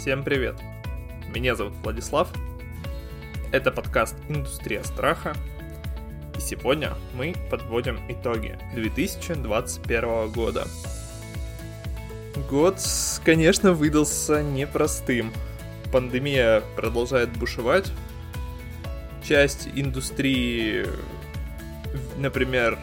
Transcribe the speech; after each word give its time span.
Всем 0.00 0.24
привет! 0.24 0.54
Меня 1.28 1.54
зовут 1.54 1.74
Владислав. 1.82 2.32
Это 3.52 3.70
подкаст 3.70 4.16
«Индустрия 4.30 4.82
страха». 4.82 5.36
И 6.38 6.40
сегодня 6.40 6.94
мы 7.12 7.34
подводим 7.50 8.00
итоги 8.08 8.58
2021 8.74 10.30
года. 10.30 10.66
Год, 12.48 12.78
конечно, 13.26 13.74
выдался 13.74 14.42
непростым. 14.42 15.34
Пандемия 15.92 16.62
продолжает 16.76 17.36
бушевать. 17.36 17.92
Часть 19.22 19.68
индустрии, 19.74 20.86
например, 22.16 22.78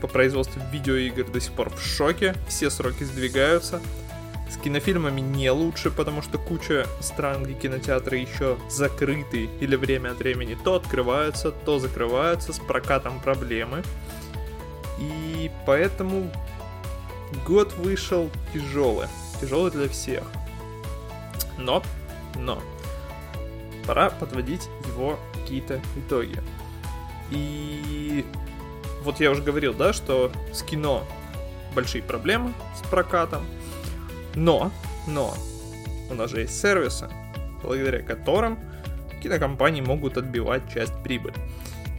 по 0.00 0.08
производству 0.08 0.60
видеоигр 0.72 1.30
до 1.30 1.38
сих 1.38 1.52
пор 1.52 1.70
в 1.70 1.80
шоке. 1.80 2.34
Все 2.48 2.70
сроки 2.70 3.04
сдвигаются. 3.04 3.80
Кинофильмами 4.62 5.20
не 5.20 5.50
лучше, 5.50 5.90
потому 5.90 6.20
что 6.20 6.36
куча 6.38 6.86
стран, 7.00 7.44
где 7.44 7.54
кинотеатры 7.54 8.18
еще 8.18 8.58
закрыты 8.68 9.48
или 9.60 9.74
время 9.74 10.10
от 10.10 10.18
времени 10.18 10.56
то 10.62 10.74
открываются, 10.74 11.50
то 11.50 11.78
закрываются, 11.78 12.52
с 12.52 12.58
прокатом 12.58 13.20
проблемы. 13.20 13.82
И 14.98 15.50
поэтому 15.66 16.30
год 17.46 17.72
вышел 17.74 18.30
тяжелый. 18.52 19.08
Тяжелый 19.40 19.70
для 19.70 19.88
всех. 19.88 20.24
Но, 21.56 21.82
но, 22.34 22.62
пора 23.86 24.10
подводить 24.10 24.68
его 24.88 25.18
какие-то 25.32 25.80
итоги. 25.96 26.38
И 27.30 28.24
вот 29.02 29.20
я 29.20 29.30
уже 29.30 29.42
говорил, 29.42 29.72
да, 29.72 29.92
что 29.92 30.30
с 30.52 30.62
кино 30.62 31.04
большие 31.74 32.02
проблемы 32.02 32.52
с 32.76 32.86
прокатом, 32.88 33.44
но, 34.34 34.70
но, 35.06 35.34
у 36.10 36.14
нас 36.14 36.30
же 36.30 36.40
есть 36.40 36.60
сервисы, 36.60 37.08
благодаря 37.62 38.02
которым 38.02 38.58
кинокомпании 39.20 39.80
могут 39.80 40.16
отбивать 40.16 40.62
часть 40.72 40.94
прибыли. 41.02 41.34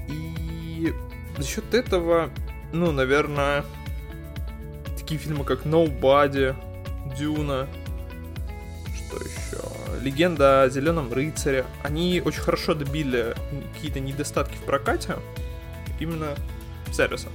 И 0.07 0.93
за 1.37 1.43
счет 1.45 1.73
этого, 1.73 2.29
ну, 2.73 2.91
наверное, 2.91 3.63
такие 4.97 5.19
фильмы, 5.19 5.43
как 5.43 5.65
Nobody, 5.65 6.55
Дюна, 7.17 7.67
что 8.95 9.17
еще, 9.17 10.01
Легенда 10.01 10.63
о 10.63 10.69
Зеленом 10.69 11.13
рыцаре, 11.13 11.65
они 11.83 12.21
очень 12.23 12.41
хорошо 12.41 12.73
добили 12.73 13.35
какие-то 13.73 13.99
недостатки 13.99 14.55
в 14.55 14.63
прокате 14.63 15.15
именно 15.99 16.35
сервиса. 16.91 17.27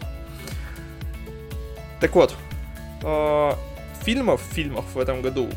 Так 2.00 2.14
вот, 2.14 2.34
а, 3.02 3.56
фильмов, 4.06 4.40
фильмов 4.52 4.84
в 4.94 5.00
этом 5.00 5.20
году 5.20 5.50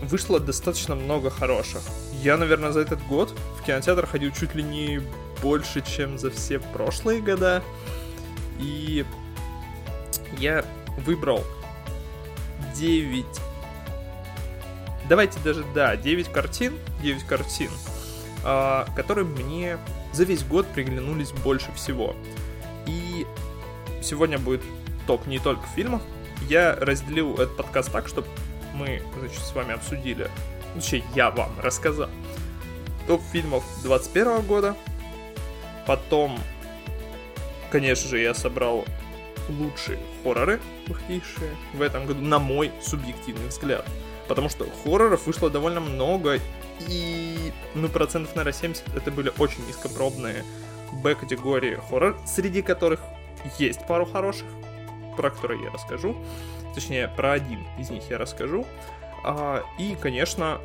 вышло 0.00 0.40
достаточно 0.40 0.94
много 0.94 1.28
хороших. 1.28 1.82
Я, 2.22 2.38
наверное, 2.38 2.72
за 2.72 2.80
этот 2.80 3.06
год 3.06 3.38
в 3.60 3.66
кинотеатр 3.66 4.06
ходил 4.06 4.32
чуть 4.32 4.54
ли 4.54 4.62
не 4.62 5.02
больше, 5.42 5.82
чем 5.82 6.18
за 6.18 6.30
все 6.30 6.58
прошлые 6.58 7.20
года. 7.20 7.62
И 8.58 9.04
я 10.38 10.64
выбрал 11.04 11.44
9... 12.74 13.26
Давайте 15.06 15.38
даже, 15.40 15.62
да, 15.74 15.94
9 15.94 16.28
картин, 16.28 16.78
9 17.02 17.24
картин, 17.24 17.70
а, 18.42 18.86
которые 18.96 19.26
мне 19.26 19.76
за 20.14 20.24
весь 20.24 20.44
год 20.44 20.66
приглянулись 20.68 21.32
больше 21.44 21.70
всего. 21.72 22.16
И 22.86 23.26
сегодня 24.02 24.38
будет 24.38 24.62
топ 25.06 25.26
не 25.26 25.38
только 25.38 25.66
фильмов, 25.74 26.00
я 26.48 26.74
разделил 26.74 27.34
этот 27.34 27.56
подкаст 27.56 27.92
так, 27.92 28.08
чтобы 28.08 28.26
мы, 28.74 29.02
значит, 29.18 29.40
с 29.40 29.54
вами 29.54 29.74
обсудили, 29.74 30.30
точнее, 30.74 31.04
я 31.14 31.30
вам 31.30 31.50
рассказал 31.60 32.08
топ 33.06 33.22
фильмов 33.32 33.64
21 33.82 34.42
года, 34.42 34.76
потом, 35.86 36.38
конечно 37.70 38.08
же, 38.08 38.18
я 38.18 38.34
собрал 38.34 38.84
лучшие 39.48 39.98
хорроры, 40.22 40.60
выходившие 40.86 41.50
в 41.74 41.82
этом 41.82 42.06
году, 42.06 42.20
на 42.20 42.38
мой 42.38 42.70
субъективный 42.80 43.48
взгляд. 43.48 43.84
Потому 44.28 44.48
что 44.48 44.66
хорроров 44.84 45.26
вышло 45.26 45.50
довольно 45.50 45.80
много, 45.80 46.38
и, 46.88 47.52
ну, 47.74 47.88
процентов, 47.88 48.34
наверное, 48.36 48.58
70 48.58 48.94
это 48.94 49.10
были 49.10 49.32
очень 49.38 49.66
низкопробные 49.66 50.44
Б-категории 50.92 51.80
хоррор, 51.88 52.16
среди 52.26 52.62
которых 52.62 53.00
есть 53.58 53.86
пару 53.86 54.06
хороших, 54.06 54.46
про 55.16 55.30
которые 55.30 55.64
я 55.64 55.70
расскажу. 55.70 56.16
Точнее, 56.74 57.08
про 57.08 57.32
один 57.32 57.66
из 57.78 57.90
них 57.90 58.02
я 58.10 58.18
расскажу. 58.18 58.66
А, 59.24 59.62
и, 59.78 59.96
конечно, 60.00 60.60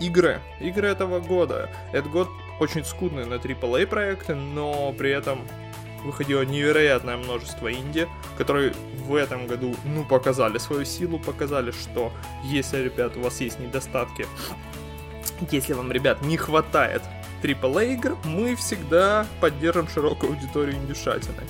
игры. 0.00 0.40
Игры 0.60 0.88
этого 0.88 1.20
года. 1.20 1.70
Этот 1.92 2.10
год 2.10 2.28
очень 2.60 2.84
скудный 2.84 3.24
на 3.24 3.34
AAA 3.34 3.86
проекты, 3.86 4.34
но 4.34 4.92
при 4.92 5.10
этом 5.10 5.40
выходило 6.04 6.42
невероятное 6.42 7.16
множество 7.16 7.72
инди, 7.72 8.06
которые 8.36 8.72
в 9.04 9.14
этом 9.14 9.46
году, 9.46 9.74
ну, 9.84 10.04
показали 10.04 10.58
свою 10.58 10.84
силу, 10.84 11.18
показали, 11.18 11.72
что 11.72 12.12
если, 12.44 12.84
ребят, 12.84 13.16
у 13.16 13.20
вас 13.20 13.40
есть 13.40 13.58
недостатки, 13.58 14.26
если 15.50 15.72
вам, 15.72 15.92
ребят, 15.92 16.22
не 16.22 16.36
хватает 16.36 17.02
AAA 17.42 17.94
игр, 17.94 18.16
мы 18.24 18.56
всегда 18.56 19.26
поддержим 19.40 19.88
широкую 19.88 20.32
аудиторию 20.32 20.76
индюшатины. 20.76 21.42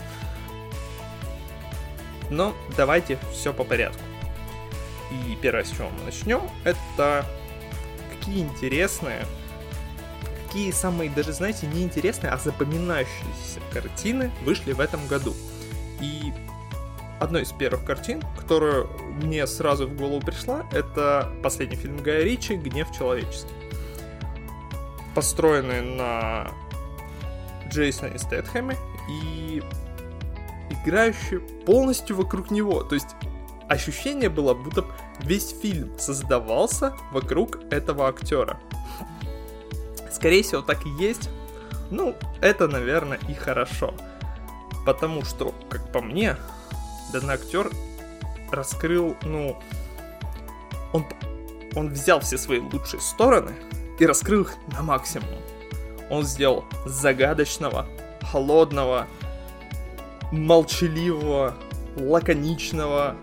Но 2.30 2.54
давайте 2.76 3.18
все 3.32 3.52
по 3.52 3.64
порядку. 3.64 4.02
И 5.10 5.36
первое, 5.40 5.64
с 5.64 5.70
чего 5.70 5.88
мы 5.88 6.04
начнем, 6.04 6.42
это 6.64 7.24
какие 8.10 8.40
интересные, 8.42 9.24
какие 10.46 10.70
самые, 10.70 11.10
даже, 11.10 11.32
знаете, 11.32 11.66
не 11.66 11.82
интересные, 11.82 12.32
а 12.32 12.38
запоминающиеся 12.38 13.60
картины 13.72 14.30
вышли 14.44 14.72
в 14.72 14.80
этом 14.80 15.06
году. 15.06 15.34
И 16.00 16.32
одной 17.20 17.42
из 17.42 17.52
первых 17.52 17.84
картин, 17.84 18.22
которая 18.36 18.84
мне 19.22 19.46
сразу 19.46 19.86
в 19.86 19.96
голову 19.96 20.20
пришла, 20.20 20.66
это 20.72 21.32
последний 21.42 21.76
фильм 21.76 21.96
Гая 21.98 22.22
Ричи 22.22 22.54
«Гнев 22.54 22.88
человеческий». 22.96 23.52
Построенный 25.14 25.82
на 25.82 26.48
Джейсоне 27.68 28.18
Стэтхэме 28.18 28.76
и 29.10 29.62
играющие 30.70 31.40
полностью 31.40 32.16
вокруг 32.16 32.50
него. 32.50 32.82
То 32.82 32.94
есть 32.94 33.08
ощущение 33.68 34.28
было, 34.28 34.54
будто 34.54 34.84
весь 35.20 35.50
фильм 35.50 35.98
создавался 35.98 36.94
вокруг 37.12 37.58
этого 37.70 38.08
актера. 38.08 38.58
Скорее 40.10 40.42
всего, 40.42 40.62
так 40.62 40.84
и 40.86 40.90
есть. 41.02 41.30
Ну, 41.90 42.14
это, 42.40 42.68
наверное, 42.68 43.18
и 43.28 43.34
хорошо. 43.34 43.94
Потому 44.84 45.24
что, 45.24 45.54
как 45.68 45.92
по 45.92 46.00
мне, 46.00 46.36
данный 47.12 47.34
актер 47.34 47.70
раскрыл, 48.50 49.16
ну, 49.22 49.58
он, 50.92 51.04
он 51.74 51.90
взял 51.90 52.20
все 52.20 52.38
свои 52.38 52.60
лучшие 52.60 53.00
стороны 53.00 53.52
и 53.98 54.06
раскрыл 54.06 54.42
их 54.42 54.54
на 54.72 54.82
максимум. 54.82 55.28
Он 56.10 56.24
сделал 56.24 56.64
загадочного, 56.86 57.86
холодного, 58.22 59.06
молчаливого, 60.32 61.54
лаконичного, 61.96 63.16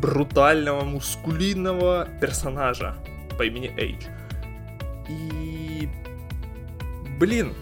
брутального, 0.00 0.84
мускулинного 0.84 2.08
персонажа 2.20 2.96
по 3.38 3.42
имени 3.44 3.72
Эйдж. 3.76 4.04
И... 5.08 5.88
Блин, 7.18 7.54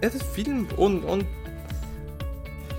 этот 0.00 0.22
фильм, 0.22 0.68
он, 0.78 1.04
он 1.04 1.24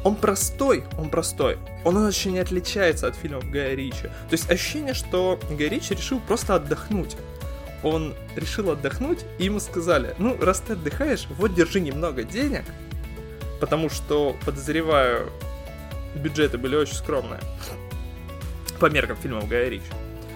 он 0.03 0.15
простой, 0.15 0.85
он 0.97 1.09
простой. 1.09 1.57
Он 1.83 1.97
очень 1.97 2.31
не 2.31 2.39
отличается 2.39 3.07
от 3.07 3.15
фильмов 3.15 3.49
Гая 3.49 3.75
Ричи. 3.75 4.03
То 4.03 4.33
есть 4.33 4.49
ощущение, 4.49 4.93
что 4.93 5.37
Гай 5.49 5.67
Ричи 5.67 5.93
решил 5.93 6.21
просто 6.21 6.55
отдохнуть. 6.55 7.17
Он 7.83 8.13
решил 8.35 8.71
отдохнуть, 8.71 9.25
и 9.37 9.45
ему 9.45 9.59
сказали, 9.59 10.15
ну, 10.17 10.37
раз 10.39 10.61
ты 10.61 10.73
отдыхаешь, 10.73 11.27
вот 11.37 11.53
держи 11.53 11.79
немного 11.79 12.23
денег, 12.23 12.63
потому 13.59 13.89
что, 13.89 14.35
подозреваю, 14.45 15.31
бюджеты 16.15 16.57
были 16.57 16.75
очень 16.75 16.95
скромные. 16.95 17.39
По 18.79 18.87
меркам 18.87 19.17
фильмов 19.17 19.47
Гая 19.47 19.69
Ричи. 19.69 19.85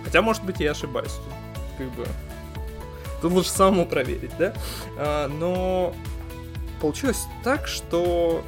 Хотя, 0.03 0.21
может 0.21 0.44
быть, 0.44 0.59
я 0.59 0.71
ошибаюсь. 0.71 1.15
Как 1.77 1.89
бы... 1.91 2.06
Тут 3.21 3.31
лучше 3.33 3.51
самому 3.51 3.85
проверить, 3.85 4.35
да? 4.38 4.53
А, 4.97 5.27
но 5.27 5.94
получилось 6.79 7.25
так, 7.44 7.68
что 7.68 8.44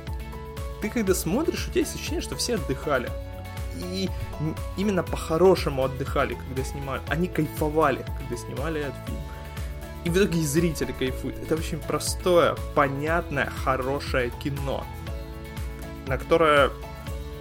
ты 0.82 0.90
когда 0.90 1.14
смотришь, 1.14 1.68
у 1.68 1.72
тебя 1.72 1.82
есть 1.82 1.96
ощущение, 1.96 2.22
что 2.22 2.36
все 2.36 2.56
отдыхали. 2.56 3.10
И 3.78 4.10
именно 4.78 5.04
по-хорошему 5.04 5.84
отдыхали, 5.84 6.36
когда 6.36 6.64
снимали. 6.64 7.02
Они 7.08 7.28
кайфовали, 7.28 8.06
когда 8.18 8.36
снимали 8.36 8.82
этот 8.82 8.96
фильм. 9.06 9.20
И 10.04 10.10
в 10.10 10.18
итоге 10.18 10.40
и 10.40 10.46
зрители 10.46 10.92
кайфуют. 10.92 11.38
Это 11.40 11.56
очень 11.56 11.80
простое, 11.80 12.56
понятное, 12.76 13.50
хорошее 13.64 14.32
кино, 14.44 14.86
на 16.08 16.18
которое 16.18 16.72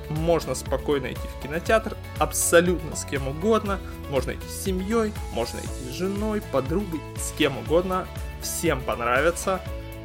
можно 0.08 0.54
спокойно 0.54 1.12
идти 1.12 1.26
в 1.38 1.42
кинотеатр, 1.42 1.96
абсолютно 2.18 2.94
с 2.94 3.04
кем 3.04 3.28
угодно. 3.28 3.80
Можно 4.10 4.32
идти 4.32 4.46
с 4.46 4.64
семьей, 4.64 5.12
можно 5.32 5.58
идти 5.58 5.90
с 5.90 5.94
женой, 5.94 6.42
подругой, 6.52 7.00
с 7.16 7.32
кем 7.36 7.58
угодно. 7.58 8.06
Всем 8.40 8.80
понравится. 8.82 9.60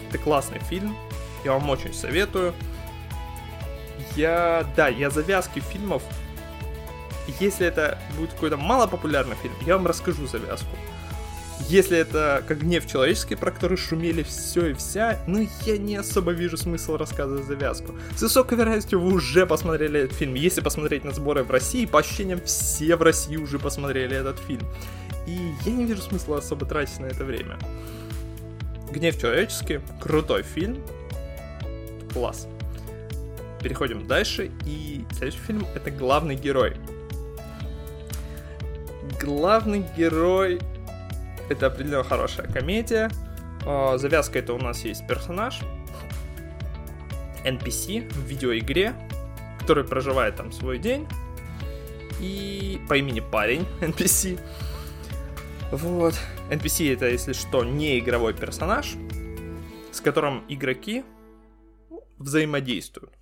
Это 0.09 0.18
классный 0.18 0.59
фильм, 0.59 0.95
я 1.44 1.54
вам 1.54 1.69
очень 1.69 1.94
советую. 1.94 2.54
Я, 4.15 4.65
да, 4.75 4.88
я 4.88 5.09
завязки 5.09 5.59
фильмов 5.59 6.01
если 7.39 7.68
это 7.68 7.98
будет 8.18 8.33
какой-то 8.33 8.57
малопопулярный 8.57 9.36
фильм, 9.38 9.54
я 9.65 9.77
вам 9.77 9.88
расскажу 9.88 10.27
завязку. 10.27 10.69
Если 11.69 11.98
это 11.98 12.44
как 12.48 12.59
гнев 12.59 12.88
человеческий, 12.88 13.36
про 13.36 13.51
который 13.51 13.77
шумели 13.77 14.24
все 14.24 14.68
и 14.68 14.74
вся, 14.74 15.19
ну 15.27 15.48
я 15.65 15.77
не 15.77 15.98
особо 15.98 16.31
вижу 16.31 16.56
смысл 16.56 16.95
рассказывать 16.95 17.45
завязку. 17.45 17.94
С 18.15 18.21
высокой 18.21 18.57
вероятностью 18.57 19.01
вы 19.01 19.13
уже 19.13 19.45
посмотрели 19.45 20.01
этот 20.01 20.15
фильм. 20.15 20.36
Если 20.36 20.62
посмотреть 20.62 21.04
на 21.04 21.12
сборы 21.12 21.44
в 21.44 21.51
России, 21.51 21.86
по 21.86 22.00
ощущениям 22.00 22.42
все 22.45 22.95
в 22.95 23.01
России 23.01 23.36
уже 23.36 23.59
посмотрели 23.59 24.15
этот 24.15 24.39
фильм. 24.39 24.65
И 25.25 25.51
я 25.65 25.71
не 25.74 25.86
вижу 25.86 26.01
смысла 26.01 26.38
особо 26.38 26.65
тратить 26.65 27.00
на 27.00 27.07
это 27.07 27.25
время. 27.25 27.57
Гнев 28.92 29.19
человеческий, 29.19 29.81
крутой 30.00 30.44
фильм. 30.44 30.81
Класс. 32.13 32.48
Переходим 33.62 34.07
дальше, 34.07 34.51
и 34.65 35.04
следующий 35.12 35.39
фильм 35.39 35.68
это 35.75 35.92
главный 35.92 36.36
герой. 36.36 36.77
Главный 39.21 39.86
герой 39.98 40.62
это 41.49 41.67
определенно 41.67 42.03
хорошая 42.03 42.47
комедия. 42.47 43.09
А, 43.65 43.97
завязка 43.97 44.39
это 44.39 44.53
у 44.53 44.59
нас 44.59 44.83
есть 44.85 45.07
персонаж, 45.07 45.61
NPC 47.44 48.11
в 48.13 48.25
видеоигре, 48.25 48.94
который 49.59 49.83
проживает 49.83 50.35
там 50.35 50.51
свой 50.51 50.77
день. 50.77 51.07
И 52.19 52.81
по 52.89 52.95
имени 52.97 53.19
парень 53.19 53.65
NPC. 53.81 54.39
Вот. 55.71 56.15
NPC 56.49 56.94
это, 56.94 57.07
если 57.07 57.33
что, 57.33 57.63
не 57.63 57.99
игровой 57.99 58.33
персонаж, 58.33 58.95
с 59.91 59.99
которым 60.01 60.44
игроки 60.47 61.03
взаимодействуют. 62.17 63.13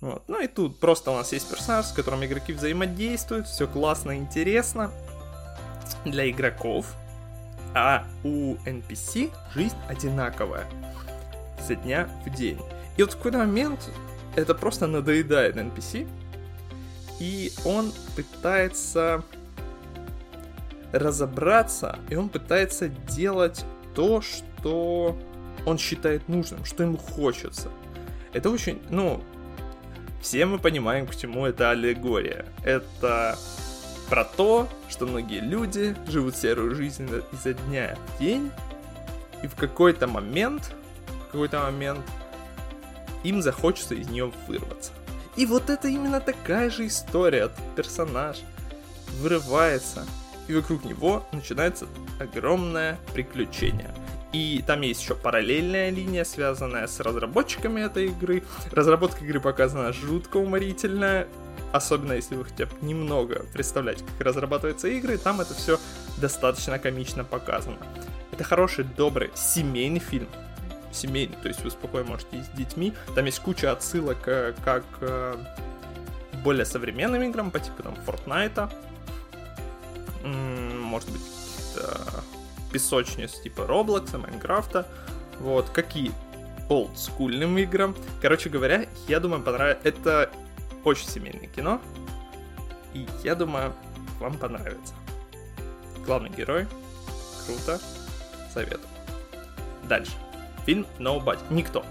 Вот. 0.00 0.24
Ну 0.28 0.42
и 0.42 0.46
тут 0.46 0.78
просто 0.78 1.10
у 1.10 1.14
нас 1.14 1.32
есть 1.32 1.48
персонаж, 1.48 1.86
с 1.86 1.92
которым 1.92 2.24
игроки 2.24 2.52
взаимодействуют, 2.52 3.46
все 3.46 3.66
классно, 3.66 4.16
интересно 4.16 4.90
для 6.04 6.28
игроков 6.28 6.94
а 7.76 8.06
у 8.24 8.54
NPC 8.64 9.30
жизнь 9.54 9.76
одинаковая 9.86 10.66
со 11.60 11.74
дня 11.74 12.08
в 12.24 12.30
день. 12.34 12.58
И 12.96 13.02
вот 13.02 13.12
в 13.12 13.16
какой-то 13.18 13.36
момент 13.36 13.90
это 14.34 14.54
просто 14.54 14.86
надоедает 14.86 15.56
NPC, 15.56 16.08
и 17.20 17.52
он 17.66 17.92
пытается 18.16 19.22
разобраться, 20.90 21.98
и 22.08 22.16
он 22.16 22.30
пытается 22.30 22.88
делать 22.88 23.66
то, 23.94 24.22
что 24.22 25.14
он 25.66 25.76
считает 25.76 26.28
нужным, 26.28 26.64
что 26.64 26.82
ему 26.82 26.96
хочется. 26.96 27.68
Это 28.32 28.48
очень, 28.48 28.80
ну, 28.88 29.22
все 30.22 30.46
мы 30.46 30.58
понимаем, 30.58 31.06
к 31.06 31.14
чему 31.14 31.44
это 31.44 31.70
аллегория. 31.70 32.46
Это 32.64 33.36
про 34.08 34.24
то, 34.24 34.68
что 34.88 35.06
многие 35.06 35.40
люди 35.40 35.96
живут 36.08 36.36
серую 36.36 36.74
жизнь 36.74 37.08
изо 37.32 37.54
дня 37.54 37.96
в 37.96 38.18
день, 38.20 38.50
и 39.42 39.46
в 39.46 39.54
какой-то 39.54 40.06
момент, 40.06 40.74
в 41.28 41.32
какой-то 41.32 41.60
момент 41.60 42.04
им 43.24 43.42
захочется 43.42 43.94
из 43.94 44.08
нее 44.08 44.32
вырваться. 44.46 44.92
И 45.36 45.44
вот 45.44 45.68
это 45.68 45.88
именно 45.88 46.20
такая 46.20 46.70
же 46.70 46.86
история. 46.86 47.50
Персонаж 47.74 48.38
вырывается, 49.20 50.06
и 50.48 50.54
вокруг 50.54 50.84
него 50.84 51.26
начинается 51.32 51.86
огромное 52.18 52.98
приключение. 53.12 53.92
И 54.32 54.62
там 54.66 54.82
есть 54.82 55.02
еще 55.02 55.14
параллельная 55.14 55.90
линия, 55.90 56.24
связанная 56.24 56.86
с 56.86 57.00
разработчиками 57.00 57.80
этой 57.80 58.06
игры. 58.06 58.44
Разработка 58.70 59.24
игры 59.24 59.40
показана 59.40 59.92
жутко 59.92 60.38
уморительная, 60.38 61.26
особенно 61.72 62.12
если 62.12 62.36
вы 62.36 62.44
хотя 62.44 62.66
бы 62.66 62.72
немного 62.82 63.44
представляете, 63.52 64.04
как 64.04 64.26
разрабатываются 64.26 64.88
игры, 64.88 65.18
там 65.18 65.40
это 65.40 65.54
все 65.54 65.78
достаточно 66.18 66.78
комично 66.78 67.24
показано. 67.24 67.78
Это 68.32 68.44
хороший, 68.44 68.84
добрый, 68.84 69.30
семейный 69.34 70.00
фильм. 70.00 70.28
Семейный, 70.92 71.36
то 71.42 71.48
есть 71.48 71.62
вы 71.62 71.70
спокойно 71.70 72.08
можете 72.08 72.42
с 72.42 72.56
детьми. 72.56 72.94
Там 73.14 73.24
есть 73.26 73.40
куча 73.40 73.70
отсылок 73.70 74.26
э, 74.26 74.54
как 74.64 74.84
э, 75.00 75.36
более 76.42 76.64
современным 76.64 77.22
играм, 77.22 77.50
по 77.50 77.60
типу 77.60 77.82
там 77.82 77.94
Fortnite, 78.06 78.70
может 80.26 81.10
быть, 81.10 81.22
песочниц 82.72 83.40
типа 83.40 83.62
Roblox, 83.62 84.16
Майнкрафта, 84.16 84.86
вот, 85.38 85.70
какие 85.70 86.12
олдскульным 86.68 87.58
играм. 87.58 87.94
Короче 88.20 88.48
говоря, 88.48 88.86
я 89.08 89.20
думаю, 89.20 89.42
понравится. 89.42 89.88
Это 89.88 90.30
очень 90.86 91.08
семейное 91.08 91.48
кино. 91.48 91.80
И 92.94 93.06
я 93.24 93.34
думаю, 93.34 93.74
вам 94.20 94.38
понравится. 94.38 94.94
Главный 96.04 96.30
герой. 96.30 96.66
Круто. 97.44 97.80
Советую. 98.52 98.80
Дальше. 99.88 100.12
Фильм 100.64 100.86
Nobody. 100.98 101.40
Никто. 101.50 101.84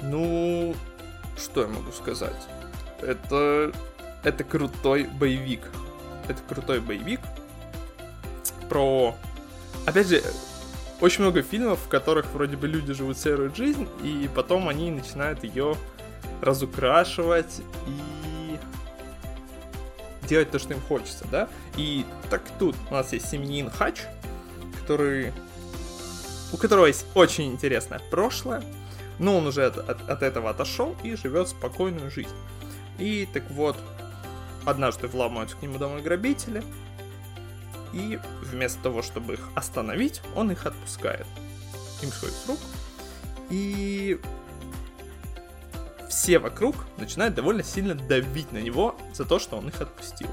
Ну, 0.00 0.74
что 1.36 1.62
я 1.62 1.68
могу 1.68 1.92
сказать? 1.92 2.48
Это... 3.00 3.72
Это 4.24 4.44
крутой 4.44 5.04
боевик. 5.04 5.68
Это 6.28 6.40
крутой 6.48 6.80
боевик 6.80 7.20
про... 8.68 9.14
Опять 9.84 10.08
же, 10.08 10.22
очень 11.00 11.22
много 11.22 11.42
фильмов, 11.42 11.80
в 11.84 11.88
которых 11.88 12.26
вроде 12.32 12.56
бы 12.56 12.68
люди 12.68 12.92
живут 12.94 13.18
серую 13.18 13.52
жизнь, 13.54 13.88
и 14.02 14.30
потом 14.32 14.68
они 14.68 14.90
начинают 14.92 15.42
ее 15.42 15.76
разукрашивать 16.42 17.62
и 17.86 18.58
делать 20.28 20.50
то, 20.50 20.58
что 20.58 20.74
им 20.74 20.80
хочется, 20.80 21.24
да? 21.30 21.48
И 21.76 22.04
так 22.30 22.42
тут 22.58 22.76
у 22.90 22.94
нас 22.94 23.12
есть 23.12 23.30
семьянин 23.30 23.70
Хач, 23.70 24.02
который... 24.80 25.32
у 26.52 26.56
которого 26.56 26.86
есть 26.86 27.06
очень 27.14 27.52
интересное 27.52 28.00
прошлое, 28.10 28.62
но 29.18 29.38
он 29.38 29.46
уже 29.46 29.66
от, 29.66 29.78
от, 29.78 30.08
от 30.08 30.22
этого 30.22 30.50
отошел 30.50 30.96
и 31.02 31.14
живет 31.14 31.48
спокойную 31.48 32.10
жизнь. 32.10 32.34
И 32.98 33.28
так 33.32 33.48
вот, 33.50 33.76
однажды 34.64 35.06
вламываются 35.06 35.56
к 35.56 35.62
нему 35.62 35.78
домой 35.78 36.02
грабители, 36.02 36.62
и 37.92 38.18
вместо 38.42 38.82
того, 38.82 39.02
чтобы 39.02 39.34
их 39.34 39.48
остановить, 39.54 40.22
он 40.34 40.50
их 40.50 40.66
отпускает. 40.66 41.26
Им 42.02 42.10
сходит 42.10 42.34
с 42.34 42.48
рук, 42.48 42.58
и 43.50 44.20
все 46.12 46.38
вокруг 46.38 46.76
начинают 46.98 47.34
довольно 47.34 47.62
сильно 47.62 47.94
давить 47.94 48.52
на 48.52 48.58
него 48.58 48.94
за 49.14 49.24
то, 49.24 49.38
что 49.38 49.56
он 49.56 49.68
их 49.68 49.80
отпустил. 49.80 50.28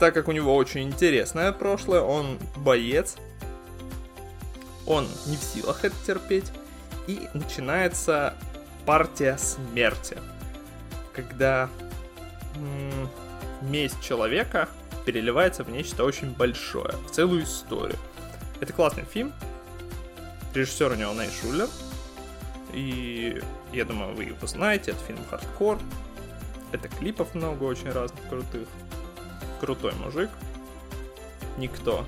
Так 0.00 0.14
как 0.14 0.26
у 0.26 0.32
него 0.32 0.56
очень 0.56 0.82
интересное 0.82 1.52
прошлое, 1.52 2.00
он 2.00 2.38
боец, 2.56 3.16
он 4.84 5.06
не 5.26 5.36
в 5.36 5.42
силах 5.42 5.84
это 5.84 5.94
терпеть, 6.04 6.50
и 7.06 7.28
начинается 7.32 8.34
партия 8.84 9.38
смерти, 9.38 10.18
когда 11.12 11.68
месть 13.62 14.00
человека 14.00 14.68
переливается 15.06 15.62
в 15.62 15.70
нечто 15.70 16.02
очень 16.02 16.32
большое, 16.32 16.94
в 17.06 17.12
целую 17.12 17.44
историю. 17.44 17.98
Это 18.60 18.72
классный 18.72 19.04
фильм. 19.04 19.32
Режиссер 20.52 20.90
у 20.90 20.94
него 20.96 21.12
Ней. 21.12 21.30
И 22.72 23.42
я 23.72 23.84
думаю, 23.84 24.14
вы 24.14 24.24
его 24.24 24.46
знаете, 24.46 24.92
это 24.92 25.00
фильм 25.04 25.20
«Хардкор». 25.28 25.78
Это 26.72 26.88
клипов 26.88 27.34
много 27.34 27.64
очень 27.64 27.90
разных 27.90 28.20
крутых. 28.28 28.68
Крутой 29.60 29.92
мужик. 29.94 30.30
Никто. 31.58 32.06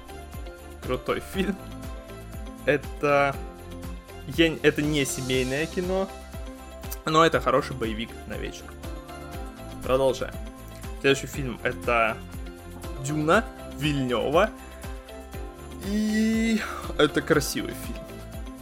Крутой 0.83 1.23
фильм. 1.33 1.57
Это... 2.65 3.35
Я... 4.29 4.57
Это 4.63 4.83
не 4.83 5.05
семейное 5.05 5.67
кино, 5.67 6.09
но 7.05 7.27
это 7.27 7.41
хороший 7.41 7.75
боевик 7.77 8.11
на 8.29 8.35
вечер. 8.35 8.65
Продолжаем. 9.83 10.35
Следующий 11.01 11.27
фильм 11.27 11.59
это 11.65 12.17
Дюна 13.05 13.45
Вильнева. 13.79 14.51
И 15.87 16.61
это 16.97 17.21
красивый 17.21 17.75
фильм. 17.75 18.05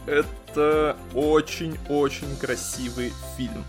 Это 0.07 0.27
очень-очень 0.57 2.37
красивый 2.37 3.13
фильм. 3.37 3.63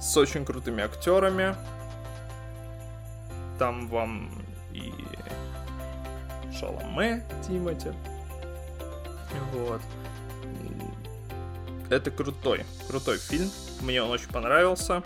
С 0.00 0.16
очень 0.16 0.44
крутыми 0.44 0.82
актерами. 0.82 1.54
Там 3.58 3.88
вам 3.88 4.30
и 4.72 4.92
Шаломе 6.58 7.24
Тимати. 7.46 7.92
Вот. 9.52 9.80
Это 11.90 12.10
крутой, 12.10 12.64
крутой 12.88 13.18
фильм. 13.18 13.50
Мне 13.80 14.02
он 14.02 14.10
очень 14.10 14.28
понравился. 14.28 15.02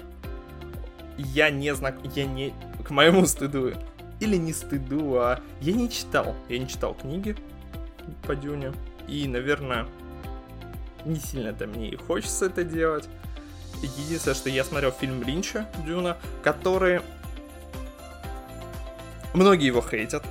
Я 1.17 1.51
не 1.51 1.75
знак... 1.75 1.95
Я 2.15 2.27
не... 2.27 2.53
К 2.85 2.91
моему 2.91 3.27
стыду. 3.27 3.73
Или 4.21 4.37
не 4.37 4.53
стыду, 4.53 5.17
а... 5.17 5.41
Я 5.61 5.73
не 5.73 5.89
читал. 5.91 6.35
Я 6.49 6.59
не 6.59 6.69
читал 6.69 6.95
книги 6.95 7.37
по 8.27 8.35
Дюне. 8.35 8.73
И, 9.09 9.27
наверное, 9.27 9.87
не 11.05 11.17
сильно-то 11.17 11.67
мне 11.67 11.89
и 11.89 11.97
хочется 11.97 12.47
это 12.47 12.65
делать. 12.65 13.09
Единственное, 13.83 14.35
что 14.35 14.49
я 14.49 14.65
смотрел 14.65 14.93
фильм 14.93 15.23
Линча, 15.23 15.69
Дюна, 15.85 16.17
который... 16.43 17.01
Многие 19.35 19.67
его 19.67 19.83
хейтят. 19.83 20.25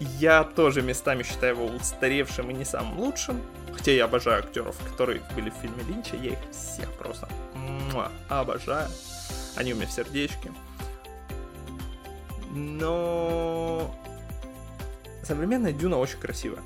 Я 0.00 0.44
тоже 0.44 0.80
местами 0.80 1.22
считаю 1.22 1.56
его 1.56 1.66
устаревшим 1.66 2.50
и 2.50 2.54
не 2.54 2.64
самым 2.64 2.98
лучшим. 3.00 3.40
Хотя 3.74 3.92
я 3.92 4.04
обожаю 4.04 4.38
актеров, 4.38 4.76
которые 4.90 5.20
были 5.34 5.50
в 5.50 5.54
фильме 5.54 5.82
Линча. 5.88 6.16
Я 6.16 6.30
их 6.30 6.38
всех 6.50 6.90
просто 6.94 7.28
муа, 7.54 8.10
обожаю. 8.28 8.88
Они 9.56 9.72
у 9.72 9.76
меня 9.76 9.86
в 9.86 9.92
сердечке. 9.92 10.52
Но 12.50 13.94
современная 15.24 15.72
Дюна 15.72 15.98
очень 15.98 16.18
красивая. 16.18 16.62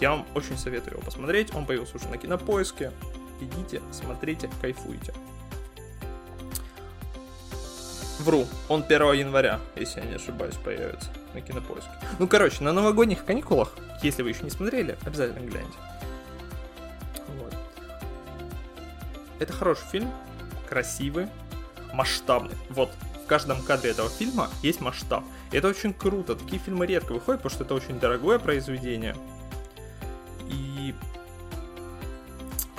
Я 0.00 0.10
вам 0.12 0.26
очень 0.34 0.56
советую 0.56 0.94
его 0.94 1.02
посмотреть. 1.02 1.54
Он 1.54 1.66
появился 1.66 1.96
уже 1.96 2.08
на 2.08 2.16
кинопоиске. 2.16 2.92
Идите, 3.40 3.82
смотрите, 3.92 4.50
кайфуйте. 4.60 5.12
Вру, 8.20 8.46
он 8.68 8.82
1 8.82 9.12
января, 9.14 9.60
если 9.76 10.00
я 10.00 10.06
не 10.06 10.14
ошибаюсь, 10.16 10.56
появится 10.56 11.10
на 11.32 11.40
кинопоиске. 11.40 11.90
Ну, 12.18 12.28
короче, 12.28 12.62
на 12.62 12.72
новогодних 12.72 13.24
каникулах, 13.24 13.74
если 14.02 14.22
вы 14.22 14.30
еще 14.30 14.42
не 14.42 14.50
смотрели, 14.50 14.98
обязательно 15.06 15.46
гляньте. 15.46 15.78
Вот. 17.38 17.54
Это 19.38 19.52
хороший 19.54 19.86
фильм, 19.90 20.10
красивый, 20.68 21.28
масштабный. 21.94 22.56
Вот, 22.68 22.90
в 23.24 23.26
каждом 23.26 23.62
кадре 23.62 23.92
этого 23.92 24.10
фильма 24.10 24.50
есть 24.62 24.82
масштаб. 24.82 25.24
И 25.50 25.56
это 25.56 25.68
очень 25.68 25.94
круто. 25.94 26.36
Такие 26.36 26.60
фильмы 26.60 26.86
редко 26.86 27.12
выходят, 27.12 27.40
потому 27.42 27.54
что 27.54 27.64
это 27.64 27.74
очень 27.74 27.98
дорогое 27.98 28.38
произведение. 28.38 29.16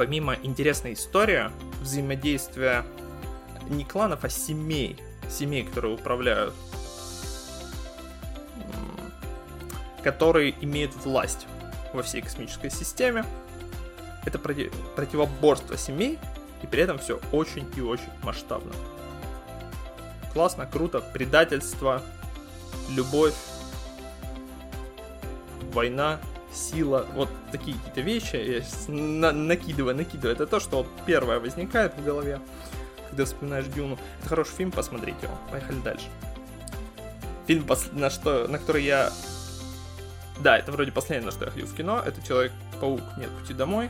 Помимо 0.02 0.34
интересной 0.42 0.94
истории, 0.94 1.52
взаимодействия 1.80 2.84
не 3.70 3.86
кланов, 3.86 4.24
а 4.24 4.30
семей 4.30 4.98
семей, 5.30 5.64
которые 5.64 5.94
управляют, 5.94 6.56
которые 10.02 10.56
имеют 10.60 10.96
власть 11.06 11.46
во 11.94 12.02
всей 12.02 12.24
космической 12.24 12.72
системе. 12.72 13.26
Это 14.26 14.40
против... 14.40 14.74
противоборство 14.96 15.78
семей, 15.78 16.18
и 16.64 16.66
при 16.66 16.82
этом 16.82 16.98
все 16.98 17.20
очень 17.32 17.72
и 17.76 17.82
очень 17.82 18.10
масштабно. 18.24 18.74
Классно, 20.34 20.66
круто, 20.66 21.00
предательство, 21.00 22.02
любовь, 22.90 23.36
война, 25.72 26.20
сила, 26.54 27.06
вот 27.14 27.30
такие 27.52 27.78
какие-то 27.78 28.02
вещи, 28.02 28.36
я 28.36 28.94
на- 28.94 29.32
накидываю, 29.32 29.96
накидываю. 29.96 30.36
Это 30.36 30.48
то, 30.48 30.60
что 30.60 30.86
первое 31.06 31.40
возникает 31.40 31.96
в 31.98 32.04
голове 32.04 32.42
когда 33.12 33.26
вспоминаешь 33.26 33.66
Дюну. 33.68 34.00
Это 34.20 34.30
хороший 34.30 34.56
фильм, 34.56 34.72
посмотрите 34.72 35.18
его. 35.22 35.38
Поехали 35.52 35.80
дальше. 35.82 36.08
Фильм, 37.46 37.68
на, 37.92 38.10
что, 38.10 38.48
на 38.48 38.58
который 38.58 38.84
я... 38.84 39.12
Да, 40.40 40.58
это 40.58 40.72
вроде 40.72 40.92
последнее, 40.92 41.26
на 41.26 41.32
что 41.32 41.46
я 41.46 41.52
ходил 41.52 41.68
в 41.68 41.76
кино. 41.76 42.02
Это 42.04 42.26
Человек-паук 42.26 43.02
Нет 43.18 43.30
пути 43.30 43.54
домой. 43.54 43.90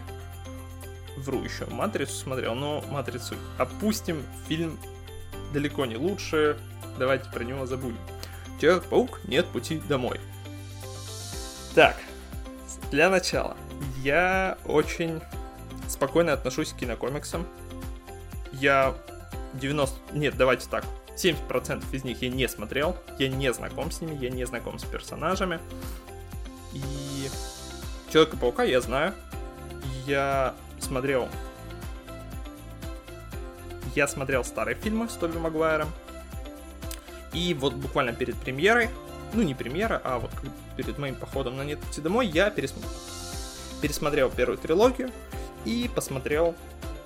Вру 1.18 1.44
еще. 1.44 1.66
Матрицу 1.68 2.14
смотрел, 2.14 2.56
но 2.56 2.84
Матрицу 2.90 3.36
опустим. 3.58 4.24
Фильм 4.48 4.80
далеко 5.54 5.86
не 5.86 5.98
лучше. 5.98 6.58
Давайте 6.98 7.30
про 7.30 7.44
него 7.44 7.66
забудем. 7.68 8.00
Человек-паук 8.60 9.20
Нет 9.26 9.46
пути 9.48 9.82
домой. 9.88 10.20
Так, 11.76 11.96
для 12.92 13.10
начала. 13.10 13.58
Я 14.04 14.58
очень 14.66 15.22
спокойно 15.88 16.34
отношусь 16.34 16.74
к 16.74 16.78
кинокомиксам. 16.78 17.48
Я 18.54 18.94
90... 19.54 20.14
Нет, 20.14 20.36
давайте 20.38 20.68
так. 20.70 20.86
70% 21.16 21.84
из 21.92 22.04
них 22.04 22.22
я 22.22 22.30
не 22.30 22.48
смотрел, 22.48 22.96
я 23.20 23.28
не 23.28 23.52
знаком 23.54 23.92
с 23.92 24.02
ними, 24.02 24.16
я 24.16 24.30
не 24.30 24.46
знаком 24.46 24.80
с 24.80 24.84
персонажами. 24.84 25.60
И 26.74 27.30
Человека-паука 28.12 28.64
я 28.64 28.82
знаю. 28.82 29.14
Я 30.06 30.54
смотрел... 30.80 31.30
Я 33.96 34.08
смотрел 34.08 34.44
старые 34.44 34.76
фильмы 34.76 35.08
с 35.08 35.14
Тоби 35.14 35.38
Магуайром. 35.38 35.90
И 37.32 37.54
вот 37.54 37.74
буквально 37.74 38.12
перед 38.12 38.36
премьерой, 38.36 38.90
ну 39.34 39.42
не 39.42 39.54
премьера, 39.54 40.02
а 40.04 40.20
вот 40.20 40.32
перед 40.76 40.98
моим 40.98 41.16
походом 41.16 41.58
на 41.58 41.64
«Нет 41.64 41.80
пути 41.80 42.02
домой» 42.02 42.28
я 42.28 42.50
пересмотрел, 42.50 42.92
пересмотрел 43.82 44.30
первую 44.30 44.58
трилогию 44.58 45.12
и 45.66 45.90
посмотрел 45.94 46.56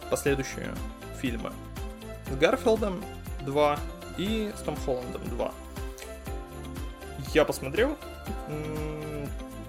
последующую 0.09 0.73
фильмы. 1.19 1.51
С 2.31 2.35
Гарфилдом 2.35 3.03
2 3.41 3.79
и 4.17 4.51
с 4.57 4.61
Том 4.61 4.75
Холландом 4.77 5.21
2. 5.29 5.51
Я 7.33 7.45
посмотрел, 7.45 7.97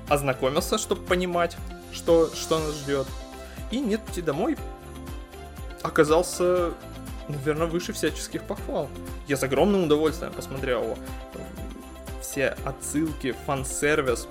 ознакомился, 0.09 0.79
чтобы 0.79 1.03
понимать, 1.03 1.57
что, 1.93 2.31
что 2.35 2.59
нас 2.59 2.75
ждет. 2.77 3.07
И 3.71 3.81
«Нет 3.81 4.01
пути 4.03 4.23
домой» 4.23 4.57
оказался, 5.83 6.73
наверное, 7.29 7.67
выше 7.67 7.93
всяческих 7.93 8.43
похвал. 8.45 8.89
Я 9.27 9.37
с 9.37 9.43
огромным 9.43 9.85
удовольствием 9.85 10.33
посмотрел 10.33 10.83
его. 10.85 10.97
Все 12.37 12.49
отсылки, 12.67 13.35
фан-сервис, 13.47 14.29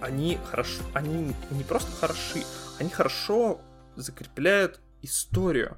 они 0.00 0.38
хорошо, 0.50 0.80
они 0.94 1.34
не 1.50 1.64
просто 1.64 1.92
хороши, 2.00 2.44
они 2.78 2.88
хорошо 2.88 3.60
закрепляют 3.94 4.80
историю. 5.02 5.76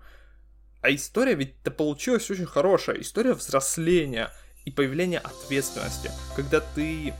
А 0.82 0.90
история 0.92 1.34
ведь-то 1.34 1.72
получилась 1.72 2.30
очень 2.30 2.46
хорошая. 2.46 3.00
История 3.00 3.34
взросления 3.34 4.30
и 4.64 4.70
появления 4.70 5.18
ответственности. 5.18 6.12
Когда 6.36 6.60
ты, 6.60 7.12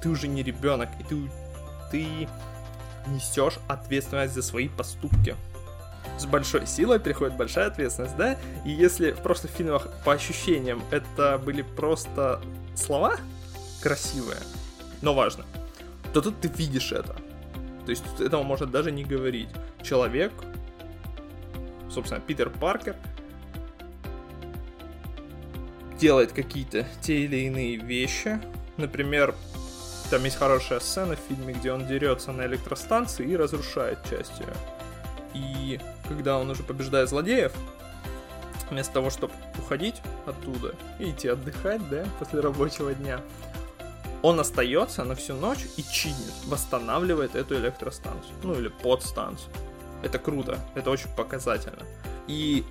ты 0.00 0.08
уже 0.08 0.28
не 0.28 0.44
ребенок, 0.44 0.90
и 1.00 1.02
ты, 1.02 1.30
ты 1.90 2.28
несешь 3.08 3.58
ответственность 3.66 4.34
за 4.34 4.42
свои 4.42 4.68
поступки. 4.68 5.34
С 6.18 6.26
большой 6.26 6.66
силой 6.66 7.00
приходит 7.00 7.36
большая 7.36 7.66
ответственность, 7.66 8.16
да? 8.16 8.36
И 8.64 8.70
если 8.70 9.10
в 9.10 9.18
прошлых 9.18 9.52
фильмах 9.52 9.88
по 10.04 10.12
ощущениям 10.12 10.82
это 10.90 11.40
были 11.44 11.62
просто 11.62 12.40
слова 12.76 13.16
красивые, 13.82 14.38
но 15.02 15.14
важно, 15.14 15.44
то 16.12 16.20
тут 16.20 16.40
ты 16.40 16.48
видишь 16.48 16.92
это. 16.92 17.16
То 17.84 17.90
есть 17.90 18.04
этого 18.20 18.42
может 18.42 18.70
даже 18.70 18.90
не 18.90 19.04
говорить. 19.04 19.48
Человек 19.82 20.32
собственно, 21.94 22.20
Питер 22.20 22.50
Паркер 22.50 22.96
делает 25.98 26.32
какие-то 26.32 26.86
те 27.00 27.24
или 27.24 27.36
иные 27.46 27.76
вещи. 27.76 28.40
Например, 28.76 29.34
там 30.10 30.24
есть 30.24 30.36
хорошая 30.36 30.80
сцена 30.80 31.16
в 31.16 31.20
фильме, 31.20 31.54
где 31.54 31.72
он 31.72 31.86
дерется 31.86 32.32
на 32.32 32.46
электростанции 32.46 33.26
и 33.26 33.36
разрушает 33.36 33.98
часть 34.10 34.38
ее. 34.40 34.52
И 35.34 35.80
когда 36.08 36.38
он 36.38 36.50
уже 36.50 36.62
побеждает 36.62 37.08
злодеев, 37.08 37.52
вместо 38.70 38.94
того, 38.94 39.10
чтобы 39.10 39.32
уходить 39.58 40.00
оттуда 40.26 40.74
и 40.98 41.10
идти 41.10 41.28
отдыхать, 41.28 41.88
да, 41.88 42.04
после 42.18 42.40
рабочего 42.40 42.94
дня, 42.94 43.20
он 44.22 44.40
остается 44.40 45.04
на 45.04 45.14
всю 45.14 45.34
ночь 45.34 45.66
и 45.76 45.82
чинит, 45.82 46.32
восстанавливает 46.46 47.34
эту 47.34 47.56
электростанцию, 47.56 48.34
ну 48.42 48.54
или 48.58 48.68
подстанцию. 48.68 49.52
Это 50.02 50.18
круто, 50.18 50.58
это 50.74 50.90
очень 50.90 51.10
показательно. 51.14 51.82
И 52.26 52.64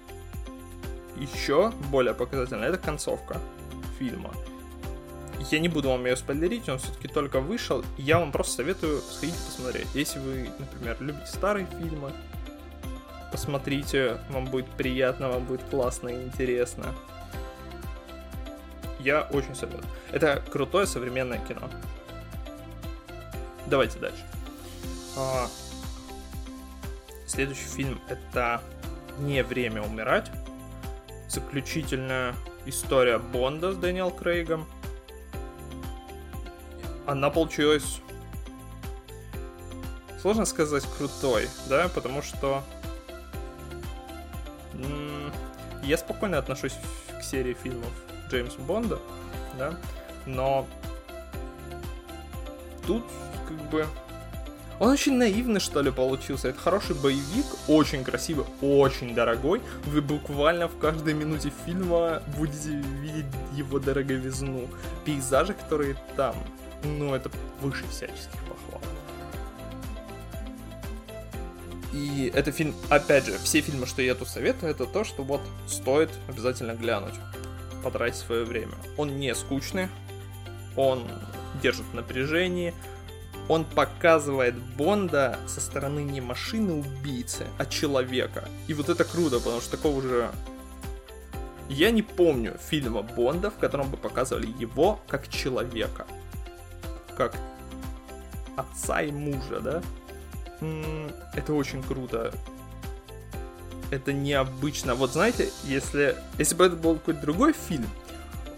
еще 1.17 1.71
более 1.91 2.13
показательно 2.13 2.65
это 2.65 2.77
концовка 2.77 3.39
фильма. 3.99 4.31
Я 5.51 5.59
не 5.59 5.67
буду 5.67 5.89
вам 5.89 6.05
ее 6.05 6.15
спойлерить, 6.15 6.69
он 6.69 6.79
все-таки 6.79 7.07
только 7.07 7.39
вышел. 7.39 7.83
Я 7.97 8.19
вам 8.19 8.31
просто 8.31 8.55
советую 8.57 9.01
сходить 9.01 9.35
посмотреть. 9.35 9.87
Если 9.93 10.19
вы, 10.19 10.49
например, 10.57 10.97
любите 11.01 11.27
старые 11.27 11.67
фильмы, 11.67 12.13
посмотрите, 13.33 14.19
вам 14.29 14.45
будет 14.45 14.67
приятно, 14.67 15.27
вам 15.27 15.45
будет 15.45 15.63
классно 15.63 16.09
и 16.09 16.23
интересно. 16.23 16.93
Я 18.99 19.23
очень 19.23 19.55
советую. 19.55 19.83
Это 20.11 20.41
крутое 20.51 20.85
современное 20.85 21.39
кино. 21.39 21.67
Давайте 23.65 23.97
дальше. 23.97 24.23
А, 25.17 25.47
Следующий 27.25 27.65
фильм 27.65 27.99
это 28.07 28.61
«Не 29.17 29.43
время 29.43 29.81
умирать». 29.81 30.29
Заключительная 31.27 32.35
история 32.67 33.17
Бонда 33.17 33.71
с 33.71 33.77
Дэниел 33.77 34.11
Крейгом. 34.11 34.67
Она 37.07 37.31
получилась 37.31 37.99
Сложно 40.21 40.45
сказать 40.45 40.85
крутой, 40.97 41.49
да, 41.67 41.89
потому 41.89 42.21
что 42.21 42.63
я 45.83 45.97
спокойно 45.97 46.37
отношусь 46.37 46.73
к 47.19 47.23
серии 47.23 47.53
фильмов 47.53 47.91
Джеймса 48.29 48.59
Бонда, 48.59 48.99
да, 49.57 49.73
но 50.25 50.67
тут 52.85 53.03
как 53.47 53.69
бы 53.69 53.85
он 54.79 54.89
очень 54.89 55.13
наивный, 55.13 55.59
что 55.59 55.81
ли, 55.81 55.91
получился. 55.91 56.49
Это 56.49 56.59
хороший 56.59 56.95
боевик, 56.95 57.45
очень 57.67 58.03
красивый, 58.03 58.45
очень 58.61 59.13
дорогой. 59.13 59.61
Вы 59.85 60.01
буквально 60.01 60.67
в 60.67 60.77
каждой 60.77 61.13
минуте 61.13 61.53
фильма 61.65 62.21
будете 62.37 62.71
видеть 63.01 63.25
его 63.53 63.79
дороговизну. 63.79 64.67
Пейзажи, 65.05 65.53
которые 65.53 65.95
там, 66.17 66.35
ну, 66.83 67.13
это 67.13 67.29
выше 67.61 67.83
всяческих 67.89 68.39
похвал. 68.49 68.62
И 71.93 72.31
это 72.33 72.51
фильм, 72.51 72.73
опять 72.89 73.25
же, 73.27 73.37
все 73.37 73.61
фильмы, 73.61 73.85
что 73.85 74.01
я 74.01 74.15
тут 74.15 74.27
советую, 74.27 74.71
это 74.71 74.87
то, 74.87 75.03
что 75.03 75.23
вот 75.23 75.41
стоит 75.67 76.09
обязательно 76.27 76.73
глянуть, 76.73 77.13
потратить 77.83 78.17
свое 78.17 78.45
время. 78.45 78.73
Он 78.97 79.19
не 79.19 79.33
скучный, 79.35 79.89
он 80.75 81.07
держит 81.61 81.93
напряжение, 81.93 82.73
он 83.47 83.63
показывает 83.63 84.57
Бонда 84.57 85.37
со 85.47 85.61
стороны 85.61 85.99
не 85.99 86.19
машины 86.19 86.73
убийцы, 86.73 87.45
а 87.59 87.65
человека. 87.65 88.49
И 88.67 88.73
вот 88.73 88.89
это 88.89 89.03
круто, 89.03 89.37
потому 89.37 89.61
что 89.61 89.71
такого 89.71 89.97
уже... 89.97 90.31
Я 91.69 91.91
не 91.91 92.01
помню 92.01 92.57
фильма 92.69 93.03
Бонда, 93.03 93.51
в 93.51 93.57
котором 93.57 93.89
бы 93.89 93.97
показывали 93.97 94.47
его 94.59 94.99
как 95.07 95.27
человека. 95.27 96.07
Как 97.15 97.35
отца 98.57 99.01
и 99.01 99.11
мужа, 99.11 99.59
да? 99.59 99.81
Это 101.33 101.53
очень 101.53 101.81
круто. 101.83 102.33
Это 103.91 104.13
необычно. 104.13 104.95
Вот 104.95 105.11
знаете, 105.11 105.49
если, 105.63 106.15
если 106.37 106.55
бы 106.55 106.65
это 106.65 106.75
был 106.75 106.95
какой-то 106.95 107.21
другой 107.21 107.53
фильм, 107.53 107.87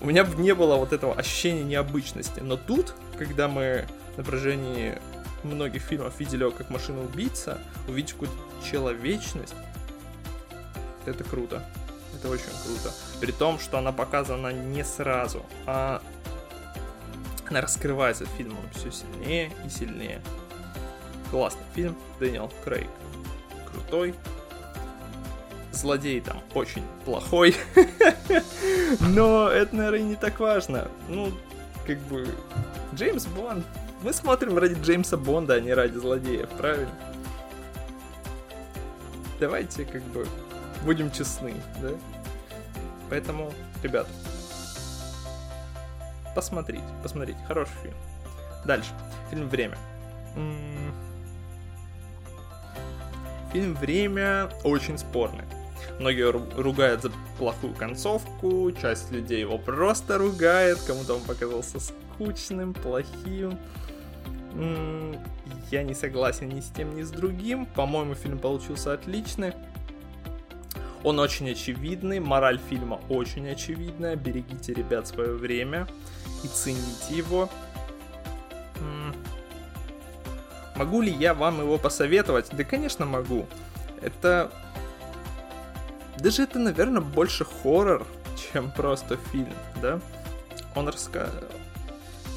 у 0.01 0.05
меня 0.05 0.23
бы 0.23 0.41
не 0.41 0.53
было 0.53 0.75
вот 0.75 0.93
этого 0.93 1.13
ощущения 1.15 1.63
необычности. 1.63 2.39
Но 2.39 2.57
тут, 2.57 2.93
когда 3.17 3.47
мы 3.47 3.85
на 4.17 4.23
протяжении 4.23 4.97
многих 5.43 5.81
фильмов 5.81 6.19
видели 6.19 6.49
как 6.51 6.69
машина-убийца, 6.69 7.59
увидеть 7.87 8.13
какую-то 8.13 8.35
человечность, 8.69 9.55
это 11.05 11.23
круто. 11.23 11.63
Это 12.15 12.29
очень 12.29 12.45
круто. 12.63 12.93
При 13.19 13.31
том, 13.31 13.59
что 13.59 13.77
она 13.77 13.91
показана 13.91 14.51
не 14.51 14.83
сразу, 14.83 15.45
а 15.65 16.01
она 17.49 17.61
раскрывается 17.61 18.25
фильмом 18.25 18.63
все 18.73 18.91
сильнее 18.91 19.51
и 19.65 19.69
сильнее. 19.69 20.21
Классный 21.31 21.63
фильм, 21.73 21.95
Дэниел 22.19 22.51
Крейг. 22.63 22.89
Крутой. 23.71 24.15
Злодей 25.71 26.21
там 26.21 26.41
очень 26.53 26.83
плохой. 27.03 27.55
Но 28.99 29.49
это, 29.49 29.75
наверное, 29.75 30.01
не 30.01 30.15
так 30.15 30.39
важно. 30.39 30.87
Ну, 31.09 31.31
как 31.85 31.97
бы, 31.99 32.27
Джеймс 32.93 33.25
Бонд 33.25 33.65
мы 34.05 34.13
смотрим 34.13 34.55
ради 34.57 34.79
Джеймса 34.79 35.17
Бонда, 35.17 35.55
а 35.55 35.59
не 35.59 35.73
ради 35.73 35.97
злодеев, 35.97 36.47
правильно? 36.49 36.91
Давайте 39.39 39.83
как 39.83 40.03
бы 40.03 40.27
будем 40.83 41.09
честны, 41.09 41.55
да? 41.81 41.89
Поэтому, 43.09 43.51
ребят, 43.81 44.07
посмотрите, 46.35 46.83
посмотрите, 47.01 47.39
хороший 47.47 47.73
фильм. 47.81 47.95
Дальше, 48.63 48.91
фильм 49.31 49.49
«Время». 49.49 49.77
Фильм 53.55 53.73
«Время» 53.75 54.49
очень 54.65 54.97
спорный. 54.97 55.45
Многие 55.97 56.29
ругают 56.29 57.03
за 57.03 57.11
плохую 57.37 57.73
концовку, 57.73 58.69
часть 58.73 59.13
людей 59.13 59.39
его 59.39 59.57
просто 59.57 60.17
ругает, 60.17 60.77
кому-то 60.85 61.13
он 61.13 61.21
показался 61.21 61.79
скучным, 61.79 62.73
плохим. 62.73 63.57
Я 65.71 65.83
не 65.83 65.93
согласен 65.93 66.49
ни 66.49 66.59
с 66.59 66.67
тем, 66.67 66.97
ни 66.97 67.01
с 67.01 67.11
другим. 67.11 67.65
По-моему, 67.65 68.13
фильм 68.13 68.39
получился 68.39 68.91
отличный. 68.91 69.53
Он 71.05 71.17
очень 71.17 71.49
очевидный, 71.49 72.19
мораль 72.19 72.59
фильма 72.59 72.99
очень 73.07 73.47
очевидная. 73.47 74.17
Берегите, 74.17 74.73
ребят, 74.73 75.07
свое 75.07 75.31
время 75.31 75.87
и 76.43 76.47
цените 76.49 77.15
его. 77.15 77.49
Могу 80.75 81.01
ли 81.01 81.11
я 81.11 81.33
вам 81.33 81.61
его 81.61 81.77
посоветовать? 81.77 82.49
Да, 82.51 82.63
конечно, 82.63 83.05
могу. 83.05 83.45
Это... 84.01 84.51
Даже 86.17 86.43
это, 86.43 86.59
наверное, 86.59 87.01
больше 87.01 87.45
хоррор, 87.45 88.05
чем 88.51 88.71
просто 88.71 89.17
фильм, 89.31 89.53
да? 89.81 89.99
Он 90.75 90.87
раска... 90.87 91.29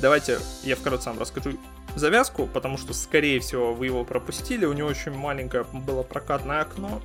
Давайте 0.01 0.39
я 0.63 0.77
вкратце 0.77 1.11
вам 1.11 1.19
расскажу 1.19 1.59
завязку, 1.97 2.47
потому 2.47 2.79
что, 2.79 2.95
скорее 2.95 3.41
всего, 3.41 3.75
вы 3.75 3.87
его 3.87 4.05
пропустили. 4.05 4.65
У 4.65 4.73
него 4.73 4.89
очень 4.89 5.13
маленькое 5.13 5.65
было 5.73 6.03
прокатное 6.03 6.61
окно. 6.61 7.01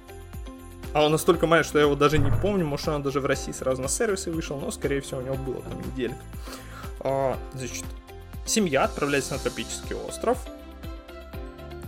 А 0.94 1.04
он 1.04 1.12
настолько 1.12 1.48
маленький, 1.48 1.70
что 1.70 1.80
я 1.80 1.86
его 1.86 1.96
даже 1.96 2.20
не 2.20 2.30
помню. 2.30 2.66
Может, 2.66 2.90
он 2.90 3.02
даже 3.02 3.20
в 3.20 3.26
России 3.26 3.52
сразу 3.52 3.82
на 3.82 3.88
сервисы 3.88 4.32
вышел, 4.32 4.60
но, 4.60 4.70
скорее 4.70 5.02
всего, 5.02 5.22
у 5.22 5.24
него 5.24 5.36
было 5.36 5.62
там 5.62 5.80
неделька. 5.80 6.22
А, 7.00 7.38
значит, 7.54 7.84
семья 8.46 8.84
отправляется 8.84 9.34
на 9.34 9.40
тропический 9.40 9.96
остров. 9.96 10.38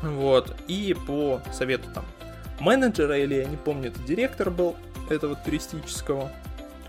Вот. 0.05 0.55
И 0.67 0.95
по 1.07 1.41
совету 1.51 1.89
там 1.93 2.05
менеджера, 2.59 3.17
или 3.17 3.35
я 3.35 3.45
не 3.45 3.57
помню, 3.57 3.89
это 3.89 3.99
директор 4.01 4.49
был 4.49 4.75
этого 5.09 5.35
туристического 5.35 6.31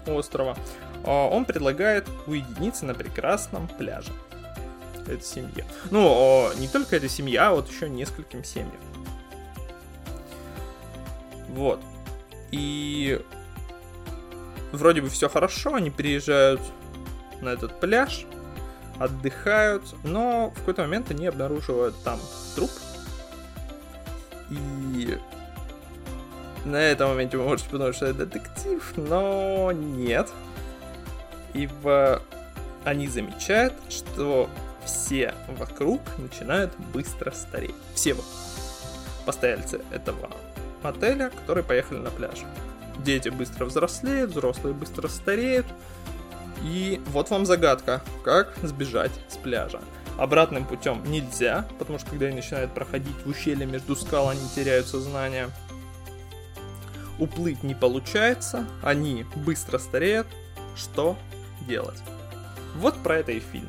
острова, 0.07 0.57
а, 1.05 1.29
он 1.29 1.45
предлагает 1.45 2.07
уединиться 2.27 2.85
на 2.85 2.95
прекрасном 2.95 3.69
пляже 3.69 4.13
этой 5.07 5.23
семье. 5.23 5.65
Ну, 5.91 6.51
не 6.57 6.69
только 6.69 6.97
этой 6.97 7.09
семье, 7.09 7.41
а 7.41 7.55
вот 7.55 7.71
еще 7.71 7.89
нескольким 7.89 8.45
семьям. 8.45 8.73
Вот. 11.49 11.81
И 12.51 13.21
вроде 14.73 15.01
бы 15.01 15.09
все 15.09 15.29
хорошо, 15.29 15.75
они 15.75 15.91
приезжают 15.91 16.61
на 17.41 17.51
этот 17.51 17.81
пляж, 17.81 18.27
отдыхают, 18.99 19.85
но 20.05 20.51
в 20.51 20.59
какой-то 20.61 20.83
момент 20.83 21.11
они 21.11 21.27
обнаруживают 21.27 21.95
там 22.03 22.19
труп. 22.55 22.71
И 24.51 25.19
на 26.65 26.77
этом 26.77 27.11
моменте 27.11 27.37
вы 27.37 27.45
можете 27.45 27.71
подумать, 27.71 27.97
что 27.97 28.07
это 28.07 28.27
детектив, 28.27 28.93
но 28.97 29.73
нет. 29.73 30.29
Ибо 31.55 32.23
они 32.85 33.09
замечают, 33.09 33.75
что 33.89 34.49
все 34.85 35.35
вокруг 35.59 36.01
начинают 36.19 36.73
быстро 36.93 37.31
стареть. 37.33 37.75
Все 37.95 38.17
постояльцы 39.25 39.81
этого 39.91 40.31
отеля, 40.83 41.31
которые 41.31 41.65
поехали 41.65 41.99
на 41.99 42.11
пляж. 42.11 42.45
Дети 43.05 43.29
быстро 43.29 43.65
взрослеют, 43.67 44.31
взрослые 44.31 44.75
быстро 44.75 45.09
стареют. 45.09 45.67
И 46.63 47.01
вот 47.09 47.31
вам 47.31 47.45
загадка, 47.45 48.03
как 48.25 48.55
сбежать 48.63 49.13
с 49.29 49.37
пляжа. 49.37 49.81
Обратным 50.19 50.65
путем 50.65 51.03
нельзя, 51.05 51.69
потому 51.79 51.99
что 51.99 52.11
когда 52.11 52.27
они 52.27 52.37
начинают 52.37 52.73
проходить 52.73 53.17
в 53.25 53.29
ущелье 53.29 53.67
между 53.67 53.95
скал, 53.95 54.31
они 54.31 54.49
теряют 54.55 54.87
сознание. 54.87 55.51
Уплыть 57.19 57.63
не 57.63 57.75
получается, 57.75 58.67
они 58.83 59.27
быстро 59.37 59.79
стареют. 59.79 60.27
Что 60.75 61.17
делать? 61.67 62.03
Вот 62.77 62.95
про 63.03 63.17
это 63.17 63.33
и 63.33 63.41
фильм. 63.41 63.69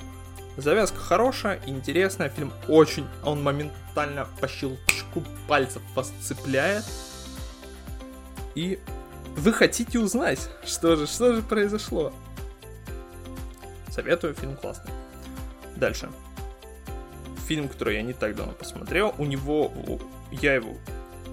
Завязка 0.58 0.98
хорошая, 0.98 1.62
интересная, 1.66 2.30
фильм 2.30 2.52
очень, 2.68 3.06
он 3.24 3.44
моментально 3.44 4.28
по 4.40 4.48
щелчку 4.48 5.24
пальцев 5.48 5.82
вас 5.96 6.12
цепляет. 6.22 6.84
И 8.56 8.80
вы 9.36 9.54
хотите 9.54 10.00
узнать, 10.00 10.50
что 10.66 10.96
же, 10.96 11.08
что 11.08 11.36
же 11.36 11.42
произошло. 11.42 12.12
Советую, 13.90 14.34
фильм 14.34 14.56
классный. 14.56 14.92
Дальше. 15.76 16.10
Фильм, 17.48 17.70
который 17.70 17.96
я 17.96 18.02
не 18.02 18.14
так 18.14 18.36
давно 18.36 18.54
посмотрел, 18.54 19.16
у 19.18 19.26
него, 19.26 19.72
я 20.32 20.56
его, 20.56 20.76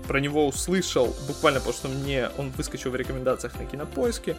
про 0.07 0.21
него 0.21 0.47
услышал 0.47 1.15
буквально 1.27 1.61
потому, 1.61 1.77
что 1.77 1.89
мне 1.89 2.29
он 2.39 2.51
выскочил 2.51 2.91
в 2.91 2.97
рекомендациях 2.97 3.59
на 3.59 3.67
кинопоиске. 3.67 4.37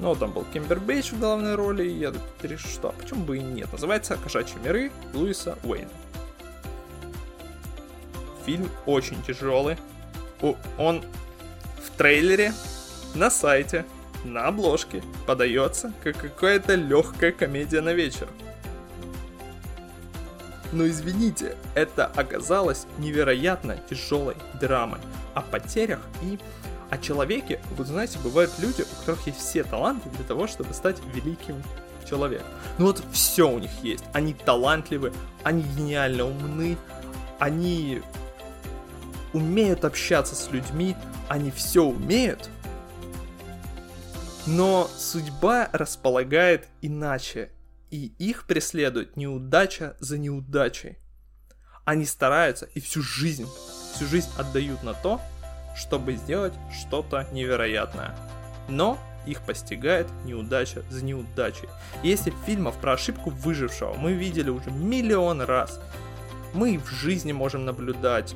Но 0.00 0.14
там 0.16 0.32
был 0.32 0.44
Кимбербейч 0.52 1.12
в 1.12 1.20
главной 1.20 1.54
роли, 1.54 1.84
и 1.84 1.98
я 1.98 2.12
решил, 2.42 2.68
что 2.68 2.88
а 2.88 2.92
почему 2.92 3.24
бы 3.24 3.38
и 3.38 3.40
нет. 3.40 3.70
Называется 3.72 4.16
«Кошачьи 4.16 4.56
миры» 4.64 4.90
Луиса 5.12 5.56
Уэйна. 5.62 5.88
Фильм 8.44 8.68
очень 8.86 9.22
тяжелый. 9.22 9.76
Он 10.78 11.02
в 11.80 11.96
трейлере, 11.96 12.52
на 13.14 13.30
сайте, 13.30 13.86
на 14.24 14.48
обложке 14.48 15.02
подается 15.26 15.92
как 16.02 16.18
какая-то 16.18 16.74
легкая 16.74 17.30
комедия 17.30 17.80
на 17.80 17.92
вечер. 17.92 18.28
Но 20.74 20.88
извините, 20.88 21.56
это 21.76 22.06
оказалось 22.06 22.86
невероятно 22.98 23.78
тяжелой 23.88 24.34
драмой 24.60 24.98
о 25.32 25.40
потерях 25.40 26.00
и 26.20 26.38
о 26.90 26.98
человеке. 26.98 27.60
Вы 27.76 27.84
знаете, 27.84 28.18
бывают 28.18 28.50
люди, 28.58 28.82
у 28.82 29.00
которых 29.00 29.24
есть 29.28 29.38
все 29.38 29.62
таланты 29.62 30.10
для 30.10 30.24
того, 30.24 30.48
чтобы 30.48 30.74
стать 30.74 30.96
великим 31.14 31.62
человеком. 32.08 32.48
Ну 32.78 32.86
вот 32.86 33.02
все 33.12 33.48
у 33.48 33.58
них 33.60 33.70
есть. 33.82 34.02
Они 34.12 34.34
талантливы, 34.34 35.12
они 35.44 35.62
гениально 35.62 36.24
умны, 36.24 36.76
они 37.38 38.02
умеют 39.32 39.84
общаться 39.84 40.34
с 40.34 40.50
людьми, 40.50 40.96
они 41.28 41.52
все 41.52 41.84
умеют, 41.84 42.50
но 44.46 44.90
судьба 44.96 45.68
располагает 45.72 46.68
иначе, 46.82 47.50
и 47.94 48.12
их 48.18 48.48
преследует 48.48 49.16
неудача 49.16 49.96
за 50.00 50.18
неудачей. 50.18 50.98
Они 51.84 52.04
стараются 52.04 52.66
и 52.74 52.80
всю 52.80 53.02
жизнь, 53.02 53.46
всю 53.94 54.06
жизнь 54.06 54.28
отдают 54.36 54.82
на 54.82 54.94
то, 54.94 55.20
чтобы 55.76 56.14
сделать 56.14 56.54
что-то 56.76 57.28
невероятное. 57.30 58.12
Но 58.68 58.98
их 59.26 59.42
постигает 59.42 60.08
неудача 60.24 60.82
за 60.90 61.04
неудачей. 61.04 61.68
Если 62.02 62.32
фильмов 62.44 62.76
про 62.78 62.94
ошибку 62.94 63.30
выжившего 63.30 63.94
мы 63.94 64.14
видели 64.14 64.50
уже 64.50 64.72
миллион 64.72 65.42
раз, 65.42 65.80
мы 66.52 66.80
в 66.80 66.88
жизни 66.88 67.30
можем 67.30 67.64
наблюдать 67.64 68.34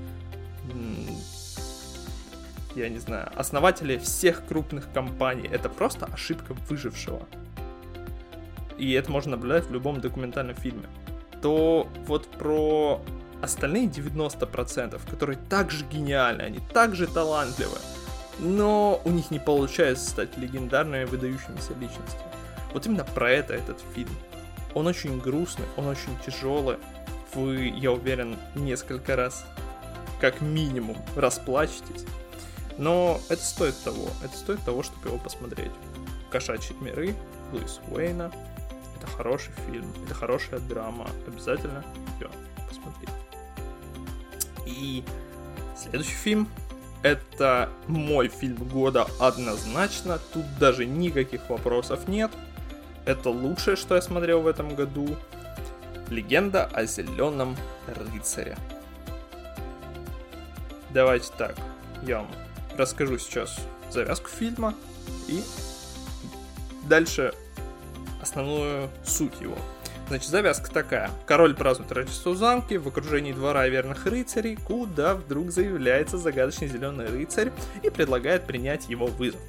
я 2.76 2.88
не 2.88 2.98
знаю, 2.98 3.28
основатели 3.34 3.98
всех 3.98 4.46
крупных 4.46 4.92
компаний. 4.92 5.48
Это 5.50 5.68
просто 5.68 6.06
ошибка 6.06 6.54
выжившего. 6.68 7.26
И 8.78 8.92
это 8.92 9.10
можно 9.10 9.32
наблюдать 9.32 9.66
в 9.66 9.72
любом 9.72 10.00
документальном 10.00 10.54
фильме. 10.54 10.88
То 11.42 11.88
вот 12.06 12.26
про 12.26 13.02
остальные 13.42 13.86
90%, 13.88 15.00
которые 15.10 15.38
также 15.48 15.84
гениальны, 15.84 16.42
они 16.42 16.60
также 16.72 17.06
талантливы, 17.06 17.78
но 18.38 19.00
у 19.04 19.10
них 19.10 19.30
не 19.30 19.38
получается 19.38 20.08
стать 20.08 20.36
легендарными, 20.38 21.04
выдающимися 21.04 21.74
личностями. 21.74 22.32
Вот 22.72 22.86
именно 22.86 23.04
про 23.04 23.30
это 23.30 23.54
этот 23.54 23.80
фильм. 23.94 24.10
Он 24.74 24.86
очень 24.86 25.18
грустный, 25.18 25.64
он 25.76 25.86
очень 25.86 26.16
тяжелый. 26.24 26.76
Вы, 27.34 27.72
я 27.76 27.92
уверен, 27.92 28.36
несколько 28.54 29.16
раз, 29.16 29.44
как 30.20 30.40
минимум, 30.40 30.96
расплачетесь. 31.16 32.04
Но 32.76 33.20
это 33.28 33.42
стоит 33.42 33.76
того, 33.82 34.08
это 34.22 34.36
стоит 34.36 34.62
того, 34.62 34.82
чтобы 34.82 35.08
его 35.08 35.18
посмотреть. 35.18 35.72
«Кошачьи 36.30 36.76
миры», 36.80 37.14
Луис 37.52 37.80
Уэйна. 37.90 38.30
Это 38.98 39.06
хороший 39.06 39.52
фильм, 39.66 39.86
это 40.04 40.14
хорошая 40.14 40.60
драма. 40.60 41.08
Обязательно 41.26 41.84
ее 42.20 42.28
посмотреть. 42.68 43.10
И 44.66 45.04
следующий 45.76 46.14
фильм 46.14 46.48
это 47.02 47.70
мой 47.86 48.28
фильм 48.28 48.56
года 48.68 49.06
однозначно. 49.20 50.18
Тут 50.32 50.44
даже 50.58 50.84
никаких 50.84 51.48
вопросов 51.48 52.08
нет. 52.08 52.30
Это 53.04 53.30
лучшее, 53.30 53.76
что 53.76 53.94
я 53.94 54.02
смотрел 54.02 54.42
в 54.42 54.46
этом 54.46 54.74
году. 54.74 55.16
Легенда 56.10 56.64
о 56.64 56.86
зеленом 56.86 57.56
рыцаре. 57.86 58.56
Давайте 60.90 61.30
так, 61.36 61.54
я 62.02 62.18
вам 62.18 62.28
расскажу 62.76 63.18
сейчас 63.18 63.58
завязку 63.90 64.28
фильма 64.28 64.74
и 65.26 65.42
дальше 66.84 67.34
основную 68.20 68.88
суть 69.04 69.40
его. 69.40 69.56
Значит, 70.08 70.30
завязка 70.30 70.70
такая. 70.70 71.10
Король 71.26 71.54
празднует 71.54 71.92
Рождество 71.92 72.32
в 72.32 72.36
замке 72.36 72.78
в 72.78 72.88
окружении 72.88 73.32
двора 73.32 73.68
верных 73.68 74.06
рыцарей, 74.06 74.56
куда 74.56 75.14
вдруг 75.14 75.50
заявляется 75.50 76.16
загадочный 76.16 76.68
зеленый 76.68 77.06
рыцарь 77.06 77.52
и 77.82 77.90
предлагает 77.90 78.46
принять 78.46 78.88
его 78.88 79.06
вызов. 79.06 79.40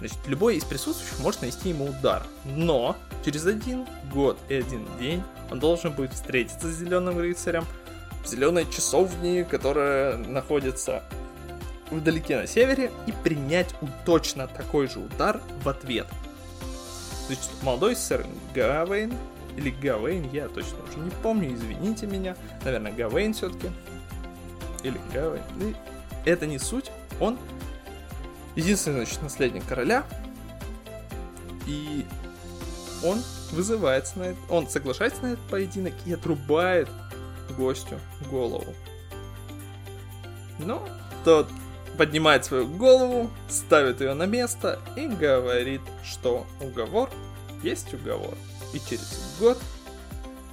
Значит, 0.00 0.18
любой 0.26 0.56
из 0.56 0.64
присутствующих 0.64 1.20
может 1.20 1.42
нанести 1.42 1.68
ему 1.68 1.86
удар, 1.86 2.24
но 2.44 2.96
через 3.24 3.46
один 3.46 3.86
год 4.12 4.36
и 4.48 4.54
один 4.54 4.84
день 4.98 5.22
он 5.48 5.60
должен 5.60 5.92
будет 5.92 6.12
встретиться 6.12 6.66
с 6.66 6.76
зеленым 6.76 7.18
рыцарем 7.18 7.64
в 8.24 8.26
зеленой 8.26 8.68
часовне, 8.68 9.44
которая 9.44 10.16
находится 10.16 11.04
вдалеке 11.88 12.36
на 12.36 12.48
севере 12.48 12.90
и 13.06 13.12
принять 13.12 13.74
точно 14.04 14.48
такой 14.48 14.88
же 14.88 14.98
удар 14.98 15.40
в 15.62 15.68
ответ. 15.68 16.08
Значит, 17.26 17.50
молодой 17.62 17.96
сэр 17.96 18.26
Гавейн, 18.54 19.14
или 19.56 19.70
Гавейн, 19.70 20.30
я 20.32 20.48
точно 20.48 20.78
уже 20.88 20.98
не 20.98 21.10
помню, 21.22 21.54
извините 21.54 22.06
меня, 22.06 22.36
наверное, 22.64 22.92
Гавейн 22.92 23.34
все-таки, 23.34 23.70
или 24.82 24.98
Гавейн, 25.12 25.44
ну, 25.56 25.74
это 26.24 26.46
не 26.46 26.58
суть, 26.58 26.90
он 27.20 27.38
единственный, 28.56 29.04
значит, 29.04 29.22
наследник 29.22 29.64
короля, 29.66 30.04
и 31.66 32.04
он 33.04 33.22
вызывается 33.52 34.18
на 34.18 34.22
это, 34.24 34.38
он 34.48 34.68
соглашается 34.68 35.22
на 35.22 35.26
этот 35.32 35.46
поединок 35.48 35.94
и 36.06 36.12
отрубает 36.12 36.88
гостю 37.56 37.98
голову. 38.30 38.74
Но 40.58 40.86
тот 41.24 41.48
поднимает 41.98 42.44
свою 42.44 42.66
голову, 42.66 43.30
ставит 43.48 44.00
ее 44.00 44.14
на 44.14 44.24
место 44.24 44.80
и 44.96 45.06
говорит, 45.06 45.82
что 46.04 46.46
уговор 46.60 47.10
есть 47.62 47.92
уговор. 47.94 48.34
И 48.72 48.78
через 48.78 49.36
год 49.38 49.58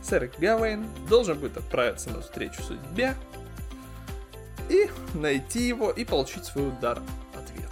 сэр 0.02 0.30
Гавейн 0.38 0.88
должен 1.08 1.38
будет 1.38 1.58
отправиться 1.58 2.10
на 2.10 2.22
встречу 2.22 2.62
судьбе 2.62 3.16
и 4.70 4.90
найти 5.14 5.68
его 5.68 5.92
и 5.92 6.06
получить 6.06 6.46
свой 6.46 6.70
удар 6.70 7.02
ответ. 7.34 7.70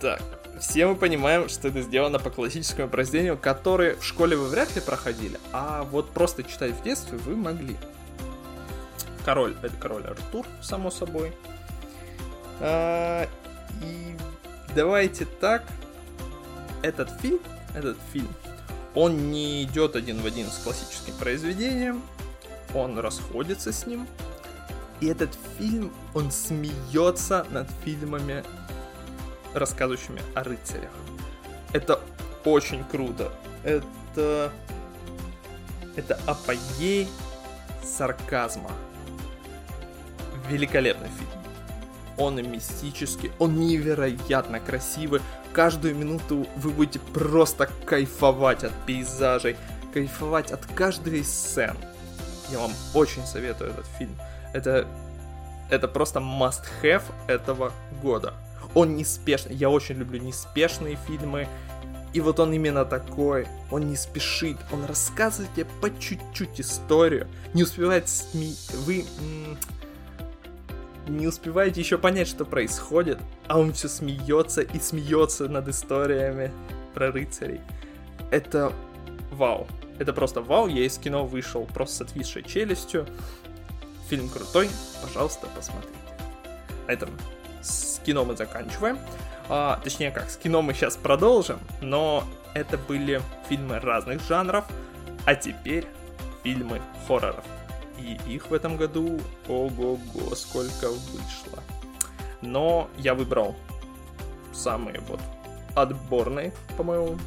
Так, 0.00 0.22
все 0.60 0.86
мы 0.86 0.96
понимаем, 0.96 1.48
что 1.48 1.68
это 1.68 1.82
сделано 1.82 2.18
по 2.18 2.30
классическому 2.30 2.88
произведению, 2.88 3.36
которое 3.36 3.96
в 3.96 4.04
школе 4.04 4.36
вы 4.36 4.48
вряд 4.48 4.74
ли 4.74 4.80
проходили, 4.80 5.38
а 5.52 5.82
вот 5.84 6.10
просто 6.10 6.42
читать 6.42 6.72
в 6.72 6.82
детстве 6.82 7.18
вы 7.18 7.36
могли 7.36 7.76
король, 9.24 9.56
это 9.62 9.76
король 9.76 10.04
Артур, 10.06 10.46
само 10.62 10.90
собой. 10.90 11.32
А, 12.60 13.26
и 13.82 14.16
давайте 14.74 15.24
так, 15.24 15.64
этот 16.82 17.10
фильм, 17.20 17.40
этот 17.74 17.96
фильм, 18.12 18.28
он 18.94 19.30
не 19.30 19.62
идет 19.62 19.96
один 19.96 20.20
в 20.20 20.26
один 20.26 20.46
с 20.46 20.58
классическим 20.58 21.14
произведением, 21.14 22.02
он 22.74 22.98
расходится 22.98 23.72
с 23.72 23.86
ним, 23.86 24.06
и 25.00 25.06
этот 25.06 25.30
фильм, 25.58 25.92
он 26.14 26.30
смеется 26.30 27.46
над 27.50 27.68
фильмами, 27.84 28.44
рассказывающими 29.54 30.20
о 30.34 30.44
рыцарях. 30.44 30.90
Это 31.72 32.00
очень 32.44 32.84
круто. 32.84 33.32
Это... 33.64 34.52
Это 35.96 36.18
апогей 36.26 37.08
сарказма 37.82 38.70
великолепный 40.50 41.08
фильм. 41.08 41.30
Он 42.18 42.36
мистический, 42.36 43.32
он 43.38 43.58
невероятно 43.60 44.60
красивый. 44.60 45.22
Каждую 45.52 45.94
минуту 45.94 46.46
вы 46.56 46.70
будете 46.70 46.98
просто 46.98 47.68
кайфовать 47.86 48.62
от 48.64 48.72
пейзажей, 48.84 49.56
кайфовать 49.94 50.52
от 50.52 50.66
каждой 50.66 51.20
из 51.20 51.32
сцен. 51.32 51.76
Я 52.50 52.58
вам 52.58 52.72
очень 52.94 53.24
советую 53.24 53.70
этот 53.70 53.86
фильм. 53.98 54.14
Это, 54.52 54.86
это 55.70 55.88
просто 55.88 56.20
must-have 56.20 57.04
этого 57.26 57.72
года. 58.02 58.34
Он 58.74 58.96
неспешный. 58.96 59.54
Я 59.54 59.70
очень 59.70 59.96
люблю 59.96 60.20
неспешные 60.20 60.98
фильмы. 61.06 61.48
И 62.12 62.20
вот 62.20 62.40
он 62.40 62.52
именно 62.52 62.84
такой. 62.84 63.46
Он 63.70 63.88
не 63.88 63.96
спешит. 63.96 64.56
Он 64.72 64.84
рассказывает 64.84 65.52
тебе 65.54 65.66
по 65.80 65.96
чуть-чуть 65.98 66.60
историю. 66.60 67.28
Не 67.54 67.62
успевает 67.62 68.08
сми... 68.08 68.54
Вы 68.84 69.06
не 71.08 71.26
успеваете 71.26 71.80
еще 71.80 71.98
понять, 71.98 72.28
что 72.28 72.44
происходит, 72.44 73.18
а 73.48 73.58
он 73.58 73.72
все 73.72 73.88
смеется 73.88 74.62
и 74.62 74.78
смеется 74.78 75.48
над 75.48 75.68
историями 75.68 76.52
про 76.94 77.10
рыцарей. 77.10 77.60
Это 78.30 78.72
вау. 79.32 79.66
Это 79.98 80.12
просто 80.12 80.40
вау. 80.40 80.66
Я 80.68 80.84
из 80.84 80.98
кино 80.98 81.26
вышел 81.26 81.66
просто 81.66 81.96
с 81.96 82.00
отвисшей 82.08 82.42
челюстью. 82.42 83.06
Фильм 84.08 84.28
крутой. 84.28 84.68
Пожалуйста, 85.02 85.46
посмотрите. 85.54 85.94
На 86.86 86.92
этом 86.92 87.10
с 87.62 88.00
кино 88.04 88.24
мы 88.24 88.36
заканчиваем. 88.36 88.98
А, 89.48 89.80
точнее 89.82 90.10
как, 90.10 90.30
с 90.30 90.36
кино 90.36 90.62
мы 90.62 90.74
сейчас 90.74 90.96
продолжим, 90.96 91.58
но 91.80 92.24
это 92.54 92.78
были 92.78 93.20
фильмы 93.48 93.80
разных 93.80 94.22
жанров, 94.22 94.64
а 95.24 95.34
теперь 95.34 95.86
фильмы 96.42 96.80
хорроров. 97.06 97.44
И 98.00 98.18
их 98.26 98.50
в 98.50 98.54
этом 98.54 98.76
году, 98.76 99.20
ого-го, 99.48 100.34
сколько 100.34 100.88
вышло. 100.90 101.62
Но 102.42 102.88
я 102.96 103.14
выбрал 103.14 103.54
самые 104.52 105.00
вот 105.00 105.20
отборные, 105.74 106.52
по 106.76 106.82
моему 106.82 107.18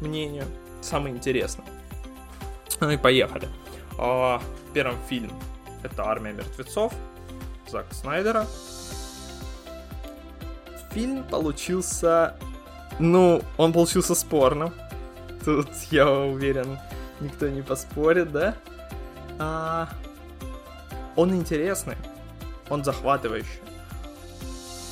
мнению, 0.00 0.44
самые 0.80 1.14
интересные. 1.14 1.66
Ну 2.80 2.90
и 2.90 2.96
поехали. 2.96 3.48
А, 3.98 4.40
первым 4.72 4.96
фильм 5.08 5.32
это 5.82 6.04
«Армия 6.04 6.32
мертвецов» 6.32 6.92
Зака 7.68 7.94
Снайдера. 7.94 8.46
Фильм 10.90 11.24
получился... 11.24 12.36
Ну, 12.98 13.42
он 13.56 13.72
получился 13.72 14.14
спорным. 14.14 14.74
Тут, 15.44 15.68
я 15.90 16.10
уверен, 16.10 16.78
никто 17.20 17.48
не 17.48 17.62
поспорит, 17.62 18.30
да? 18.30 18.56
А... 19.38 19.88
Он 21.16 21.34
интересный, 21.34 21.96
он 22.68 22.84
захватывающий. 22.84 23.60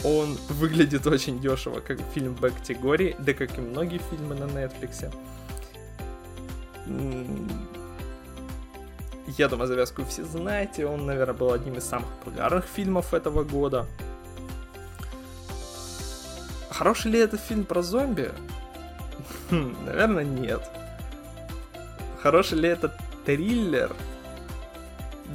Он 0.05 0.37
выглядит 0.49 1.07
очень 1.07 1.41
дешево, 1.41 1.81
как 1.81 2.01
фильм 2.15 2.35
Б-категории, 2.35 3.17
да 3.19 3.35
как 3.35 3.59
и 3.59 3.61
многие 3.61 4.01
фильмы 4.11 4.35
на 4.35 4.45
Netflix. 4.45 5.15
Я 9.39 9.49
думаю, 9.49 9.69
завязку 9.69 10.05
все 10.05 10.25
знаете. 10.25 10.87
Он, 10.87 11.07
наверное, 11.07 11.35
был 11.35 11.53
одним 11.53 11.77
из 11.77 11.85
самых 11.85 12.09
популярных 12.25 12.65
фильмов 12.65 13.15
этого 13.15 13.45
года. 13.45 13.87
Хороший 16.71 17.11
ли 17.11 17.19
это 17.19 17.37
фильм 17.37 17.65
про 17.65 17.83
зомби? 17.83 18.33
Хм, 19.51 19.77
наверное, 19.85 20.25
нет. 20.25 20.63
Хороший 22.23 22.59
ли 22.59 22.69
это 22.69 22.97
триллер? 23.27 23.95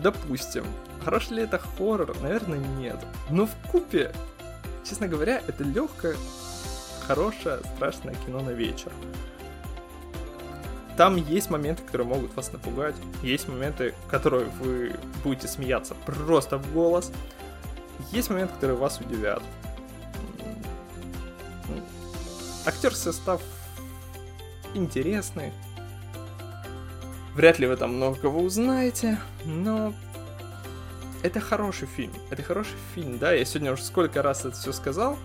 Допустим. 0.02 0.66
Хороший 1.04 1.38
ли 1.38 1.44
это 1.44 1.60
хоррор? 1.60 2.16
Наверное, 2.22 2.58
нет. 2.58 2.98
Но 3.30 3.46
в 3.46 3.52
купе, 3.72 4.12
честно 4.84 5.08
говоря, 5.08 5.42
это 5.48 5.64
легкое, 5.64 6.16
хорошее, 7.08 7.60
страшное 7.76 8.16
кино 8.26 8.42
на 8.42 8.52
вечер. 8.52 8.92
Там 10.98 11.18
есть 11.18 11.50
моменты, 11.50 11.84
которые 11.84 12.08
могут 12.08 12.36
вас 12.36 12.54
напугать, 12.54 12.96
есть 13.22 13.50
моменты, 13.50 13.94
которые 14.10 14.46
вы 14.46 14.96
будете 15.24 15.48
смеяться 15.48 15.94
просто 16.06 16.58
в 16.58 16.74
голос, 16.74 17.12
есть 18.12 18.30
моменты, 18.30 18.54
которые 18.54 18.78
вас 18.78 19.00
удивят. 19.00 19.44
Актерский 22.66 23.12
состав 23.12 23.42
интересный. 24.74 25.52
Вряд 27.36 27.60
ли 27.60 27.68
вы 27.68 27.76
там 27.76 27.96
много 27.96 28.18
кого 28.18 28.42
узнаете, 28.42 29.20
но 29.44 29.94
это 31.22 31.42
хороший 31.42 31.86
фильм. 31.86 32.14
Это 32.30 32.42
хороший 32.44 32.78
фильм, 32.94 33.18
да, 33.18 33.34
я 33.34 33.44
сегодня 33.44 33.74
уже 33.74 33.84
сколько 33.84 34.22
раз 34.22 34.46
это 34.46 34.56
все 34.56 34.72
сказал, 34.72 35.18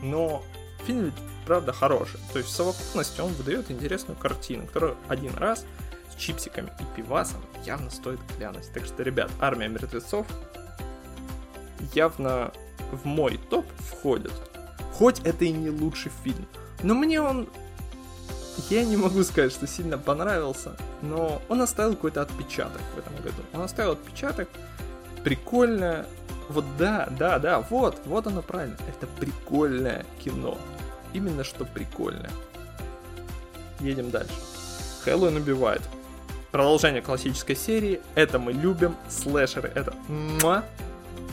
но 0.00 0.44
фильм 0.86 1.12
правда 1.46 1.72
хороший. 1.72 2.20
То 2.32 2.38
есть 2.38 2.50
в 2.50 2.54
совокупности 2.54 3.20
он 3.20 3.32
выдает 3.32 3.68
интересную 3.68 4.16
картину, 4.16 4.64
которую 4.66 4.96
один 5.08 5.34
раз 5.34 5.66
с 6.12 6.14
чипсиками 6.14 6.70
и 6.78 6.84
пивасом 6.96 7.40
явно 7.66 7.90
стоит 7.90 8.20
глянуть. 8.38 8.72
Так 8.72 8.84
что, 8.84 9.02
ребят, 9.02 9.32
«Армия 9.40 9.66
мертвецов» 9.66 10.28
явно 11.94 12.52
в 12.92 13.04
мой 13.04 13.40
топ 13.50 13.66
входит. 13.78 14.32
Хоть 14.92 15.18
это 15.20 15.44
и 15.44 15.50
не 15.50 15.70
лучший 15.70 16.12
фильм, 16.22 16.46
но 16.84 16.94
мне 16.94 17.20
он... 17.20 17.48
Я 18.68 18.84
не 18.84 18.96
могу 18.96 19.22
сказать, 19.24 19.52
что 19.52 19.66
сильно 19.66 19.96
понравился, 19.98 20.72
но 21.02 21.40
он 21.48 21.62
оставил 21.62 21.94
какой-то 21.94 22.22
отпечаток 22.22 22.82
в 22.94 22.98
этом 22.98 23.14
году. 23.16 23.42
Он 23.52 23.62
оставил 23.62 23.92
отпечаток, 23.92 24.48
прикольное, 25.24 26.06
вот 26.48 26.64
да, 26.78 27.08
да, 27.18 27.38
да, 27.38 27.60
вот, 27.60 28.00
вот 28.04 28.26
оно 28.26 28.42
правильно. 28.42 28.76
Это 28.88 29.06
прикольное 29.06 30.04
кино 30.22 30.58
именно 31.12 31.44
что 31.44 31.64
прикольное. 31.64 32.30
Едем 33.80 34.10
дальше. 34.10 34.34
Хэллоуин 35.04 35.36
убивает. 35.36 35.82
Продолжение 36.50 37.02
классической 37.02 37.56
серии. 37.56 38.00
Это 38.14 38.38
мы 38.38 38.52
любим. 38.52 38.96
Слэшеры. 39.08 39.70
Это 39.74 39.94
муа, 40.08 40.64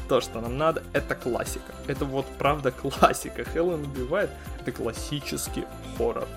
то, 0.07 0.21
что 0.21 0.39
нам 0.39 0.57
надо. 0.57 0.83
Это 0.93 1.15
классика. 1.15 1.73
Это 1.87 2.05
вот 2.05 2.25
правда 2.37 2.71
классика. 2.71 3.43
Хэллоуин 3.43 3.83
убивает. 3.85 4.29
Это 4.61 4.71
классический 4.71 5.65
хоррор. 5.97 6.27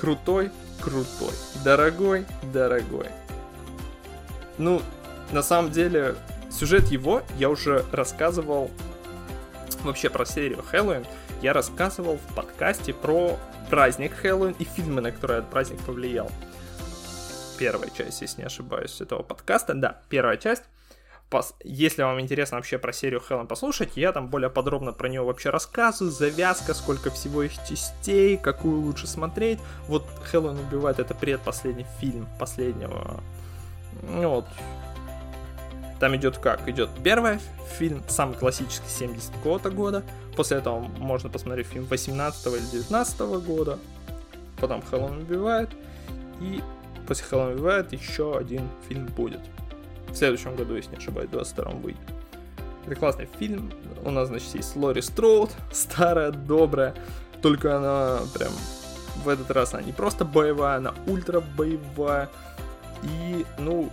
Крутой, 0.00 0.50
крутой. 0.80 1.34
Дорогой, 1.62 2.24
дорогой. 2.54 3.08
Ну, 4.56 4.80
на 5.30 5.42
самом 5.42 5.70
деле, 5.70 6.16
сюжет 6.50 6.88
его 6.88 7.22
я 7.36 7.50
уже 7.50 7.84
рассказывал 7.92 8.70
вообще 9.82 10.10
про 10.10 10.24
серию 10.24 10.62
Хэллоуин 10.62 11.06
я 11.42 11.52
рассказывал 11.52 12.18
в 12.18 12.34
подкасте 12.34 12.92
про 12.92 13.38
праздник 13.70 14.12
Хэллоуин 14.14 14.54
и 14.58 14.64
фильмы, 14.64 15.00
на 15.00 15.10
которые 15.10 15.38
этот 15.38 15.50
праздник 15.50 15.80
повлиял. 15.80 16.30
Первая 17.58 17.90
часть, 17.90 18.20
если 18.20 18.42
не 18.42 18.46
ошибаюсь, 18.46 19.00
этого 19.00 19.22
подкаста. 19.22 19.74
Да, 19.74 20.00
первая 20.08 20.36
часть. 20.36 20.64
Если 21.62 22.02
вам 22.02 22.20
интересно 22.20 22.56
вообще 22.56 22.78
про 22.78 22.92
серию 22.92 23.20
Хэллоуин 23.20 23.46
послушать, 23.46 23.96
я 23.96 24.12
там 24.12 24.28
более 24.28 24.50
подробно 24.50 24.92
про 24.92 25.08
нее 25.08 25.22
вообще 25.22 25.50
рассказываю, 25.50 26.10
завязка, 26.12 26.74
сколько 26.74 27.10
всего 27.10 27.42
их 27.42 27.52
частей, 27.68 28.36
какую 28.36 28.80
лучше 28.80 29.06
смотреть. 29.06 29.60
Вот 29.86 30.04
Хэллоуин 30.24 30.58
убивает 30.58 30.98
это 30.98 31.14
предпоследний 31.14 31.86
фильм 32.00 32.26
последнего, 32.38 33.20
ну 34.02 34.28
вот, 34.28 34.46
там 36.00 36.16
идет 36.16 36.38
как? 36.38 36.66
Идет 36.66 36.88
первый 37.04 37.38
фильм, 37.78 38.02
самый 38.08 38.34
классический 38.34 38.88
70 38.88 39.30
какого-то 39.32 39.70
года. 39.70 40.02
После 40.34 40.56
этого 40.56 40.80
можно 40.80 41.28
посмотреть 41.28 41.66
фильм 41.66 41.84
18 41.84 42.46
или 42.46 42.82
19 42.82 43.20
года. 43.44 43.78
Потом 44.58 44.80
Хэллоуин 44.80 45.18
убивает. 45.18 45.68
И 46.40 46.62
после 47.06 47.26
Хэллоуин 47.26 47.56
убивает 47.56 47.92
еще 47.92 48.36
один 48.36 48.68
фильм 48.88 49.06
будет. 49.06 49.40
В 50.10 50.16
следующем 50.16 50.56
году, 50.56 50.74
если 50.74 50.90
не 50.90 50.96
ошибаюсь, 50.96 51.28
в 51.28 51.32
22 51.32 51.70
выйдет. 51.72 52.00
Это 52.86 52.94
классный 52.94 53.28
фильм. 53.38 53.72
У 54.04 54.10
нас, 54.10 54.28
значит, 54.28 54.54
есть 54.54 54.76
Лори 54.76 55.02
Строуд, 55.02 55.50
старая, 55.72 56.30
добрая. 56.30 56.94
Только 57.42 57.76
она 57.76 58.20
прям 58.34 58.52
в 59.24 59.28
этот 59.28 59.50
раз 59.50 59.74
она 59.74 59.82
не 59.82 59.92
просто 59.92 60.24
боевая, 60.24 60.76
она 60.78 60.94
ультра 61.06 61.40
боевая. 61.40 62.28
И, 63.02 63.46
ну, 63.58 63.90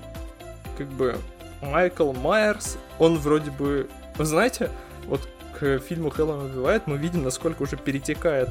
как 0.77 0.87
бы 0.87 1.17
Майкл 1.61 2.11
Майерс, 2.13 2.77
он 2.99 3.17
вроде 3.17 3.51
бы... 3.51 3.89
Вы 4.17 4.25
знаете, 4.25 4.69
вот 5.05 5.27
к 5.59 5.79
фильму 5.79 6.09
Хэллоуин 6.09 6.51
убивает 6.51 6.87
мы 6.87 6.97
видим, 6.97 7.23
насколько 7.23 7.63
уже 7.63 7.77
перетекает 7.77 8.49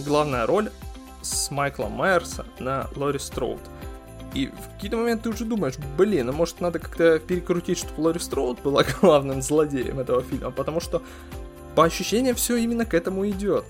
главная 0.00 0.46
роль 0.46 0.70
с 1.22 1.50
Майкла 1.50 1.88
Майерса 1.88 2.44
на 2.58 2.88
Лори 2.96 3.18
Строуд. 3.18 3.60
И 4.34 4.48
в 4.48 4.74
какие-то 4.74 4.96
моменты 4.96 5.24
ты 5.24 5.28
уже 5.30 5.44
думаешь, 5.44 5.74
блин, 5.96 6.28
а 6.28 6.32
может 6.32 6.60
надо 6.60 6.80
как-то 6.80 7.20
перекрутить, 7.20 7.78
чтобы 7.78 8.00
Лори 8.00 8.18
Строуд 8.18 8.60
была 8.62 8.84
главным 9.00 9.40
злодеем 9.40 10.00
этого 10.00 10.22
фильма, 10.22 10.50
потому 10.50 10.80
что 10.80 11.02
по 11.76 11.84
ощущениям 11.84 12.34
все 12.34 12.56
именно 12.56 12.84
к 12.84 12.94
этому 12.94 13.28
идет. 13.28 13.64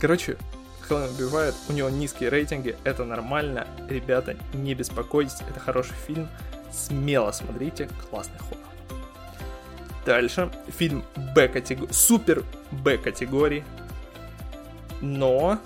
Короче, 0.00 0.38
Хэллоуин 0.80 1.14
убивает, 1.14 1.54
у 1.68 1.72
него 1.72 1.90
низкие 1.90 2.30
рейтинги, 2.30 2.76
это 2.84 3.04
нормально, 3.04 3.66
ребята, 3.88 4.36
не 4.54 4.74
беспокойтесь, 4.74 5.40
это 5.48 5.60
хороший 5.60 5.94
фильм, 6.06 6.28
смело 6.72 7.30
смотрите, 7.30 7.88
классный 8.10 8.38
хоррор. 8.38 8.58
Дальше, 10.04 10.50
фильм 10.68 11.04
Б 11.34 11.48
категории, 11.48 11.92
супер 11.92 12.44
Б 12.70 12.98
категории, 12.98 13.64
но, 15.00 15.58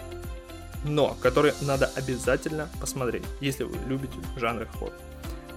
но, 0.86 1.16
который 1.20 1.52
надо 1.60 1.90
обязательно 1.96 2.68
посмотреть, 2.80 3.24
если 3.40 3.64
вы 3.64 3.76
любите 3.86 4.14
жанр 4.36 4.66
хоррор. 4.72 4.92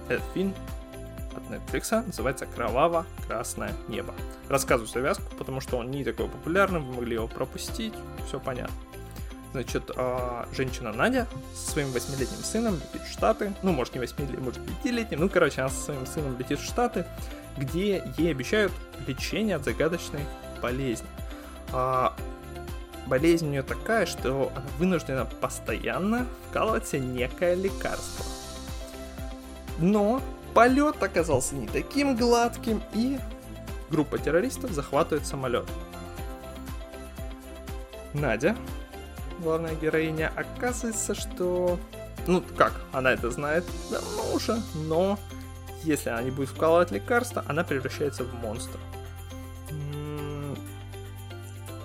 Этот 0.08 0.24
фильм 0.34 0.54
от 1.34 1.42
Netflix 1.50 2.06
называется 2.06 2.46
«Кроваво-красное 2.46 3.72
небо». 3.88 4.14
Рассказываю 4.48 4.88
завязку, 4.88 5.22
потому 5.38 5.60
что 5.60 5.78
он 5.78 5.90
не 5.90 6.04
такой 6.04 6.28
популярный, 6.28 6.80
вы 6.80 6.94
могли 6.94 7.14
его 7.14 7.28
пропустить, 7.28 7.94
все 8.26 8.40
понятно. 8.40 8.74
Значит, 9.52 9.90
а, 9.96 10.48
женщина 10.52 10.92
Надя 10.92 11.26
со 11.54 11.72
своим 11.72 11.90
восьмилетним 11.90 12.44
сыном 12.44 12.74
летит 12.74 13.06
в 13.06 13.12
Штаты. 13.12 13.52
Ну, 13.62 13.72
может, 13.72 13.94
не 13.94 14.00
восьмилетним, 14.00 14.44
может, 14.44 14.64
пятилетним. 14.64 15.20
Ну, 15.20 15.28
короче, 15.28 15.60
она 15.60 15.70
со 15.70 15.82
своим 15.82 16.06
сыном 16.06 16.38
летит 16.38 16.60
в 16.60 16.64
Штаты, 16.64 17.04
где 17.56 18.04
ей 18.16 18.30
обещают 18.30 18.72
лечение 19.06 19.56
от 19.56 19.64
загадочной 19.64 20.24
болезни. 20.62 21.08
Болезнь 23.06 23.46
у 23.46 23.50
нее 23.50 23.62
такая, 23.62 24.06
что 24.06 24.52
она 24.54 24.66
вынуждена 24.78 25.24
постоянно 25.24 26.26
вкалывать 26.48 26.86
себе 26.86 27.00
некое 27.00 27.54
лекарство. 27.54 28.24
Но 29.78 30.22
полет 30.54 31.02
оказался 31.02 31.54
не 31.54 31.66
таким 31.66 32.16
гладким, 32.16 32.82
и 32.94 33.18
группа 33.90 34.18
террористов 34.18 34.70
захватывает 34.70 35.26
самолет. 35.26 35.68
Надя 38.12 38.56
главная 39.40 39.74
героиня, 39.74 40.32
оказывается, 40.36 41.14
что... 41.14 41.78
Ну, 42.26 42.42
как, 42.56 42.72
она 42.92 43.12
это 43.12 43.30
знает 43.30 43.64
давно 43.90 44.34
уже, 44.34 44.60
но 44.74 45.18
если 45.82 46.10
она 46.10 46.22
не 46.22 46.30
будет 46.30 46.50
вкалывать 46.50 46.90
лекарства, 46.90 47.44
она 47.48 47.64
превращается 47.64 48.24
в 48.24 48.34
монстра. 48.34 48.78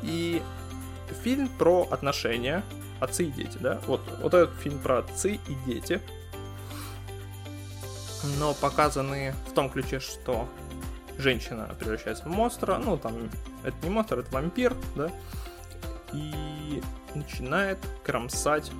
И 0.04 0.41
фильм 1.25 1.49
про 1.49 1.88
отношения 1.89 2.63
отцы 2.99 3.23
и 3.23 3.31
дети, 3.31 3.57
да? 3.59 3.81
Вот, 3.88 3.99
вот 4.21 4.35
этот 4.35 4.55
фильм 4.59 4.77
про 4.77 4.99
отцы 4.99 5.39
и 5.47 5.55
дети. 5.65 5.99
Но 8.38 8.53
показаны 8.53 9.33
в 9.49 9.53
том 9.53 9.71
ключе, 9.71 9.99
что 9.99 10.47
женщина 11.17 11.67
превращается 11.79 12.25
в 12.25 12.27
монстра, 12.27 12.77
ну 12.77 12.97
там 12.97 13.31
это 13.63 13.75
не 13.81 13.89
монстр, 13.89 14.19
это 14.19 14.31
вампир, 14.31 14.75
да, 14.95 15.09
и 16.13 16.83
начинает 17.15 17.79
кромсать 18.03 18.71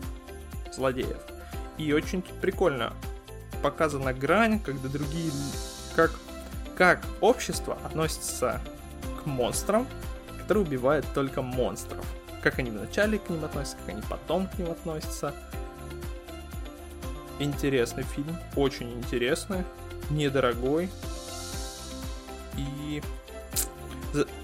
злодеев. 0.72 1.18
И 1.80 1.92
очень 1.94 2.22
тут 2.22 2.40
прикольно 2.42 2.94
показана 3.64 4.14
грань, 4.14 4.60
когда 4.60 4.88
другие, 4.88 5.32
как, 5.96 6.12
как 6.78 7.04
общество 7.22 7.76
относится 7.84 8.62
к 9.24 9.26
монстрам, 9.26 9.88
которые 10.38 10.64
убивают 10.64 11.08
только 11.16 11.42
монстров. 11.42 12.06
Как 12.46 12.60
они 12.60 12.70
вначале 12.70 13.18
к 13.18 13.28
ним 13.28 13.44
относятся, 13.44 13.78
как 13.78 13.90
они 13.90 14.04
потом 14.08 14.46
к 14.46 14.60
ним 14.60 14.70
относятся. 14.70 15.34
Интересный 17.40 18.04
фильм, 18.04 18.38
очень 18.56 18.94
интересный, 18.94 19.64
недорогой. 20.12 20.92
И 22.56 23.02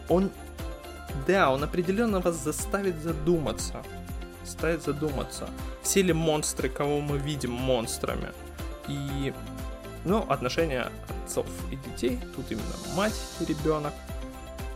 он, 0.10 0.32
да, 1.28 1.52
он 1.52 1.64
определенно 1.64 2.22
вас 2.22 2.38
заставит 2.38 2.98
задуматься. 3.04 3.84
Заставит 4.44 4.82
задуматься. 4.84 5.48
Все 5.84 6.02
ли 6.02 6.12
монстры, 6.12 6.70
кого 6.70 7.02
мы 7.02 7.20
видим 7.20 7.52
монстрами? 7.52 8.30
И, 8.88 9.32
ну, 10.06 10.26
отношения 10.28 10.90
отцов 11.24 11.46
и 11.70 11.76
детей. 11.76 12.20
Тут 12.36 12.50
именно 12.50 12.96
мать 12.96 13.14
и 13.40 13.46
ребенок. 13.46 13.94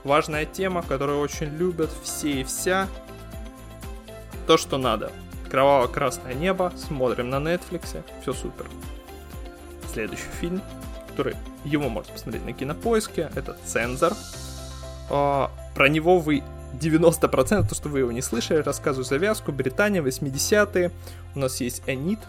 Важная 0.04 0.46
тема, 0.46 0.84
которую 0.84 1.20
очень 1.22 1.48
любят 1.58 1.90
все 2.04 2.42
и 2.42 2.44
вся. 2.44 2.88
То, 4.48 4.58
что 4.58 4.78
надо. 4.78 5.12
Кроваво-красное 5.50 6.34
небо. 6.34 6.72
Смотрим 6.76 7.30
на 7.30 7.36
Netflix. 7.36 8.04
Все 8.22 8.34
супер. 8.34 8.68
Следующий 9.92 10.30
фильм, 10.40 10.62
который 11.08 11.36
его 11.64 11.90
можно 11.90 12.12
посмотреть 12.14 12.46
на 12.46 12.54
кинопоиске, 12.54 13.30
это 13.36 13.58
Цензор. 13.66 14.14
А, 15.10 15.52
про 15.74 15.90
него 15.90 16.20
вы 16.20 16.44
90% 16.74 17.68
то, 17.68 17.76
что 17.76 17.90
вы 17.90 18.00
его 18.00 18.12
не 18.12 18.22
слышали, 18.22 18.60
рассказываю 18.60 19.06
завязку. 19.06 19.52
Британия, 19.52 20.02
80-е. 20.02 20.92
У 21.34 21.40
нас 21.40 21.62
есть 21.62 21.84
Энит, 21.88 22.20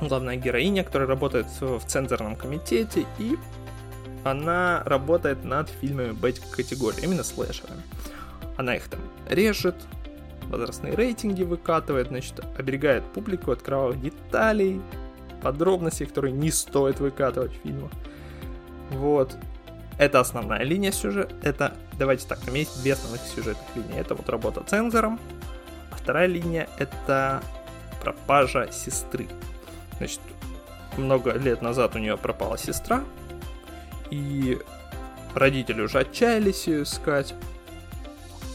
главная 0.00 0.36
героиня, 0.36 0.84
которая 0.84 1.08
работает 1.08 1.46
в 1.60 1.80
цензорном 1.86 2.36
комитете, 2.36 3.06
и 3.18 3.36
она 4.22 4.82
работает 4.84 5.44
над 5.44 5.68
фильмами 5.68 6.12
Б-категории, 6.12 7.02
именно 7.02 7.24
слэшерами. 7.24 7.82
Она 8.56 8.76
их 8.76 8.84
там 8.88 9.00
режет, 9.28 9.76
возрастные 10.48 10.94
рейтинги 10.94 11.42
выкатывает, 11.42 12.08
значит, 12.08 12.40
оберегает 12.58 13.04
публику 13.12 13.50
от 13.50 13.62
кровавых 13.62 14.00
деталей, 14.00 14.80
подробностей, 15.42 16.06
которые 16.06 16.32
не 16.32 16.50
стоит 16.50 17.00
выкатывать 17.00 17.52
в 17.52 17.62
фильмах. 17.62 17.90
Вот. 18.90 19.36
Это 19.98 20.20
основная 20.20 20.62
линия 20.62 20.90
сюжета. 20.90 21.34
Это, 21.42 21.76
давайте 21.98 22.26
так, 22.26 22.40
там 22.40 22.54
есть 22.54 22.82
две 22.82 22.94
основных 22.94 23.20
сюжетных 23.22 23.76
линии. 23.76 23.98
Это 23.98 24.14
вот 24.14 24.28
работа 24.28 24.62
цензором. 24.66 25.20
А 25.90 25.96
вторая 25.96 26.26
линия 26.26 26.68
это 26.78 27.42
пропажа 28.02 28.70
сестры. 28.72 29.28
Значит, 29.98 30.20
много 30.96 31.32
лет 31.32 31.62
назад 31.62 31.94
у 31.96 31.98
нее 31.98 32.16
пропала 32.16 32.58
сестра, 32.58 33.04
и 34.10 34.58
родители 35.34 35.82
уже 35.82 36.00
отчаялись 36.00 36.66
ее 36.66 36.82
искать. 36.82 37.34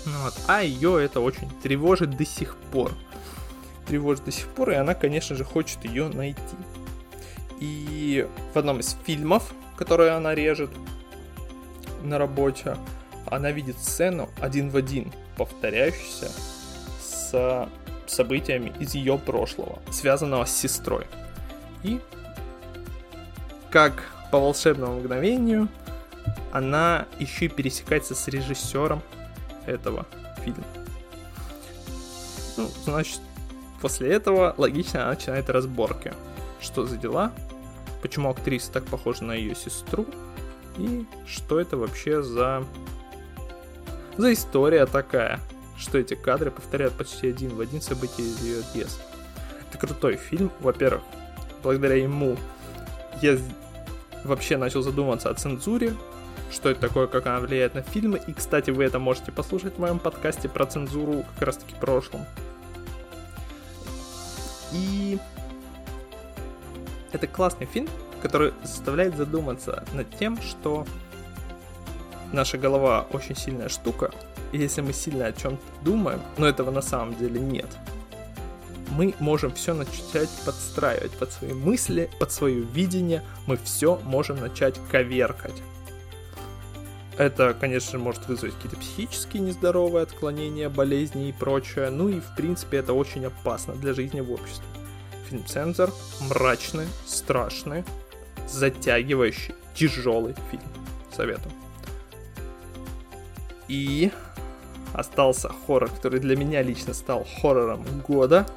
Ну 0.06 0.24
вот. 0.24 0.34
А 0.48 0.64
ее 0.64 1.04
это 1.04 1.20
очень 1.20 1.50
тревожит 1.62 2.16
до 2.16 2.26
сих 2.26 2.56
пор. 2.72 2.92
Тревожит 3.88 4.26
до 4.26 4.32
сих 4.32 4.48
пор, 4.48 4.72
и 4.72 4.76
она, 4.76 4.94
конечно 4.94 5.36
же, 5.36 5.44
хочет 5.44 5.84
ее 5.86 6.10
найти. 6.10 6.40
И 7.60 8.28
в 8.54 8.58
одном 8.58 8.80
из 8.80 8.96
фильмов, 9.06 9.52
которые 9.76 10.12
она 10.12 10.34
режет 10.36 10.70
на 12.04 12.18
работе, 12.18 12.78
она 13.26 13.52
видит 13.52 13.78
сцену 13.78 14.30
один 14.40 14.70
в 14.70 14.78
один, 14.78 15.12
повторяющуюся 15.38 16.32
с 17.02 17.70
событиями 18.08 18.74
из 18.80 18.96
ее 18.96 19.18
прошлого, 19.18 19.80
связанного 19.92 20.46
с 20.46 20.56
сестрой. 20.56 21.06
И 21.84 22.00
как 23.70 24.04
по 24.32 24.40
волшебному 24.40 25.00
мгновению 25.00 25.68
она 26.52 27.06
еще 27.20 27.46
и 27.46 27.50
пересекается 27.50 28.16
с 28.16 28.28
режиссером 28.28 29.02
этого 29.70 30.06
фильма. 30.44 30.64
Ну, 32.58 32.70
значит, 32.84 33.22
после 33.82 34.12
этого 34.12 34.54
логично 34.58 35.04
она 35.04 35.12
начинает 35.12 35.50
разборки. 35.50 36.14
Что 36.60 36.86
за 36.86 36.98
дела? 36.98 37.32
Почему 38.02 38.30
актриса 38.30 38.72
так 38.72 38.86
похожа 38.86 39.24
на 39.24 39.34
ее 39.34 39.56
сестру? 39.56 40.06
И 40.78 41.06
что 41.26 41.60
это 41.60 41.78
вообще 41.78 42.22
за... 42.22 42.66
за 44.18 44.34
история 44.34 44.86
такая? 44.86 45.40
Что 45.78 45.98
эти 45.98 46.14
кадры 46.14 46.52
повторяют 46.52 46.96
почти 46.96 47.30
один 47.30 47.56
в 47.56 47.62
один 47.62 47.82
события 47.82 48.24
из 48.24 48.42
ее 48.42 48.64
детства. 48.74 49.06
Это 49.70 49.78
крутой 49.78 50.18
фильм. 50.18 50.52
Во-первых, 50.60 51.04
благодаря 51.64 51.96
ему 51.96 52.38
я 53.22 53.38
вообще 54.24 54.58
начал 54.58 54.82
задумываться 54.82 55.30
о 55.30 55.34
цензуре, 55.34 55.94
что 56.52 56.70
это 56.70 56.82
такое, 56.82 57.08
как 57.08 57.26
она 57.26 57.40
влияет 57.40 57.76
на 57.76 57.82
фильмы. 57.82 58.22
И, 58.28 58.34
кстати, 58.34 58.72
вы 58.72 58.84
это 58.84 59.00
можете 59.00 59.32
послушать 59.32 59.76
в 59.76 59.80
моем 59.80 60.00
подкасте 60.00 60.50
про 60.50 60.66
цензуру 60.66 61.26
как 61.36 61.48
раз 61.48 61.58
таки 61.58 61.76
прошлом. 61.76 62.26
И 64.72 65.18
это 67.12 67.28
классный 67.28 67.66
фильм, 67.66 67.88
который 68.22 68.54
заставляет 68.64 69.16
задуматься 69.16 69.84
над 69.94 70.10
тем, 70.18 70.40
что 70.42 70.86
наша 72.32 72.58
голова 72.58 73.08
очень 73.12 73.36
сильная 73.36 73.70
штука, 73.70 74.12
и 74.52 74.58
если 74.58 74.82
мы 74.82 74.94
сильно 74.94 75.26
о 75.26 75.32
чем-то 75.32 75.64
думаем, 75.82 76.22
но 76.38 76.48
этого 76.48 76.72
на 76.72 76.82
самом 76.82 77.16
деле 77.16 77.40
нет, 77.40 77.68
мы 78.92 79.14
можем 79.20 79.52
все 79.54 79.74
начать 79.74 80.30
подстраивать 80.46 81.12
под 81.12 81.32
свои 81.32 81.54
мысли, 81.54 82.10
под 82.20 82.32
свое 82.32 82.62
видение, 82.62 83.24
мы 83.48 83.58
все 83.58 84.00
можем 84.04 84.40
начать 84.40 84.80
коверкать. 84.92 85.62
Это, 87.20 87.54
конечно, 87.54 88.00
может 88.00 88.30
вызвать 88.30 88.54
какие-то 88.56 88.78
психические 88.78 89.44
нездоровые 89.44 90.04
отклонения, 90.04 90.70
болезни 90.70 91.28
и 91.28 91.34
прочее. 91.34 91.90
Ну 91.90 92.08
и, 92.08 92.22
в 92.22 92.34
принципе, 92.38 92.78
это 92.78 92.94
очень 92.94 93.26
опасно 93.26 93.76
для 93.76 93.94
жизни 93.94 94.22
в 94.22 94.32
обществе. 94.32 94.66
Фильм 95.30 95.46
«Цензор» 95.46 95.92
мрачный, 96.22 96.88
страшный, 97.06 97.84
затягивающий, 98.48 99.54
тяжелый 99.76 100.34
фильм. 100.50 100.64
Советую. 101.14 101.52
И 103.68 104.14
остался 104.94 105.52
хоррор, 105.68 105.90
который 105.90 106.22
для 106.22 106.38
меня 106.38 106.62
лично 106.62 106.94
стал 106.94 107.28
хоррором 107.42 107.84
года. 108.08 108.48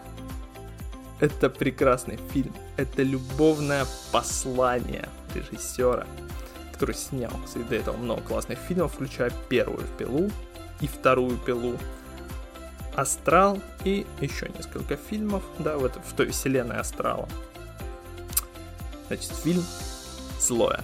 Это 1.18 1.50
прекрасный 1.50 2.20
фильм. 2.32 2.54
Это 2.76 3.02
любовное 3.02 3.86
послание 4.12 5.08
режиссера, 5.34 6.06
который 6.82 6.96
снял, 6.96 7.30
кстати, 7.44 7.62
до 7.62 7.76
этого 7.76 7.96
много 7.96 8.22
классных 8.22 8.58
фильмов, 8.58 8.94
включая 8.94 9.30
первую 9.48 9.86
пилу 9.98 10.32
и 10.80 10.88
вторую 10.88 11.38
пилу. 11.38 11.78
Астрал 12.96 13.60
и 13.84 14.04
еще 14.20 14.48
несколько 14.48 14.96
фильмов, 14.96 15.44
да, 15.60 15.78
в, 15.78 15.84
это, 15.84 16.00
в 16.00 16.12
той 16.14 16.30
вселенной 16.32 16.78
Астрала. 16.78 17.28
Значит, 19.06 19.30
фильм 19.44 19.64
«Злое». 20.40 20.80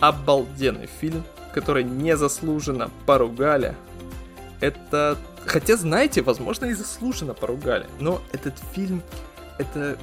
Обалденный 0.00 0.86
фильм, 0.86 1.24
который 1.52 1.84
незаслуженно 1.84 2.90
поругали. 3.04 3.76
Это 4.60 5.18
Хотя, 5.44 5.76
знаете, 5.76 6.22
возможно, 6.22 6.64
и 6.64 6.72
заслуженно 6.72 7.34
поругали. 7.34 7.86
Но 8.00 8.22
этот 8.32 8.54
фильм, 8.72 9.02
это 9.58 9.98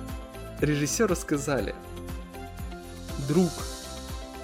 режиссеру 0.60 1.16
сказали, 1.16 1.74
друг, 3.28 3.50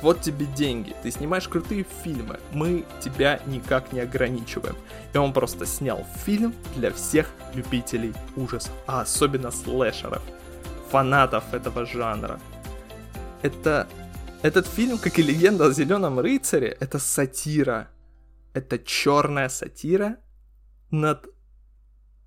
вот 0.01 0.21
тебе 0.21 0.45
деньги, 0.45 0.95
ты 1.01 1.11
снимаешь 1.11 1.47
крутые 1.47 1.85
фильмы, 2.03 2.39
мы 2.51 2.85
тебя 3.01 3.39
никак 3.47 3.93
не 3.93 3.99
ограничиваем. 3.99 4.75
И 5.13 5.17
он 5.17 5.33
просто 5.33 5.65
снял 5.65 6.05
фильм 6.25 6.53
для 6.75 6.91
всех 6.91 7.31
любителей 7.53 8.13
ужасов, 8.35 8.73
а 8.85 9.01
особенно 9.01 9.51
слэшеров, 9.51 10.21
фанатов 10.89 11.53
этого 11.53 11.85
жанра. 11.85 12.39
Это... 13.41 13.87
Этот 14.43 14.67
фильм, 14.67 14.99
как 14.99 15.17
и 15.17 15.23
легенда 15.23 15.65
о 15.65 15.71
Зеленом 15.71 16.19
рыцаре, 16.19 16.77
это 16.79 16.99
сатира. 16.99 17.87
Это 18.53 18.77
черная 18.77 19.49
сатира 19.49 20.17
над 20.91 21.25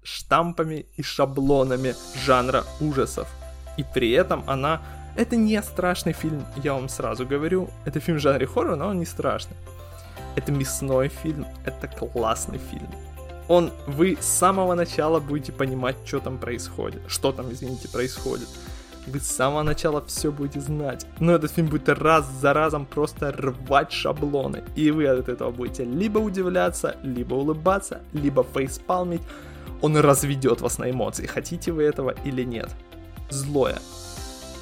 штампами 0.02 0.86
и 0.96 1.02
шаблонами 1.02 1.94
жанра 2.26 2.64
ужасов. 2.80 3.28
И 3.76 3.84
при 3.84 4.10
этом 4.10 4.42
она... 4.48 4.82
Это 5.16 5.36
не 5.36 5.60
страшный 5.62 6.12
фильм, 6.12 6.44
я 6.62 6.74
вам 6.74 6.88
сразу 6.88 7.26
говорю. 7.26 7.68
Это 7.84 8.00
фильм 8.00 8.18
в 8.18 8.20
жанре 8.20 8.46
хоррор, 8.46 8.76
но 8.76 8.88
он 8.88 8.98
не 8.98 9.06
страшный. 9.06 9.56
Это 10.36 10.52
мясной 10.52 11.08
фильм, 11.08 11.46
это 11.64 11.88
классный 11.88 12.58
фильм. 12.58 12.88
он, 13.48 13.72
вы 13.88 14.16
с 14.20 14.26
самого 14.26 14.74
начала 14.74 15.18
будете 15.18 15.50
понимать, 15.52 15.96
что 16.04 16.20
там 16.20 16.38
происходит, 16.38 17.02
что 17.08 17.32
там, 17.32 17.50
извините, 17.50 17.88
происходит. 17.88 18.48
Вы 19.08 19.18
с 19.18 19.26
самого 19.26 19.62
начала 19.62 20.04
все 20.06 20.30
будете 20.30 20.60
знать. 20.60 21.04
Но 21.18 21.32
этот 21.32 21.50
фильм 21.50 21.66
будет 21.68 21.88
раз 21.88 22.26
за 22.40 22.52
разом 22.52 22.86
просто 22.86 23.32
рвать 23.32 23.90
шаблоны. 23.90 24.62
И 24.76 24.92
вы 24.92 25.08
от 25.08 25.28
этого 25.28 25.50
будете 25.50 25.84
либо 25.84 26.18
удивляться, 26.18 26.96
либо 27.02 27.34
улыбаться, 27.34 28.02
либо 28.12 28.44
фейспалмить. 28.44 29.22
Он 29.82 29.96
разведет 29.96 30.60
вас 30.60 30.78
на 30.78 30.88
эмоции, 30.88 31.26
хотите 31.26 31.72
вы 31.72 31.82
этого 31.82 32.14
или 32.24 32.44
нет. 32.44 32.68
Злое. 33.30 33.80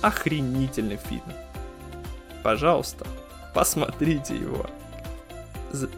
Охренительный 0.01 0.97
фильм. 0.97 1.23
Пожалуйста, 2.43 3.07
посмотрите 3.55 4.37
его. 4.37 4.67
З- 5.73 5.89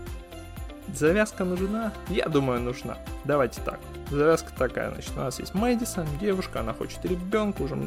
Завязка 0.95 1.45
нужна? 1.45 1.93
Я 2.09 2.27
думаю, 2.27 2.61
нужна. 2.61 2.99
Давайте 3.25 3.61
так. 3.61 3.79
Завязка 4.11 4.51
такая, 4.59 4.91
значит, 4.91 5.13
у 5.17 5.21
нас 5.21 5.39
есть 5.39 5.55
Мэдисон, 5.55 6.07
девушка, 6.19 6.61
она 6.61 6.73
хочет 6.73 7.05
ребенка, 7.05 7.63
уже 7.63 7.79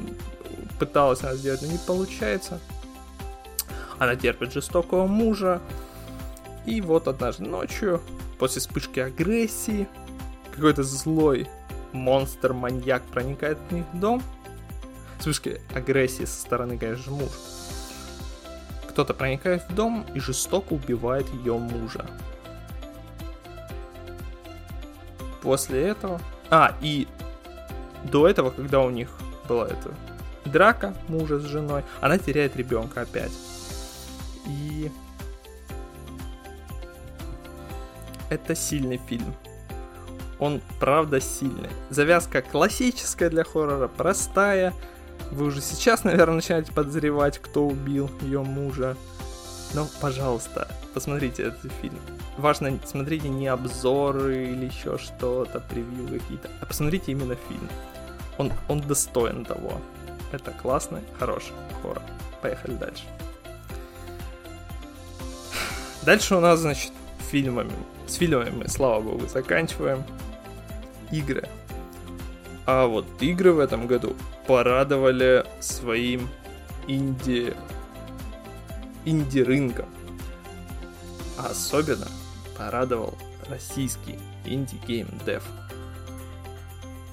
пыталась 0.79 1.21
она 1.21 1.35
сделать, 1.35 1.61
но 1.61 1.67
не 1.67 1.77
получается. 1.79 2.59
Она 3.99 4.15
терпит 4.15 4.53
жестокого 4.53 5.05
мужа. 5.07 5.59
И 6.65 6.79
вот 6.79 7.09
однажды 7.09 7.43
ночью, 7.43 8.01
после 8.39 8.61
вспышки 8.61 9.01
агрессии, 9.01 9.87
какой-то 10.55 10.83
злой 10.83 11.49
монстр-маньяк 11.91 13.03
проникает 13.03 13.57
в 13.69 13.73
них 13.73 13.83
дом. 13.93 14.23
Вспышки 15.23 15.61
агрессии 15.73 16.25
со 16.25 16.41
стороны, 16.41 16.77
конечно, 16.77 17.13
мужа. 17.13 17.31
Кто-то 18.89 19.13
проникает 19.13 19.63
в 19.69 19.73
дом 19.73 20.05
и 20.13 20.19
жестоко 20.19 20.73
убивает 20.73 21.29
ее 21.29 21.57
мужа. 21.57 22.05
После 25.41 25.87
этого... 25.87 26.19
А, 26.49 26.75
и 26.81 27.07
до 28.03 28.27
этого, 28.27 28.49
когда 28.49 28.81
у 28.81 28.89
них 28.89 29.17
была 29.47 29.67
эта 29.67 29.93
драка 30.43 30.93
мужа 31.07 31.39
с 31.39 31.43
женой, 31.43 31.85
она 32.01 32.17
теряет 32.17 32.57
ребенка 32.57 33.03
опять. 33.03 33.31
И... 34.45 34.91
Это 38.29 38.55
сильный 38.55 38.99
фильм. 39.07 39.33
Он 40.39 40.61
правда 40.81 41.21
сильный. 41.21 41.69
Завязка 41.89 42.41
классическая 42.41 43.29
для 43.29 43.45
хоррора, 43.45 43.87
простая. 43.87 44.73
Вы 45.33 45.45
уже 45.45 45.61
сейчас, 45.61 46.03
наверное, 46.03 46.35
начинаете 46.35 46.71
подозревать, 46.71 47.39
кто 47.39 47.65
убил 47.65 48.09
ее 48.21 48.43
мужа. 48.43 48.95
Но, 49.73 49.87
пожалуйста, 49.99 50.67
посмотрите 50.93 51.43
этот 51.43 51.71
фильм. 51.81 51.97
Важно, 52.37 52.77
смотрите 52.85 53.29
не 53.29 53.47
обзоры 53.47 54.49
или 54.49 54.65
еще 54.65 54.99
что-то, 54.99 55.59
превью 55.59 56.07
какие-то, 56.07 56.49
а 56.61 56.65
посмотрите 56.67 57.11
именно 57.11 57.35
фильм. 57.49 57.67
Он, 58.37 58.53
он 58.67 58.81
достоин 58.81 59.43
того. 59.43 59.81
Это 60.31 60.51
классный, 60.51 61.01
хороший 61.17 61.53
хоррор. 61.81 62.03
Поехали 62.43 62.75
дальше. 62.75 63.03
Дальше 66.03 66.35
у 66.35 66.41
нас, 66.41 66.59
значит, 66.59 66.91
фильмами. 67.31 67.73
С 68.05 68.15
фильмами 68.15 68.67
слава 68.67 69.01
богу, 69.01 69.27
заканчиваем. 69.27 70.03
Игры. 71.11 71.49
А 72.65 72.87
вот 72.87 73.05
игры 73.19 73.51
в 73.51 73.59
этом 73.59 73.87
году 73.87 74.15
порадовали 74.47 75.45
своим 75.59 76.29
инди 76.87 77.53
инди-рынком. 79.05 79.87
Особенно 81.37 82.07
порадовал 82.57 83.17
российский 83.49 84.17
indie 84.45 84.80
game 84.80 85.07
dev. 85.25 85.43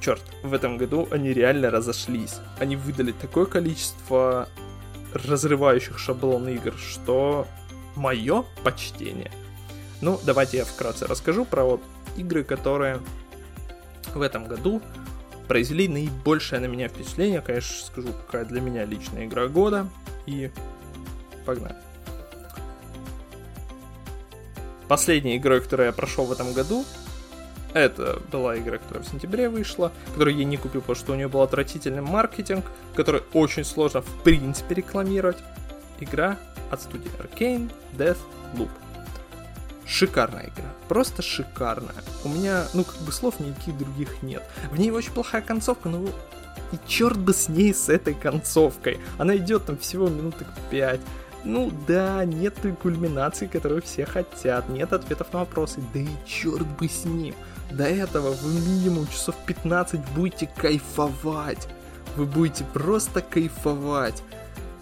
Черт, 0.01 0.23
в 0.43 0.55
этом 0.55 0.79
году 0.79 1.09
они 1.11 1.33
реально 1.33 1.71
разошлись. 1.71 2.37
Они 2.59 2.77
выдали 2.77 3.13
такое 3.13 3.45
количество 3.45 4.49
разрывающих 5.13 5.99
шаблон 5.99 6.49
игр, 6.49 6.75
что 6.79 7.47
мое 7.97 8.45
почтение. 8.63 9.31
Ну, 10.01 10.19
давайте 10.25 10.59
я 10.59 10.65
вкратце 10.65 11.07
расскажу 11.07 11.45
про 11.45 11.65
вот 11.65 11.83
игры, 12.17 12.45
которые 12.45 13.01
в 14.15 14.23
этом 14.23 14.47
году 14.47 14.81
произвели 15.51 15.89
наибольшее 15.89 16.61
на 16.61 16.67
меня 16.67 16.87
впечатление. 16.87 17.41
Конечно, 17.41 17.85
скажу, 17.85 18.11
какая 18.25 18.45
для 18.45 18.61
меня 18.61 18.85
личная 18.85 19.27
игра 19.27 19.49
года. 19.49 19.89
И 20.27 20.49
погнали. 21.45 21.75
Последней 24.87 25.39
игрой, 25.39 25.61
которую 25.61 25.89
я 25.89 25.93
прошел 25.93 26.27
в 26.27 26.31
этом 26.31 26.53
году, 26.53 26.85
это 27.75 28.23
была 28.31 28.57
игра, 28.61 28.79
которая 28.79 29.03
в 29.03 29.09
сентябре 29.09 29.49
вышла, 29.49 29.91
которую 30.13 30.37
я 30.37 30.45
не 30.45 30.57
купил, 30.57 30.83
потому 30.83 30.95
что 30.95 31.13
у 31.15 31.17
нее 31.17 31.27
был 31.27 31.43
отвратительный 31.43 32.03
маркетинг, 32.03 32.65
который 32.95 33.23
очень 33.33 33.65
сложно 33.65 34.03
в 34.03 34.23
принципе 34.23 34.77
рекламировать. 34.77 35.39
Игра 35.99 36.39
от 36.71 36.81
студии 36.81 37.11
Arcane 37.19 37.73
Death 37.99 38.19
Loop. 38.55 38.71
Шикарная 39.91 40.45
игра, 40.45 40.73
просто 40.89 41.21
шикарная. 41.21 41.97
У 42.23 42.29
меня, 42.29 42.69
ну, 42.75 42.85
как 42.85 43.01
бы 43.01 43.11
слов 43.11 43.41
никаких 43.41 43.77
других 43.77 44.23
нет. 44.23 44.45
В 44.71 44.79
ней 44.79 44.93
очень 44.93 45.11
плохая 45.11 45.43
концовка, 45.43 45.89
но 45.89 46.07
и 46.71 46.77
черт 46.87 47.19
бы 47.19 47.35
с 47.35 47.49
ней, 47.49 47.75
с 47.75 47.89
этой 47.89 48.15
концовкой. 48.15 49.01
Она 49.19 49.37
идет 49.37 49.67
там 49.67 49.77
всего 49.77 50.09
минуток 50.09 50.47
5. 50.71 51.01
Ну 51.43 51.73
да, 51.89 52.25
нет 52.25 52.55
той 52.63 52.73
кульминации, 52.73 53.49
которую 53.49 53.83
все 53.83 54.07
хотят, 54.07 54.69
нет 54.69 54.93
ответов 54.93 55.33
на 55.33 55.41
вопросы, 55.41 55.81
да 55.93 55.99
и 55.99 56.09
черт 56.25 56.67
бы 56.79 56.89
с 56.89 57.05
ним. 57.05 57.35
До 57.73 57.85
этого 57.85 58.31
вы 58.31 58.61
минимум 58.61 59.09
часов 59.09 59.35
15 59.45 60.01
будете 60.15 60.49
кайфовать. 60.57 61.67
Вы 62.15 62.27
будете 62.27 62.63
просто 62.63 63.23
кайфовать. 63.23 64.23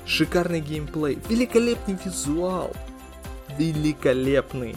Шикарный 0.04 0.60
геймплей, 0.60 1.18
великолепный 1.30 1.96
визуал, 2.04 2.76
великолепный 3.56 4.76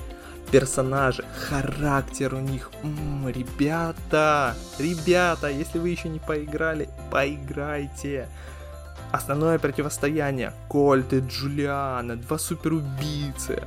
персонажи, 0.52 1.24
характер 1.50 2.36
у 2.36 2.40
них. 2.40 2.70
М-м, 2.84 3.30
ребята, 3.30 4.56
ребята, 4.78 5.50
если 5.50 5.80
вы 5.80 5.90
еще 5.90 6.10
не 6.10 6.20
поиграли, 6.20 6.90
поиграйте. 7.10 8.28
Основное 9.12 9.60
противостояние. 9.60 10.54
Кольт 10.68 11.14
и 11.14 11.20
Джулиана, 11.20 12.18
два 12.18 12.38
суперубийцы. 12.38 13.64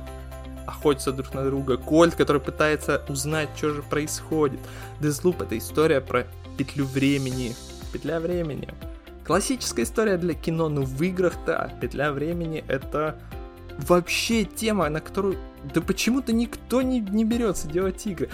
Охотятся 0.67 1.11
друг 1.11 1.33
на 1.33 1.43
друга. 1.43 1.77
Кольт, 1.77 2.15
который 2.15 2.41
пытается 2.41 3.03
узнать, 3.07 3.49
что 3.55 3.71
же 3.71 3.83
происходит. 3.83 4.59
Deathloop 4.99 5.41
это 5.41 5.57
история 5.57 6.01
про 6.01 6.25
петлю 6.57 6.85
времени. 6.85 7.55
Петля 7.91 8.19
времени. 8.19 8.69
Классическая 9.25 9.83
история 9.83 10.17
для 10.17 10.35
кино, 10.35 10.69
но 10.69 10.81
в 10.81 11.01
играх-то 11.01 11.71
петля 11.81 12.11
времени 12.11 12.63
это 12.67 13.17
вообще 13.77 14.45
тема, 14.45 14.89
на 14.89 15.01
которую 15.01 15.37
да 15.73 15.81
почему-то 15.81 16.33
никто 16.33 16.81
не, 16.81 16.99
не 16.99 17.25
берется 17.25 17.67
делать 17.67 18.05
игры. 18.05 18.29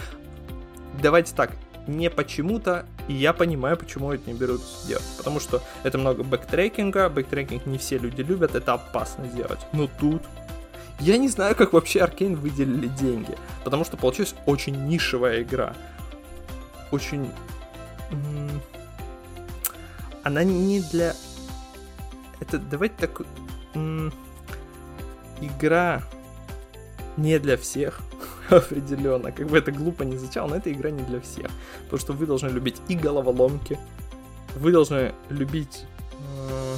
Давайте 1.00 1.34
так, 1.34 1.52
не 1.86 2.10
почему-то, 2.10 2.86
и 3.08 3.14
я 3.14 3.32
понимаю, 3.32 3.76
почему 3.76 4.12
это 4.12 4.30
не 4.30 4.38
берут 4.38 4.60
делать. 4.86 5.04
Потому 5.16 5.40
что 5.40 5.62
это 5.82 5.98
много 5.98 6.22
backtracking 6.22 6.96
а, 6.96 7.08
backtracking 7.08 7.66
не 7.66 7.78
все 7.78 7.98
люди 7.98 8.20
любят, 8.20 8.54
это 8.54 8.74
опасно 8.74 9.26
сделать. 9.28 9.60
Но 9.72 9.88
тут 9.98 10.22
я 11.00 11.16
не 11.16 11.28
знаю, 11.28 11.56
как 11.56 11.72
вообще 11.72 12.00
Аркейн 12.00 12.36
выделили 12.36 12.86
деньги, 12.86 13.36
потому 13.64 13.84
что 13.84 13.96
получилась 13.96 14.34
очень 14.46 14.86
нишевая 14.86 15.42
игра. 15.42 15.74
Очень... 16.90 17.30
Она 20.22 20.44
не 20.44 20.80
для... 20.80 21.14
Это, 22.38 22.58
давайте 22.58 22.94
так... 22.98 23.22
Игра 25.42 26.02
не 27.16 27.38
для 27.38 27.56
всех, 27.56 28.00
определенно. 28.48 29.32
Как 29.32 29.46
бы 29.48 29.58
это 29.58 29.72
глупо 29.72 30.02
не 30.04 30.16
звучало, 30.16 30.48
но 30.48 30.56
эта 30.56 30.72
игра 30.72 30.90
не 30.90 31.02
для 31.02 31.20
всех. 31.20 31.50
Потому 31.84 32.00
что 32.00 32.12
вы 32.12 32.26
должны 32.26 32.48
любить 32.48 32.80
и 32.88 32.94
головоломки, 32.94 33.78
вы 34.56 34.72
должны 34.72 35.12
любить 35.28 35.84
э, 36.12 36.76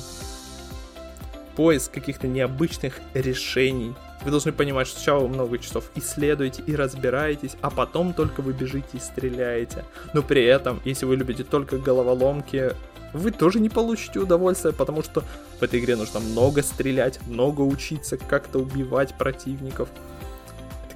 поиск 1.57 1.93
каких-то 1.93 2.27
необычных 2.27 3.01
решений. 3.15 3.95
Вы 4.25 4.31
должны 4.31 4.53
понимать, 4.53 4.87
что 4.87 4.97
сначала 4.97 5.21
вы 5.21 5.29
много 5.29 5.59
часов 5.59 5.91
исследуете 5.95 6.63
и 6.67 6.75
разбираетесь, 6.75 7.57
а 7.61 7.71
потом 7.71 8.15
только 8.15 8.41
вы 8.41 8.53
бежите 8.53 8.89
и 8.95 8.99
стреляете. 8.99 9.85
Но 10.15 10.23
при 10.23 10.45
этом, 10.45 10.81
если 10.85 11.05
вы 11.05 11.17
любите 11.17 11.45
только 11.45 11.77
головоломки, 11.77 12.73
вы 13.15 13.31
тоже 13.31 13.61
не 13.61 13.69
получите 13.71 14.19
удовольствия, 14.19 14.73
потому 14.73 15.03
что 15.03 15.23
в 15.59 15.63
этой 15.63 15.81
игре 15.81 15.97
нужно 15.97 16.21
много 16.21 16.63
стрелять, 16.63 17.19
много 17.27 17.63
учиться 17.63 18.19
как-то 18.19 18.59
убивать 18.59 19.15
противников 19.15 19.89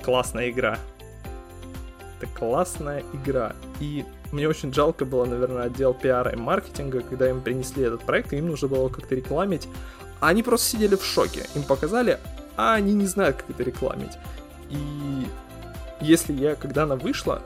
классная 0.08 0.48
игра. 0.48 0.78
Это 2.16 2.30
классная 2.32 3.04
игра. 3.12 3.54
И 3.78 4.06
мне 4.32 4.48
очень 4.48 4.72
жалко 4.72 5.04
было, 5.04 5.26
наверное, 5.26 5.64
отдел 5.64 5.92
пиара 5.92 6.30
и 6.30 6.36
маркетинга, 6.36 7.00
когда 7.00 7.28
им 7.28 7.42
принесли 7.42 7.84
этот 7.84 8.04
проект, 8.04 8.32
и 8.32 8.38
им 8.38 8.46
нужно 8.46 8.68
было 8.68 8.88
как-то 8.88 9.14
рекламить. 9.14 9.68
Они 10.20 10.42
просто 10.42 10.70
сидели 10.70 10.96
в 10.96 11.04
шоке. 11.04 11.46
Им 11.54 11.62
показали, 11.62 12.18
а 12.56 12.72
они 12.72 12.94
не 12.94 13.04
знают, 13.04 13.36
как 13.36 13.50
это 13.50 13.62
рекламить. 13.62 14.16
И 14.70 15.26
если 16.00 16.32
я, 16.32 16.54
когда 16.54 16.84
она 16.84 16.96
вышла, 16.96 17.42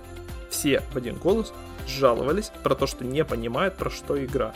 все 0.49 0.85
в 0.93 0.97
один 0.97 1.17
голос 1.17 1.53
жаловались 1.87 2.51
про 2.63 2.75
то, 2.75 2.87
что 2.87 3.05
не 3.05 3.25
понимают, 3.25 3.77
про 3.77 3.91
что 3.91 4.23
игра. 4.23 4.55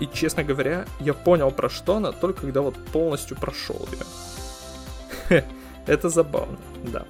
И, 0.00 0.06
честно 0.06 0.42
говоря, 0.42 0.86
я 0.98 1.14
понял, 1.14 1.50
про 1.50 1.68
что 1.68 1.96
она, 1.96 2.12
только 2.12 2.42
когда 2.42 2.62
вот 2.62 2.74
полностью 2.86 3.36
прошел 3.36 3.86
ее. 3.92 5.44
Это 5.86 6.08
забавно, 6.08 6.58
да. 6.84 7.04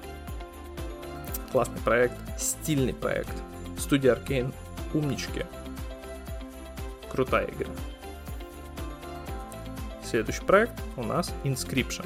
Классный 1.51 1.79
проект, 1.81 2.15
стильный 2.37 2.93
проект. 2.93 3.33
Студия 3.77 4.15
Arkane 4.15 4.53
умнички. 4.93 5.45
Крутая 7.09 7.47
игра. 7.47 7.71
Следующий 10.03 10.43
проект 10.43 10.73
у 10.97 11.03
нас 11.03 11.31
Inscription. 11.43 12.05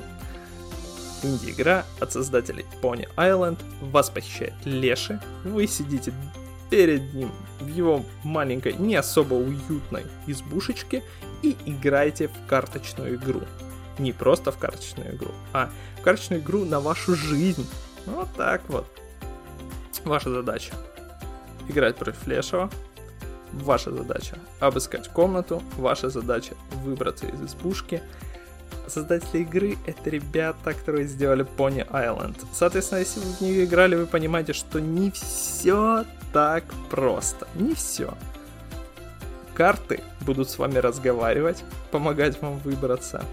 Инди-игра 1.24 1.86
от 2.00 2.12
создателей 2.12 2.66
Pony 2.82 3.08
Island. 3.16 3.58
Вас 3.82 4.10
похищает 4.10 4.54
Леши. 4.64 5.20
Вы 5.44 5.66
сидите 5.68 6.14
перед 6.70 7.14
ним 7.14 7.32
в 7.60 7.68
его 7.68 8.04
маленькой, 8.24 8.74
не 8.74 8.96
особо 8.96 9.36
уютной 9.36 10.06
избушечке 10.28 11.04
и 11.42 11.56
играете 11.66 12.28
в 12.28 12.48
карточную 12.48 13.16
игру. 13.16 13.42
Не 13.98 14.12
просто 14.12 14.52
в 14.52 14.58
карточную 14.58 15.16
игру, 15.16 15.32
а 15.54 15.70
в 16.00 16.02
карточную 16.02 16.42
игру 16.42 16.66
на 16.66 16.80
вашу 16.80 17.16
жизнь. 17.16 17.68
Вот 18.06 18.28
так 18.36 18.62
вот. 18.68 18.86
Ваша 20.04 20.30
задача 20.30 20.74
играть 21.68 21.96
против 21.96 22.28
Лешего. 22.28 22.70
Ваша 23.54 23.92
задача 23.92 24.38
обыскать 24.60 25.08
комнату. 25.08 25.64
Ваша 25.78 26.10
задача 26.10 26.56
выбраться 26.84 27.26
из 27.26 27.42
избушки. 27.42 28.02
Создатели 28.88 29.42
игры— 29.42 29.78
это 29.86 30.10
ребята, 30.10 30.74
которые 30.74 31.08
сделали 31.08 31.46
Pony 31.58 31.88
Island. 31.90 32.38
Соответственно, 32.54 33.00
если 33.00 33.20
вы 33.20 33.26
в 33.26 33.42
нее 33.42 33.66
играли, 33.66 33.96
вы 33.96 34.06
понимаете, 34.06 34.54
что 34.54 34.80
не 34.80 35.12
все 35.12 36.06
так 36.34 36.64
просто. 36.90 37.48
Не 37.56 37.74
все. 37.74 38.14
Карты 39.54 40.02
будут 40.22 40.50
с 40.50 40.58
вами 40.58 40.78
разговаривать, 40.78 41.64
помогать 41.92 42.42
вам 42.42 42.60
выбраться. 42.60 43.24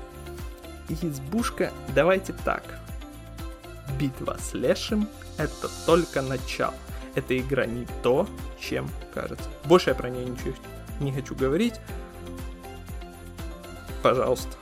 И 0.88 0.94
избушка, 1.03 1.72
давайте 1.94 2.32
так. 2.44 2.62
Битва 3.98 4.36
с 4.40 4.55
Лешим— 4.55 5.09
это 5.36 5.68
только 5.86 6.22
начало 6.22 6.74
эта 7.14 7.38
игра 7.38 7.66
не 7.66 7.86
то, 8.03 8.26
чем 8.61 8.88
кажется. 9.14 9.48
Больше 9.64 9.90
я 9.90 9.94
про 9.94 10.09
нее 10.11 10.24
ничего 10.26 10.55
не 11.00 11.12
хочу 11.12 11.34
говорить. 11.34 11.74
Пожалуйста, 14.03 14.57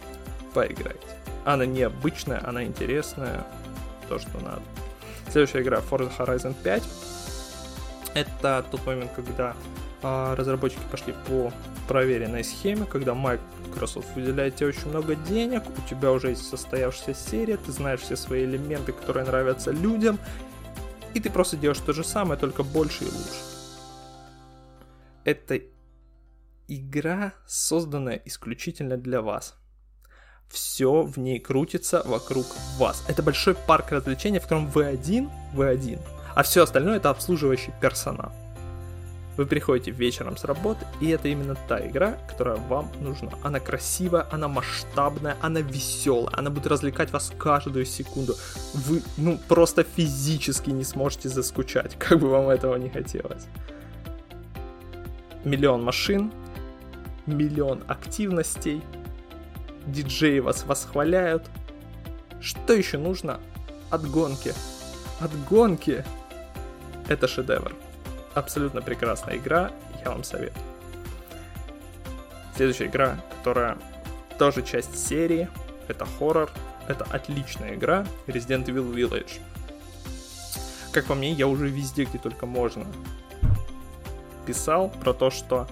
поиграйте. 0.53 1.07
Она 1.45 1.67
необычная, 1.67 2.47
она 2.47 2.65
интересная, 2.65 3.47
то, 4.09 4.19
что 4.19 4.39
надо. 4.41 4.63
Следующая 5.31 5.63
игра 5.63 5.79
Forza 5.79 6.11
Horizon 6.19 6.55
5. 6.63 6.83
Это 8.15 8.65
тот 8.71 8.85
момент, 8.87 9.13
когда 9.15 9.55
а, 10.03 10.35
разработчики 10.35 10.83
пошли 10.91 11.15
по 11.29 11.53
проверенной 11.87 12.43
схеме, 12.45 12.87
когда 12.87 13.15
Microsoft 13.15 14.15
выделяет 14.15 14.57
тебе 14.57 14.69
очень 14.69 14.89
много 14.89 15.15
денег, 15.15 15.63
у 15.67 15.89
тебя 15.89 16.11
уже 16.13 16.31
есть 16.31 16.49
состоявшаяся 16.49 17.15
серия, 17.15 17.57
ты 17.57 17.73
знаешь 17.73 18.01
все 18.01 18.17
свои 18.17 18.45
элементы, 18.45 18.93
которые 18.93 19.27
нравятся 19.27 19.71
людям, 19.71 20.19
и 21.15 21.21
ты 21.21 21.31
просто 21.31 21.57
делаешь 21.57 21.81
то 21.81 21.93
же 21.93 22.05
самое, 22.05 22.39
только 22.39 22.63
больше 22.63 23.05
и 23.05 23.09
лучше. 23.09 23.51
Это 25.25 25.61
игра, 26.67 27.35
созданная 27.47 28.23
исключительно 28.25 28.97
для 28.97 29.21
вас. 29.21 29.60
Все 30.51 31.03
в 31.03 31.17
ней 31.17 31.39
крутится 31.39 32.03
вокруг 32.05 32.45
вас. 32.77 33.05
Это 33.07 33.23
большой 33.23 33.55
парк 33.55 33.93
развлечений, 33.93 34.41
в 34.41 34.43
котором 34.43 34.67
вы 34.67 34.85
один, 34.85 35.31
вы 35.55 35.69
один, 35.69 36.01
а 36.35 36.43
все 36.43 36.65
остальное 36.65 36.97
это 36.97 37.11
обслуживающий 37.11 37.73
персонал. 37.81 38.33
Вы 39.37 39.47
приходите 39.47 39.93
вечером 39.93 40.37
с 40.37 40.45
работы, 40.45 40.85
и 41.01 41.09
это 41.09 41.29
именно 41.29 41.57
та 41.69 41.87
игра, 41.87 42.19
которая 42.29 42.57
вам 42.57 42.91
нужна. 43.01 43.31
Она 43.45 43.61
красивая, 43.61 44.27
она 44.33 44.49
масштабная, 44.49 45.37
она 45.41 45.61
веселая, 45.61 46.37
она 46.37 46.51
будет 46.51 46.67
развлекать 46.67 47.13
вас 47.13 47.33
каждую 47.39 47.87
секунду. 47.87 48.35
Вы, 48.75 49.03
ну, 49.17 49.39
просто 49.49 49.85
физически 49.85 50.71
не 50.71 50.83
сможете 50.83 51.29
заскучать, 51.29 51.97
как 51.97 52.19
бы 52.19 52.29
вам 52.29 52.49
этого 52.49 52.75
не 52.75 52.91
хотелось. 52.91 53.47
Миллион 55.45 55.85
машин, 55.85 56.33
миллион 57.27 57.85
активностей, 57.87 58.83
диджеи 59.91 60.39
вас 60.39 60.65
восхваляют. 60.65 61.45
Что 62.41 62.73
еще 62.73 62.99
нужно 62.99 63.41
от 63.91 64.09
гонки? 64.11 64.55
От 65.21 65.31
гонки! 65.49 66.05
Это 67.09 67.29
шедевр. 67.29 67.75
Абсолютно 68.35 68.81
прекрасная 68.81 69.37
игра, 69.37 69.73
я 70.05 70.11
вам 70.11 70.25
советую. 70.25 70.65
Следующая 72.57 72.87
игра, 72.87 73.19
которая 73.39 73.79
тоже 74.39 74.63
часть 74.63 74.97
серии, 75.07 75.49
это 75.89 76.07
хоррор, 76.07 76.51
это 76.89 77.05
отличная 77.11 77.75
игра, 77.75 78.07
Resident 78.27 78.67
Evil 78.67 78.95
Village. 78.95 79.41
Как 80.93 81.07
по 81.07 81.15
мне, 81.15 81.33
я 81.33 81.47
уже 81.47 81.69
везде, 81.69 82.05
где 82.05 82.19
только 82.19 82.47
можно, 82.47 82.87
писал 84.47 84.89
про 84.89 85.13
то, 85.13 85.31
что 85.31 85.69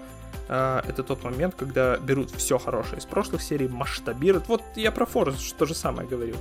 это 0.49 1.03
тот 1.03 1.25
момент, 1.25 1.55
когда 1.55 1.99
берут 1.99 2.31
все 2.31 2.59
хорошее 2.59 2.99
из 2.99 3.05
прошлых 3.05 3.43
серий, 3.43 3.69
масштабируют. 3.69 4.49
Вот 4.49 4.63
я 4.77 4.91
про 4.91 5.05
Forest 5.05 5.55
то 5.59 5.67
же 5.67 5.75
самое 5.75 6.09
говорил. 6.09 6.37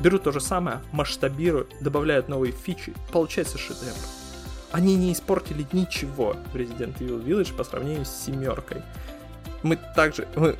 Берут 0.00 0.22
то 0.22 0.32
же 0.32 0.40
самое, 0.40 0.80
масштабируют, 0.92 1.74
добавляют 1.80 2.28
новые 2.28 2.52
фичи, 2.52 2.94
получается 3.12 3.58
шедевр 3.58 3.92
они 4.72 4.96
не 4.96 5.12
испортили 5.12 5.66
ничего 5.72 6.36
в 6.52 6.56
Resident 6.56 6.98
Evil 6.98 7.22
Village 7.22 7.54
по 7.54 7.64
сравнению 7.64 8.04
с 8.04 8.10
семеркой. 8.10 8.82
Мы 9.62 9.76
также, 9.76 10.28
мы, 10.36 10.56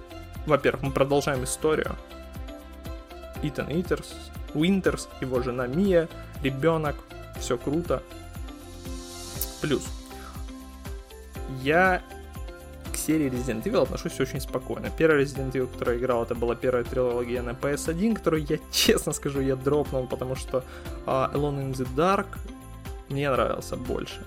во-первых, 0.46 0.82
мы 0.82 0.90
продолжаем 0.90 1.44
историю. 1.44 1.96
Итан 3.42 3.68
Итерс, 3.70 4.14
Уинтерс, 4.54 5.08
его 5.20 5.42
жена 5.42 5.66
Мия, 5.66 6.08
ребенок, 6.42 6.96
все 7.38 7.56
круто. 7.56 8.02
Плюс, 9.62 9.86
я 11.62 12.02
к 12.90 12.96
серии 12.96 13.30
Resident 13.30 13.62
Evil 13.64 13.82
отношусь 13.82 14.20
очень 14.20 14.40
спокойно. 14.40 14.90
Первая 14.98 15.22
Resident 15.22 15.52
Evil, 15.52 15.66
которую 15.66 15.98
я 15.98 16.02
играл, 16.02 16.22
это 16.22 16.34
была 16.34 16.54
первая 16.54 16.84
трилогия 16.84 17.42
на 17.42 17.50
PS1, 17.50 18.14
которую 18.14 18.44
я, 18.46 18.58
честно 18.70 19.12
скажу, 19.12 19.40
я 19.40 19.56
дропнул, 19.56 20.06
потому 20.06 20.36
что 20.36 20.64
uh, 21.06 21.32
Alone 21.32 21.70
in 21.70 21.72
the 21.72 21.88
Dark 21.96 22.26
мне 23.08 23.30
нравился 23.30 23.76
больше. 23.76 24.20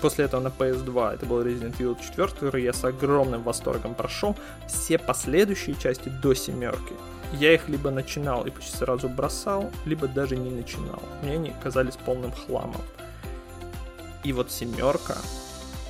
После 0.00 0.26
этого 0.26 0.40
на 0.40 0.48
PS2 0.48 1.14
это 1.14 1.26
был 1.26 1.42
Resident 1.42 1.76
Evil 1.78 1.96
4, 2.00 2.28
который 2.28 2.62
я 2.62 2.72
с 2.72 2.84
огромным 2.84 3.42
восторгом 3.42 3.94
прошел. 3.94 4.36
Все 4.68 4.98
последующие 4.98 5.74
части 5.74 6.08
до 6.08 6.34
семерки. 6.34 6.94
Я 7.32 7.52
их 7.52 7.68
либо 7.68 7.90
начинал 7.90 8.46
и 8.46 8.50
почти 8.50 8.76
сразу 8.76 9.08
бросал, 9.08 9.70
либо 9.84 10.06
даже 10.06 10.36
не 10.36 10.50
начинал. 10.50 11.02
Мне 11.22 11.34
они 11.34 11.52
казались 11.62 11.96
полным 11.96 12.32
хламом. 12.32 12.80
И 14.24 14.32
вот 14.32 14.50
семерка 14.50 15.16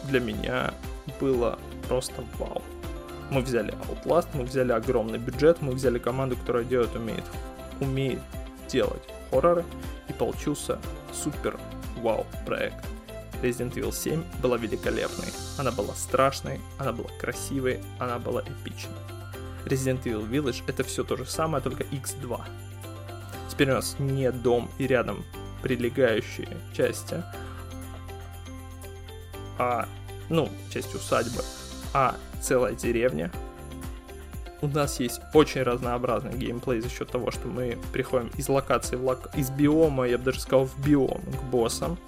для 0.09 0.21
меня 0.21 0.75
было 1.21 1.59
просто 1.87 2.25
вау. 2.39 2.63
Мы 3.31 3.43
взяли 3.43 3.75
Outlast, 3.75 4.29
мы 4.33 4.45
взяли 4.45 4.73
огромный 4.73 5.19
бюджет, 5.19 5.61
мы 5.61 5.73
взяли 5.73 5.99
команду, 5.99 6.37
которая 6.37 6.65
делает, 6.65 6.95
умеет, 6.97 7.25
умеет 7.81 8.21
делать 8.69 9.03
хорроры, 9.31 9.65
и 10.09 10.13
получился 10.13 10.79
супер 11.13 11.59
вау 12.01 12.27
проект. 12.47 12.85
Resident 13.43 13.75
Evil 13.75 13.93
7 13.93 14.23
была 14.43 14.57
великолепной, 14.57 15.29
она 15.59 15.71
была 15.71 15.95
страшной, 15.95 16.61
она 16.79 16.93
была 16.93 17.11
красивой, 17.21 17.81
она 17.99 18.19
была 18.19 18.43
эпичной. 18.43 18.97
Resident 19.65 20.03
Evil 20.05 20.29
Village 20.29 20.63
это 20.67 20.83
все 20.83 21.05
то 21.05 21.17
же 21.17 21.27
самое, 21.27 21.63
только 21.63 21.85
X2. 21.85 22.41
Теперь 23.51 23.71
у 23.71 23.75
нас 23.75 23.97
не 23.99 24.33
дом 24.33 24.71
и 24.79 24.87
рядом 24.87 25.25
прилегающие 25.63 26.57
части, 26.75 27.23
а, 29.59 29.89
ну, 30.29 30.49
часть 30.73 30.95
усадьбы, 30.95 31.43
а 31.93 32.17
целая 32.41 32.75
деревня, 32.75 33.31
у 34.61 34.67
нас 34.67 34.99
есть 34.99 35.21
очень 35.35 35.63
разнообразный 35.63 36.37
геймплей 36.37 36.81
за 36.81 36.89
счет 36.89 37.11
того, 37.11 37.31
что 37.31 37.47
мы 37.47 37.79
приходим 37.93 38.31
из 38.37 38.49
локации 38.49 38.97
в 38.97 39.05
лок... 39.05 39.31
из 39.37 39.51
биома, 39.51 40.09
я 40.09 40.19
бы 40.19 40.25
даже 40.25 40.41
сказал, 40.41 40.67
в 40.67 40.85
биом 40.85 41.21
к 41.21 41.43
боссам. 41.51 41.99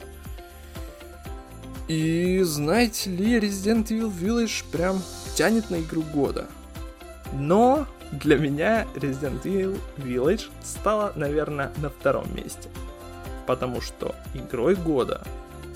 И 1.87 2.41
знаете 2.43 3.11
ли, 3.11 3.39
Resident 3.39 3.89
Evil 3.89 4.13
Village 4.13 4.65
прям 4.71 5.03
тянет 5.35 5.71
на 5.71 5.81
игру 5.81 6.03
года. 6.03 6.47
Но 7.33 7.87
для 8.13 8.37
меня 8.37 8.87
Resident 8.95 9.43
Evil 9.43 9.79
Village 9.97 10.49
стала, 10.63 11.13
наверное, 11.15 11.73
на 11.79 11.91
втором 11.91 12.35
месте. 12.35 12.69
Потому 13.47 13.81
что 13.81 14.15
игрой 14.35 14.75
года 14.75 15.23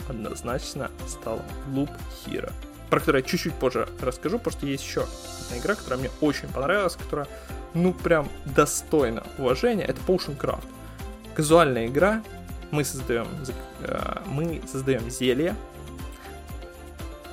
однозначно 0.09 0.91
стала 1.07 1.43
Loop 1.69 1.91
Hero 2.27 2.53
про 2.95 3.01
которую 3.01 3.23
я 3.23 3.29
чуть-чуть 3.29 3.55
позже 3.55 3.89
расскажу, 4.01 4.39
потому 4.39 4.57
что 4.57 4.67
есть 4.67 4.85
еще 4.85 5.01
одна 5.01 5.59
игра, 5.59 5.75
которая 5.75 5.99
мне 5.99 6.11
очень 6.21 6.49
понравилась, 6.49 6.95
которая, 6.95 7.27
ну, 7.75 7.93
прям 7.93 8.29
достойна 8.45 9.25
уважения. 9.37 9.85
Это 9.85 10.01
Potion 10.07 10.39
Craft. 10.39 10.65
Казуальная 11.35 11.89
игра, 11.89 12.23
Мы 12.71 12.85
создаем, 12.85 13.27
э, 13.81 14.17
мы 14.27 14.63
создаем 14.71 15.11
зелье. 15.11 15.57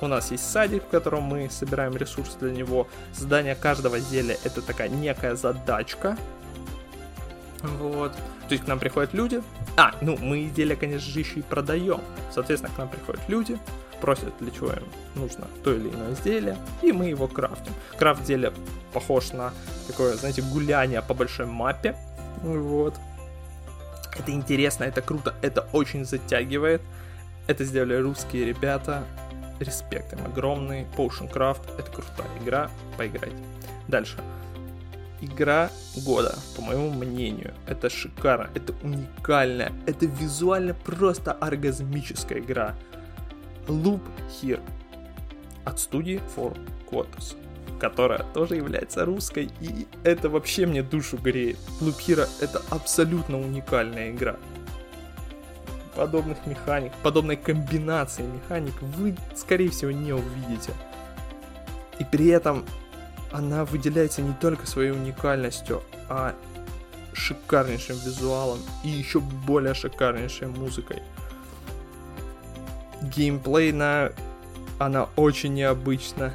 У 0.00 0.08
нас 0.08 0.32
есть 0.32 0.50
садик, 0.50 0.82
в 0.82 0.88
котором 0.88 1.22
мы 1.22 1.48
собираем 1.48 1.96
ресурсы 1.96 2.36
для 2.40 2.50
него. 2.50 2.88
Создание 3.12 3.54
каждого 3.54 4.00
зелья 4.00 4.36
это 4.42 4.62
такая 4.62 4.88
некая 4.88 5.36
задачка. 5.36 6.18
Вот. 7.62 8.12
То 8.48 8.54
есть 8.54 8.64
к 8.64 8.68
нам 8.68 8.78
приходят 8.78 9.14
люди. 9.14 9.42
А, 9.76 9.92
ну, 10.00 10.16
мы 10.18 10.46
изделия, 10.46 10.76
конечно 10.76 11.10
же, 11.10 11.18
еще 11.18 11.40
и 11.40 11.42
продаем. 11.42 12.00
Соответственно, 12.30 12.74
к 12.74 12.78
нам 12.78 12.88
приходят 12.88 13.20
люди, 13.28 13.58
просят, 14.00 14.32
для 14.40 14.50
чего 14.50 14.68
им 14.68 14.84
нужно 15.14 15.46
то 15.64 15.72
или 15.72 15.88
иное 15.88 16.12
изделие, 16.12 16.56
и 16.82 16.92
мы 16.92 17.06
его 17.06 17.28
крафтим. 17.28 17.72
Крафт 17.98 18.22
изделия 18.22 18.52
похож 18.92 19.32
на 19.32 19.52
такое, 19.86 20.14
знаете, 20.14 20.42
гуляние 20.42 21.02
по 21.02 21.14
большой 21.14 21.46
мапе. 21.46 21.96
Вот. 22.42 22.94
Это 24.18 24.32
интересно, 24.32 24.84
это 24.84 25.00
круто, 25.00 25.34
это 25.40 25.66
очень 25.72 26.04
затягивает. 26.04 26.82
Это 27.46 27.64
сделали 27.64 27.94
русские 27.94 28.44
ребята. 28.44 29.04
Респект 29.58 30.12
им 30.12 30.24
огромный. 30.26 30.86
Potion 30.96 31.32
Craft 31.32 31.78
это 31.78 31.90
крутая 31.90 32.28
игра. 32.42 32.70
Поиграйте. 32.96 33.36
Дальше. 33.88 34.16
Игра 35.22 35.70
года, 36.04 36.36
по 36.56 36.62
моему 36.62 36.90
мнению. 36.90 37.54
Это 37.66 37.88
шикарно, 37.88 38.50
это 38.54 38.74
уникально, 38.82 39.72
это 39.86 40.04
визуально 40.04 40.74
просто 40.74 41.32
оргазмическая 41.32 42.40
игра. 42.40 42.74
Loop 43.68 44.02
Here 44.28 44.60
от 45.64 45.78
студии 45.78 46.20
Four 46.36 46.58
Quarters 46.90 47.36
которая 47.82 48.22
тоже 48.32 48.54
является 48.54 49.04
русской, 49.04 49.50
и 49.60 49.88
это 50.04 50.30
вообще 50.30 50.66
мне 50.66 50.84
душу 50.84 51.16
греет. 51.16 51.58
Loop 51.80 51.98
Hero 51.98 52.28
это 52.40 52.62
абсолютно 52.70 53.40
уникальная 53.40 54.12
игра. 54.12 54.36
Подобных 55.96 56.46
механик, 56.46 56.92
подобной 57.02 57.36
комбинации 57.36 58.22
механик 58.22 58.80
вы, 58.80 59.16
скорее 59.34 59.70
всего, 59.70 59.90
не 59.90 60.12
увидите. 60.12 60.72
И 61.98 62.04
при 62.04 62.28
этом 62.28 62.64
она 63.32 63.64
выделяется 63.64 64.22
не 64.22 64.34
только 64.34 64.66
своей 64.66 64.90
уникальностью, 64.90 65.82
а 66.08 66.34
шикарнейшим 67.12 67.96
визуалом 67.96 68.58
и 68.84 68.88
еще 68.88 69.20
более 69.20 69.74
шикарнейшей 69.74 70.48
музыкой. 70.48 71.02
Геймплей 73.02 73.72
на 73.72 74.12
она 74.78 75.08
очень 75.16 75.54
необычна, 75.54 76.34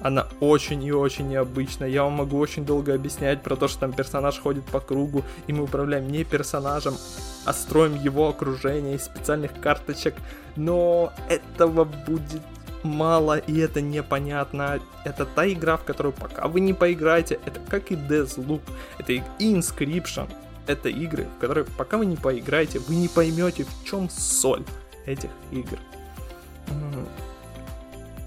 она 0.00 0.26
очень 0.40 0.82
и 0.82 0.92
очень 0.92 1.28
необычная. 1.28 1.88
Я 1.88 2.04
вам 2.04 2.14
могу 2.14 2.38
очень 2.38 2.64
долго 2.64 2.94
объяснять 2.94 3.42
про 3.42 3.56
то, 3.56 3.68
что 3.68 3.80
там 3.80 3.92
персонаж 3.92 4.38
ходит 4.38 4.64
по 4.64 4.80
кругу, 4.80 5.24
и 5.46 5.52
мы 5.52 5.64
управляем 5.64 6.10
не 6.10 6.24
персонажем, 6.24 6.96
а 7.44 7.52
строим 7.52 7.94
его 7.94 8.28
окружение 8.28 8.96
из 8.96 9.04
специальных 9.04 9.58
карточек. 9.60 10.14
Но 10.56 11.12
этого 11.28 11.84
будет 11.84 12.42
мало, 12.84 13.38
и 13.38 13.58
это 13.58 13.80
непонятно. 13.80 14.80
Это 15.04 15.26
та 15.26 15.50
игра, 15.50 15.76
в 15.76 15.84
которую 15.84 16.12
пока 16.12 16.48
вы 16.48 16.60
не 16.60 16.74
поиграете, 16.74 17.38
это 17.44 17.60
как 17.60 17.90
и 17.90 17.94
Deathloop, 17.94 18.62
это 18.98 19.12
и 19.12 19.22
Inscription. 19.38 20.28
Это 20.66 20.88
игры, 20.88 21.26
в 21.36 21.40
которые 21.40 21.64
пока 21.76 21.98
вы 21.98 22.06
не 22.06 22.16
поиграете, 22.16 22.78
вы 22.78 22.94
не 22.94 23.08
поймете, 23.08 23.64
в 23.64 23.84
чем 23.84 24.08
соль 24.08 24.64
этих 25.06 25.30
игр. 25.50 25.78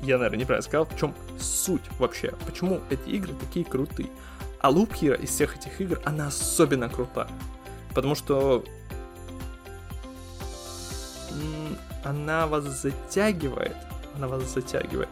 Я, 0.01 0.17
наверное, 0.17 0.39
неправильно 0.39 0.61
сказал, 0.61 0.85
в 0.85 0.99
чем 0.99 1.15
суть 1.39 1.81
вообще, 1.97 2.33
почему 2.45 2.81
эти 2.89 3.09
игры 3.09 3.33
такие 3.39 3.65
крутые. 3.65 4.09
А 4.59 4.69
Loop 4.69 4.91
Hero 4.99 5.19
из 5.21 5.29
всех 5.29 5.55
этих 5.55 5.79
игр, 5.79 5.99
она 6.03 6.27
особенно 6.27 6.89
крута, 6.89 7.27
потому 7.93 8.15
что 8.15 8.63
она 12.03 12.47
вас 12.47 12.65
затягивает, 12.65 13.77
она 14.15 14.27
вас 14.27 14.43
затягивает, 14.43 15.09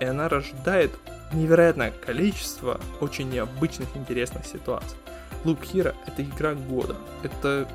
и 0.00 0.04
она 0.04 0.28
рождает 0.28 0.92
невероятное 1.32 1.90
количество 1.90 2.80
очень 3.00 3.30
необычных, 3.30 3.88
интересных 3.96 4.46
ситуаций. 4.46 4.96
Loop 5.44 5.60
Hero— 5.72 5.94
это 6.06 6.22
игра 6.22 6.54
года, 6.54 6.96
это, 7.22 7.68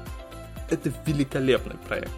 это 0.69 0.91
великолепный 1.05 1.77
проект. 1.87 2.11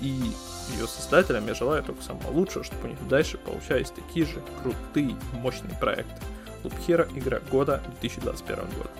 И 0.00 0.30
ее 0.70 0.86
создателям 0.86 1.46
я 1.46 1.54
желаю 1.54 1.82
только 1.82 2.02
самого 2.02 2.30
лучшего, 2.30 2.64
чтобы 2.64 2.84
у 2.84 2.88
них 2.88 3.08
дальше 3.08 3.38
получались 3.38 3.90
такие 3.90 4.26
же 4.26 4.42
крутые, 4.62 5.16
мощные 5.32 5.76
проекты. 5.78 6.14
Loop 6.62 6.74
Hero 6.86 7.18
игра 7.18 7.40
года 7.50 7.82
2021 8.00 8.56
года. 8.56 8.90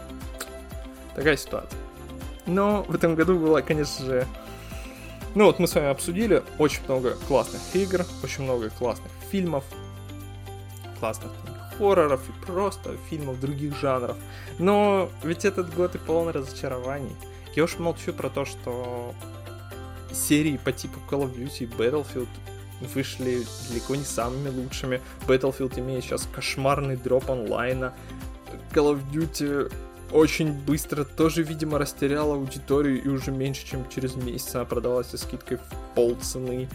Такая 1.15 1.37
ситуация. 1.37 1.79
Но 2.47 2.83
в 2.85 2.95
этом 2.95 3.15
году 3.15 3.39
было, 3.39 3.61
конечно 3.61 4.05
же... 4.05 4.27
Ну 5.37 5.45
вот 5.45 5.59
мы 5.59 5.69
с 5.69 5.75
вами 5.75 5.89
обсудили 5.89 6.43
очень 6.59 6.83
много 6.85 7.15
классных 7.29 7.61
игр, 7.75 8.07
очень 8.25 8.45
много 8.45 8.71
классных 8.71 9.13
фильмов, 9.31 9.65
классных 10.99 11.31
хорроров 11.77 12.23
и 12.31 12.47
просто 12.47 12.97
фильмов 13.11 13.39
других 13.39 13.79
жанров. 13.79 14.17
Но 14.59 15.11
ведь 15.23 15.45
этот 15.45 15.75
год 15.75 15.95
и 15.95 15.99
полон 15.99 16.31
разочарований. 16.31 17.15
Я 17.55 17.65
уж 17.65 17.79
молчу 17.79 18.15
про 18.15 18.31
то, 18.31 18.47
что 18.47 19.13
серии 20.11 20.57
по 20.57 20.73
типу 20.73 21.01
Call 21.11 21.25
of 21.25 21.37
Duty 21.37 21.65
и 21.65 21.67
Battlefield 21.67 22.29
вышли 22.95 23.45
далеко 23.69 23.95
не 23.95 24.05
самыми 24.05 24.49
лучшими. 24.49 25.03
Battlefield 25.27 25.79
имеет 25.79 26.03
сейчас 26.03 26.27
кошмарный 26.35 26.97
дроп 26.97 27.31
онлайна. 27.31 27.93
Call 28.73 28.95
of 28.95 29.03
Duty 29.13 29.71
очень 30.13 30.53
быстро 30.53 31.05
тоже, 31.05 31.43
видимо, 31.43 31.79
растеряла 31.79 32.35
аудиторию 32.35 33.03
и 33.03 33.09
уже 33.09 33.31
меньше, 33.31 33.67
чем 33.67 33.89
через 33.89 34.15
месяц 34.15 34.55
она 34.55 34.65
продавалась 34.65 35.09
со 35.09 35.19
скидкой 35.19 35.59
в 35.59 35.95
полцены. 35.95 36.69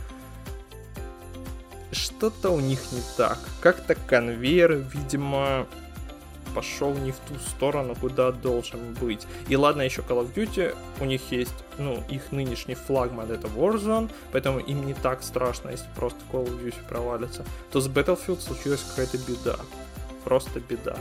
Что-то 1.92 2.52
у 2.52 2.60
них 2.60 2.80
не 2.92 3.02
так. 3.18 3.38
Как-то 3.62 3.96
конвейер, 3.96 4.74
видимо, 4.74 5.68
пошел 6.54 6.94
не 6.94 7.12
в 7.12 7.18
ту 7.18 7.36
сторону, 7.50 7.96
куда 7.96 8.32
должен 8.32 8.94
быть. 8.96 9.26
И 9.48 9.56
ладно, 9.56 9.82
еще 9.82 10.02
Call 10.02 10.26
of 10.26 10.34
Duty, 10.34 10.76
у 11.00 11.06
них 11.06 11.22
есть, 11.32 11.54
ну, 11.78 12.04
их 12.10 12.32
нынешний 12.32 12.76
флагман 12.76 13.32
это 13.32 13.48
Warzone, 13.48 14.10
поэтому 14.32 14.60
им 14.60 14.86
не 14.86 14.94
так 14.94 15.24
страшно, 15.24 15.70
если 15.70 15.88
просто 15.96 16.20
Call 16.32 16.48
of 16.48 16.64
Duty 16.64 16.88
провалится. 16.88 17.46
То 17.72 17.82
с 17.82 17.88
Battlefield 17.88 18.42
случилась 18.42 18.84
какая-то 18.90 19.18
беда. 19.18 19.58
Просто 20.24 20.60
беда. 20.60 20.98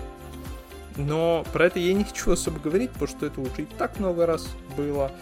Но 1.07 1.45
про 1.53 1.67
это 1.67 1.79
я 1.79 1.93
не 1.95 2.05
хочу 2.05 2.33
особо 2.33 2.59
говорить, 2.59 2.91
потому 2.91 3.09
что 3.09 3.27
это 3.27 3.41
уже 3.41 3.63
и 3.63 3.65
так 3.65 3.99
много 3.99 4.27
раз 4.27 4.49
было 4.77 5.13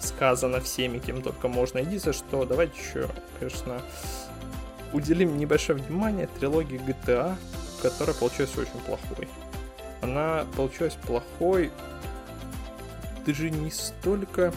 сказано 0.00 0.60
всеми, 0.60 0.98
кем 0.98 1.22
только 1.22 1.48
можно. 1.48 1.78
Единственное, 1.78 2.14
что 2.14 2.44
давайте 2.44 2.74
еще, 2.78 3.08
конечно, 3.38 3.80
уделим 4.92 5.36
небольшое 5.38 5.78
внимание 5.78 6.28
трилогии 6.38 6.80
GTA, 6.80 7.36
которая 7.82 8.14
получилась 8.14 8.56
очень 8.56 8.80
плохой 8.86 9.28
она 10.00 10.46
получилась 10.56 10.94
плохой 10.94 11.70
даже 13.26 13.50
не 13.50 13.70
столько... 13.70 14.52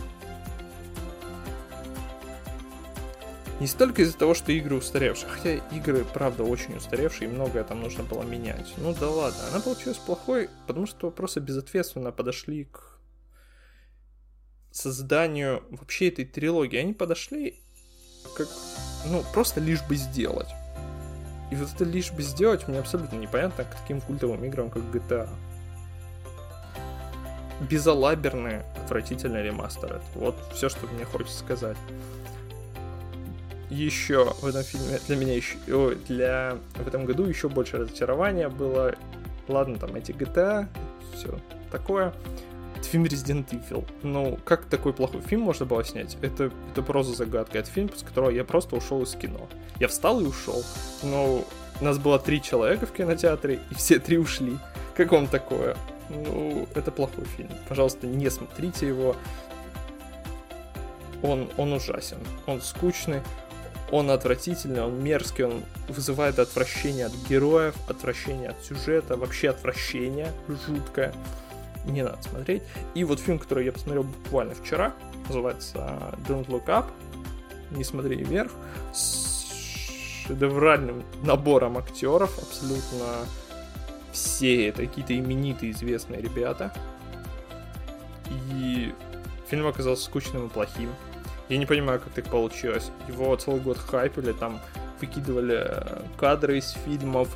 Не 3.61 3.67
столько 3.67 4.01
из-за 4.01 4.17
того, 4.17 4.33
что 4.33 4.51
игры 4.51 4.75
устаревшие, 4.75 5.29
хотя 5.29 5.53
игры, 5.77 6.03
правда, 6.03 6.43
очень 6.43 6.75
устаревшие, 6.75 7.29
и 7.29 7.31
многое 7.31 7.63
там 7.63 7.79
нужно 7.79 8.03
было 8.03 8.23
менять. 8.23 8.73
Ну 8.77 8.95
да 8.99 9.07
ладно, 9.07 9.37
она 9.51 9.59
получилась 9.59 9.99
плохой, 9.99 10.49
потому 10.65 10.87
что 10.87 11.11
просто 11.11 11.41
безответственно 11.41 12.11
подошли 12.11 12.63
к 12.63 12.97
созданию 14.71 15.63
вообще 15.69 16.07
этой 16.07 16.25
трилогии. 16.25 16.79
Они 16.79 16.93
подошли 16.93 17.59
как, 18.35 18.47
ну, 19.05 19.23
просто 19.31 19.59
лишь 19.59 19.83
бы 19.83 19.95
сделать. 19.95 20.49
И 21.51 21.55
вот 21.55 21.69
это 21.71 21.83
лишь 21.83 22.11
бы 22.11 22.23
сделать 22.23 22.67
мне 22.67 22.79
абсолютно 22.79 23.15
непонятно 23.17 23.63
к 23.63 23.75
таким 23.75 24.01
культовым 24.01 24.43
играм, 24.43 24.71
как 24.71 24.81
GTA. 24.85 25.29
Безалаберный, 27.69 28.61
отвратительный 28.83 29.43
ремастер. 29.43 29.97
Это 29.97 30.03
вот 30.15 30.35
все, 30.51 30.67
что 30.67 30.87
мне 30.87 31.05
хочется 31.05 31.37
сказать. 31.37 31.77
Еще 33.71 34.25
в 34.25 34.45
этом 34.45 34.63
фильме 34.63 34.99
для 35.07 35.15
меня 35.15 35.33
еще 35.33 35.55
для 36.07 36.57
в 36.75 36.87
этом 36.87 37.05
году 37.05 37.23
еще 37.23 37.47
больше 37.47 37.77
разочарования 37.77 38.49
было. 38.49 38.95
Ладно, 39.47 39.77
там 39.77 39.95
эти 39.95 40.11
GTA, 40.11 40.67
все 41.15 41.39
такое. 41.71 42.13
Это 42.75 42.89
фильм 42.89 43.05
Resident 43.05 43.47
Evil. 43.49 43.87
Ну, 44.03 44.37
как 44.43 44.65
такой 44.65 44.91
плохой 44.91 45.21
фильм 45.21 45.41
можно 45.41 45.65
было 45.65 45.85
снять? 45.85 46.17
Это, 46.21 46.51
это 46.71 46.81
просто 46.81 47.13
загадка. 47.13 47.59
Это 47.59 47.69
фильм, 47.69 47.89
с 47.95 48.03
которого 48.03 48.29
я 48.29 48.43
просто 48.43 48.75
ушел 48.75 49.03
из 49.03 49.13
кино. 49.13 49.47
Я 49.79 49.87
встал 49.87 50.19
и 50.19 50.25
ушел. 50.25 50.63
Но 51.03 51.45
у 51.79 51.83
нас 51.85 51.97
было 51.97 52.19
три 52.19 52.41
человека 52.41 52.85
в 52.85 52.91
кинотеатре, 52.91 53.59
и 53.69 53.73
все 53.75 53.99
три 53.99 54.17
ушли. 54.17 54.57
Как 54.95 55.11
вам 55.11 55.27
такое? 55.27 55.77
Ну, 56.09 56.67
это 56.75 56.91
плохой 56.91 57.23
фильм. 57.37 57.49
Пожалуйста, 57.69 58.05
не 58.05 58.29
смотрите 58.29 58.87
его. 58.87 59.15
Он, 61.23 61.49
он 61.57 61.71
ужасен. 61.73 62.17
Он 62.47 62.61
скучный. 62.61 63.21
Он 63.91 64.09
отвратительный, 64.09 64.81
он 64.81 65.03
мерзкий, 65.03 65.43
он 65.43 65.63
вызывает 65.89 66.39
отвращение 66.39 67.07
от 67.07 67.13
героев, 67.29 67.75
отвращение 67.89 68.49
от 68.49 68.63
сюжета, 68.63 69.17
вообще 69.17 69.49
отвращение 69.49 70.31
жуткое. 70.47 71.13
не 71.85 72.03
надо 72.03 72.21
смотреть. 72.21 72.63
И 72.95 73.03
вот 73.03 73.19
фильм, 73.19 73.37
который 73.37 73.65
я 73.65 73.71
посмотрел 73.71 74.03
буквально 74.03 74.55
вчера, 74.55 74.93
называется 75.27 76.15
Don't 76.27 76.47
Look 76.47 76.65
Up, 76.67 76.85
Не 77.71 77.83
смотри 77.83 78.17
вверх, 78.17 78.51
с 78.93 79.31
шедевральным 80.25 81.03
набором 81.23 81.77
актеров, 81.77 82.37
абсолютно 82.37 83.25
все 84.11 84.67
это 84.67 84.85
какие-то 84.85 85.17
именитые 85.17 85.71
известные 85.71 86.21
ребята. 86.21 86.73
И 88.53 88.93
фильм 89.49 89.67
оказался 89.67 90.05
скучным 90.05 90.47
и 90.47 90.49
плохим. 90.49 90.89
Я 91.51 91.57
не 91.57 91.65
понимаю, 91.65 91.99
как 91.99 92.13
так 92.13 92.29
получилось. 92.29 92.91
Его 93.09 93.35
целый 93.35 93.59
год 93.59 93.77
хайпили, 93.77 94.31
там 94.31 94.61
выкидывали 95.01 95.69
кадры 96.17 96.59
из 96.59 96.69
фильмов, 96.85 97.27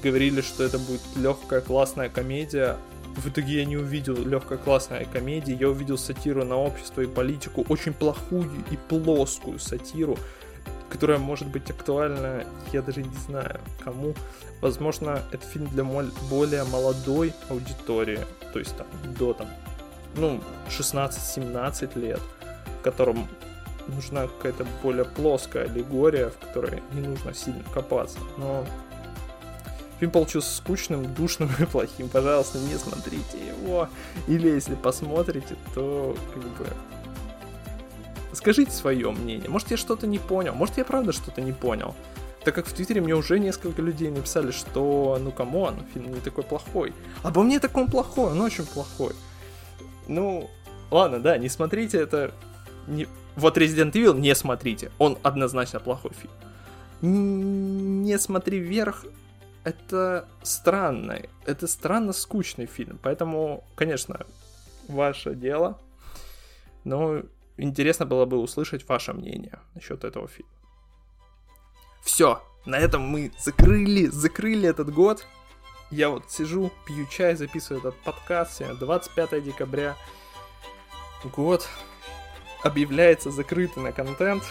говорили, 0.00 0.40
что 0.42 0.62
это 0.62 0.78
будет 0.78 1.00
легкая 1.16 1.60
классная 1.60 2.08
комедия. 2.08 2.76
В 3.16 3.28
итоге 3.28 3.54
я 3.58 3.64
не 3.64 3.76
увидел 3.76 4.14
легкая 4.14 4.58
классная 4.58 5.06
комедия, 5.06 5.54
я 5.54 5.68
увидел 5.68 5.98
сатиру 5.98 6.44
на 6.44 6.56
общество 6.56 7.00
и 7.00 7.06
политику, 7.08 7.66
очень 7.68 7.92
плохую 7.94 8.48
и 8.70 8.76
плоскую 8.76 9.58
сатиру, 9.58 10.16
которая 10.88 11.18
может 11.18 11.48
быть 11.48 11.68
актуальна, 11.68 12.44
я 12.72 12.80
даже 12.80 13.02
не 13.02 13.16
знаю 13.26 13.58
кому. 13.82 14.14
Возможно, 14.60 15.20
это 15.32 15.44
фильм 15.44 15.66
для 15.66 15.82
более 15.82 16.62
молодой 16.62 17.34
аудитории, 17.48 18.20
то 18.52 18.60
есть 18.60 18.76
там 18.76 18.86
до 19.18 19.32
там, 19.34 19.48
ну, 20.14 20.40
16-17 20.68 21.98
лет 21.98 22.20
которым 22.82 23.28
нужна 23.88 24.26
какая-то 24.26 24.66
более 24.82 25.04
плоская 25.04 25.64
аллегория, 25.64 26.30
в 26.30 26.38
которой 26.38 26.82
не 26.92 27.00
нужно 27.00 27.34
сильно 27.34 27.62
копаться. 27.74 28.18
Но 28.36 28.64
фильм 29.98 30.10
получился 30.10 30.54
скучным, 30.56 31.14
душным 31.14 31.50
и 31.58 31.64
плохим. 31.64 32.08
Пожалуйста, 32.08 32.58
не 32.58 32.76
смотрите 32.76 33.38
его. 33.46 33.88
Или 34.26 34.48
если 34.48 34.74
посмотрите, 34.74 35.56
то 35.74 36.16
как 36.34 36.42
бы 36.42 36.66
скажите 38.32 38.72
свое 38.72 39.10
мнение. 39.10 39.48
Может, 39.48 39.70
я 39.70 39.76
что-то 39.76 40.06
не 40.06 40.18
понял. 40.18 40.54
Может, 40.54 40.78
я 40.78 40.84
правда 40.84 41.12
что-то 41.12 41.40
не 41.40 41.52
понял. 41.52 41.94
Так 42.44 42.56
как 42.56 42.66
в 42.66 42.72
Твиттере 42.72 43.00
мне 43.00 43.14
уже 43.14 43.38
несколько 43.38 43.82
людей 43.82 44.10
написали, 44.10 44.50
что 44.50 45.16
ну 45.20 45.30
come 45.30 45.56
on, 45.56 45.76
фильм 45.94 46.12
не 46.12 46.20
такой 46.20 46.42
плохой. 46.42 46.92
Обо 47.22 47.42
мне 47.42 47.60
так 47.60 47.76
он 47.76 47.86
плохой, 47.86 48.32
он 48.32 48.40
очень 48.40 48.66
плохой. 48.66 49.12
Ну, 50.08 50.50
ладно, 50.90 51.20
да, 51.20 51.38
не 51.38 51.48
смотрите 51.48 51.98
это 51.98 52.34
не... 52.86 53.06
Вот 53.36 53.56
Resident 53.56 53.92
Evil 53.92 54.18
не 54.18 54.34
смотрите, 54.34 54.90
он 54.98 55.18
однозначно 55.22 55.80
плохой 55.80 56.12
фильм. 56.12 56.32
Не 57.00 58.18
смотри 58.18 58.58
вверх, 58.58 59.04
это 59.64 60.28
странно, 60.42 61.20
это 61.46 61.66
странно 61.66 62.12
скучный 62.12 62.66
фильм, 62.66 62.98
поэтому, 63.02 63.64
конечно, 63.74 64.26
ваше 64.88 65.34
дело, 65.34 65.78
но 66.84 67.22
интересно 67.56 68.06
было 68.06 68.26
бы 68.26 68.38
услышать 68.38 68.88
ваше 68.88 69.12
мнение 69.12 69.58
насчет 69.74 70.04
этого 70.04 70.28
фильма. 70.28 70.50
Все, 72.02 72.42
на 72.66 72.78
этом 72.78 73.02
мы 73.02 73.32
закрыли, 73.38 74.06
закрыли 74.06 74.68
этот 74.68 74.92
год. 74.92 75.26
Я 75.90 76.08
вот 76.08 76.30
сижу, 76.30 76.72
пью 76.86 77.06
чай, 77.06 77.36
записываю 77.36 77.80
этот 77.80 77.96
подкаст. 78.02 78.54
Сегодня 78.54 78.78
25 78.78 79.44
декабря. 79.44 79.96
Год 81.24 81.68
объявляется 82.62 83.30
закрытый 83.30 83.82
на 83.82 83.92
контент. 83.92 84.44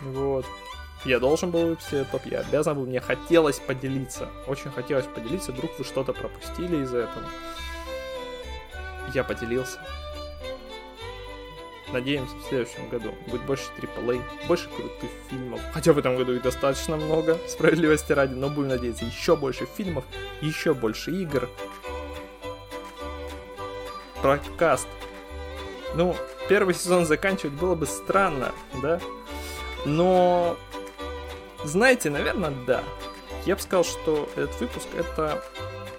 Вот. 0.00 0.46
Я 1.04 1.20
должен 1.20 1.50
был 1.50 1.68
выпустить 1.68 1.92
этот 1.92 2.10
топ, 2.10 2.26
я 2.26 2.40
обязан 2.40 2.76
был, 2.76 2.86
мне 2.86 3.00
хотелось 3.00 3.60
поделиться. 3.60 4.28
Очень 4.46 4.70
хотелось 4.70 5.06
поделиться, 5.06 5.52
вдруг 5.52 5.70
вы 5.78 5.84
что-то 5.84 6.12
пропустили 6.12 6.82
из-за 6.82 6.98
этого. 6.98 7.24
Я 9.14 9.22
поделился. 9.22 9.78
Надеемся, 11.92 12.34
в 12.36 12.42
следующем 12.48 12.88
году 12.90 13.14
будет 13.28 13.46
больше 13.46 13.64
AAA, 13.78 14.22
больше 14.46 14.68
крутых 14.68 15.08
фильмов. 15.30 15.60
Хотя 15.72 15.92
в 15.92 15.98
этом 15.98 16.16
году 16.16 16.34
их 16.34 16.42
достаточно 16.42 16.96
много, 16.96 17.38
справедливости 17.46 18.12
ради, 18.12 18.34
но 18.34 18.50
будем 18.50 18.68
надеяться, 18.68 19.06
еще 19.06 19.36
больше 19.36 19.66
фильмов, 19.76 20.04
еще 20.42 20.74
больше 20.74 21.12
игр. 21.12 21.48
Подкаст. 24.22 24.88
Ну, 25.94 26.14
первый 26.48 26.74
сезон 26.74 27.06
заканчивать 27.06 27.54
было 27.54 27.74
бы 27.74 27.86
странно, 27.86 28.52
да? 28.82 29.00
Но, 29.84 30.56
знаете, 31.64 32.10
наверное, 32.10 32.52
да. 32.66 32.82
Я 33.44 33.56
бы 33.56 33.62
сказал, 33.62 33.84
что 33.84 34.28
этот 34.36 34.60
выпуск 34.60 34.88
это 34.96 35.42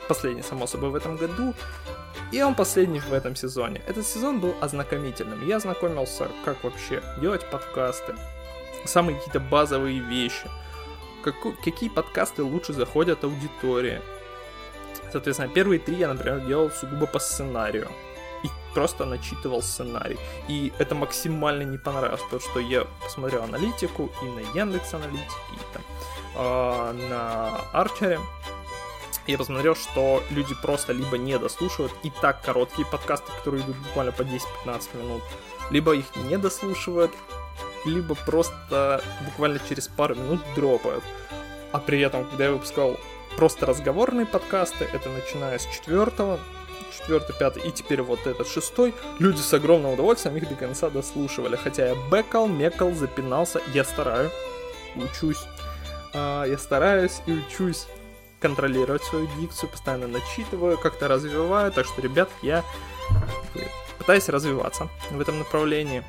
последний, 0.08 0.44
само 0.44 0.68
собой, 0.68 0.90
в 0.90 0.96
этом 0.96 1.16
году. 1.16 1.54
И 2.32 2.42
он 2.42 2.54
последний 2.54 3.00
в 3.00 3.14
этом 3.14 3.36
сезоне. 3.36 3.82
Этот 3.88 4.06
сезон 4.06 4.40
был 4.40 4.54
ознакомительным. 4.62 5.46
Я 5.48 5.58
ознакомился, 5.58 6.28
как 6.46 6.64
вообще 6.64 7.02
делать 7.22 7.50
подкасты. 7.50 8.16
Самые 8.86 9.18
какие-то 9.18 9.40
базовые 9.40 10.00
вещи. 10.00 10.50
Как, 11.24 11.36
какие 11.64 11.90
подкасты 11.90 12.44
лучше 12.44 12.74
заходят 12.74 13.24
аудитории. 13.24 14.02
Соответственно, 15.12 15.50
первые 15.50 15.80
три 15.80 15.96
я, 15.96 16.08
например, 16.08 16.42
делал 16.42 16.70
сугубо 16.70 17.08
по 17.08 17.20
сценарию 17.20 17.90
и 18.44 18.50
просто 18.74 19.06
начитывал 19.06 19.62
сценарий. 19.62 20.18
И 20.48 20.72
это 20.78 20.96
максимально 20.96 21.64
не 21.64 21.78
понравилось, 21.78 22.22
потому 22.22 22.42
что 22.42 22.60
я 22.60 22.86
посмотрел 23.04 23.44
аналитику 23.44 24.12
и 24.22 24.26
на 24.26 24.40
Яндекс 24.58 24.94
аналитике, 24.94 25.36
и 25.54 25.74
там, 25.74 25.84
э, 26.36 26.92
на 27.10 27.58
Арчере. 27.74 28.20
Я 29.28 29.38
посмотрел, 29.38 29.76
что 29.76 30.24
люди 30.32 30.56
просто 30.62 30.92
либо 30.92 31.18
не 31.18 31.38
дослушивают 31.38 31.94
и 32.04 32.10
так 32.10 32.42
короткие 32.42 32.88
подкасты, 32.88 33.32
которые 33.38 33.64
идут 33.64 33.78
буквально 33.78 34.12
по 34.12 34.24
10-15 34.24 34.98
минут, 34.98 35.22
либо 35.70 35.94
их 35.94 36.06
не 36.16 36.38
дослушивают, 36.38 37.12
либо 37.86 38.16
просто 38.16 39.04
буквально 39.26 39.60
через 39.60 39.88
пару 39.88 40.16
минут 40.16 40.42
дропают. 40.56 41.04
А 41.72 41.80
при 41.80 42.00
этом, 42.02 42.26
когда 42.26 42.46
я 42.46 42.52
выпускал 42.52 42.98
просто 43.36 43.66
разговорные 43.66 44.26
подкасты, 44.26 44.86
это 44.86 45.10
начиная 45.10 45.60
с 45.60 45.66
четвертого, 45.68 46.40
четвертый, 46.98 47.36
пятый 47.38 47.64
и 47.64 47.72
теперь 47.72 48.02
вот 48.02 48.26
этот 48.28 48.48
шестой, 48.48 48.94
люди 49.20 49.40
с 49.40 49.54
огромным 49.54 49.94
удовольствием 49.94 50.38
их 50.38 50.48
до 50.48 50.56
конца 50.56 50.90
дослушивали. 50.90 51.56
Хотя 51.56 51.90
я 51.90 51.96
бэкал, 51.96 52.48
мекал, 52.48 52.94
запинался, 52.94 53.62
я 53.74 53.84
стараюсь, 53.84 54.32
учусь. 54.96 55.44
А, 56.14 56.46
я 56.46 56.58
стараюсь 56.58 57.22
и 57.26 57.34
учусь 57.34 57.88
контролировать 58.40 59.04
свою 59.04 59.28
дикцию, 59.40 59.70
постоянно 59.70 60.08
начитываю, 60.08 60.78
как-то 60.78 61.08
развиваю. 61.08 61.72
Так 61.72 61.86
что, 61.86 62.02
ребят, 62.02 62.30
я 62.42 62.64
пытаюсь 63.98 64.30
развиваться 64.30 64.90
в 65.12 65.20
этом 65.20 65.40
направлении. 65.40 66.04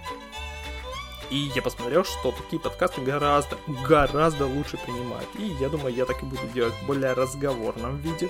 И 1.31 1.51
я 1.55 1.62
посмотрел, 1.62 2.05
что 2.05 2.33
такие 2.33 2.59
подкасты 2.59 3.01
гораздо, 3.03 3.57
гораздо 3.87 4.47
лучше 4.47 4.77
принимают. 4.79 5.29
И 5.39 5.45
я 5.61 5.68
думаю, 5.68 5.95
я 5.95 6.05
так 6.05 6.23
и 6.23 6.27
буду 6.27 6.43
делать 6.53 6.75
в 6.75 6.87
более 6.87 7.12
разговорном 7.12 7.99
виде. 7.99 8.29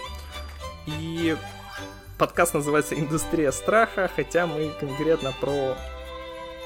И 0.87 1.37
подкаст 2.21 2.53
называется 2.53 2.95
«Индустрия 3.01 3.51
страха», 3.51 4.11
хотя 4.15 4.47
мы 4.47 4.71
конкретно 4.79 5.33
про 5.41 5.75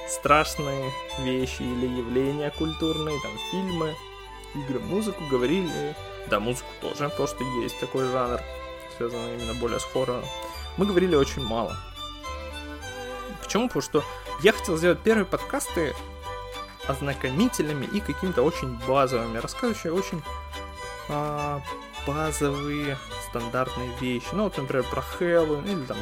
страшные 0.08 0.90
вещи 1.20 1.62
или 1.62 1.86
явления 1.86 2.50
культурные, 2.50 3.16
там 3.22 3.30
фильмы, 3.52 3.94
игры, 4.56 4.80
музыку 4.80 5.22
говорили. 5.30 5.94
Да, 6.28 6.40
музыку 6.40 6.66
тоже, 6.80 7.08
то, 7.16 7.28
что 7.28 7.44
есть 7.62 7.78
такой 7.78 8.04
жанр, 8.10 8.40
связанный 8.96 9.36
именно 9.36 9.54
более 9.54 9.78
с 9.78 9.84
хоррором. 9.84 10.24
Мы 10.76 10.86
говорили 10.86 11.14
очень 11.14 11.44
мало. 11.44 11.76
Почему? 13.40 13.68
Потому 13.68 13.82
что 13.82 14.04
я 14.42 14.52
хотел 14.52 14.76
сделать 14.76 14.98
первые 15.02 15.24
подкасты 15.24 15.94
ознакомительными 16.88 17.86
и 17.86 18.00
какими-то 18.00 18.42
очень 18.42 18.76
базовыми, 18.88 19.38
рассказывающие 19.38 19.92
очень 19.92 20.20
а, 21.08 21.62
базовые 22.06 22.98
стандартные 23.28 23.90
вещи. 24.00 24.28
Ну, 24.32 24.44
вот, 24.44 24.56
например, 24.56 24.84
про 24.84 25.02
Хэллоуин 25.02 25.64
или 25.66 25.84
там 25.86 25.96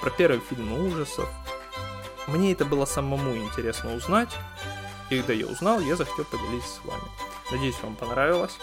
про 0.00 0.10
первый 0.10 0.40
фильм 0.40 0.72
ужасов. 0.86 1.28
Мне 2.26 2.52
это 2.52 2.64
было 2.64 2.84
самому 2.84 3.36
интересно 3.36 3.94
узнать. 3.94 4.30
И 5.10 5.18
когда 5.18 5.32
я 5.32 5.46
узнал, 5.46 5.80
я 5.80 5.96
захотел 5.96 6.24
поделиться 6.24 6.76
с 6.76 6.84
вами. 6.84 7.02
Надеюсь, 7.50 7.80
вам 7.82 7.94
понравилось. 7.96 8.56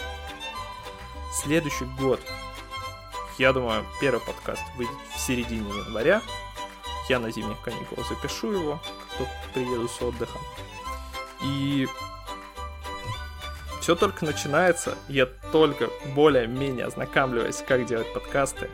Следующий 1.32 1.86
год, 2.00 2.20
я 3.38 3.54
думаю, 3.54 3.86
первый 4.00 4.20
подкаст 4.20 4.64
выйдет 4.76 4.94
в 5.16 5.20
середине 5.20 5.70
января. 5.70 6.22
Я 7.08 7.20
на 7.20 7.32
зимних 7.32 7.60
каникулах 7.62 8.08
запишу 8.08 8.52
его, 8.52 8.80
как 8.84 9.18
только 9.18 9.34
приеду 9.54 9.88
с 9.88 10.02
отдыха. 10.02 10.38
И 11.42 11.88
все 13.82 13.96
только 13.96 14.24
начинается, 14.26 14.96
я 15.10 15.26
только 15.52 15.90
более-менее 16.16 16.86
ознакомливаюсь, 16.86 17.64
как 17.68 17.86
делать 17.88 18.14
подкасты. 18.14 18.70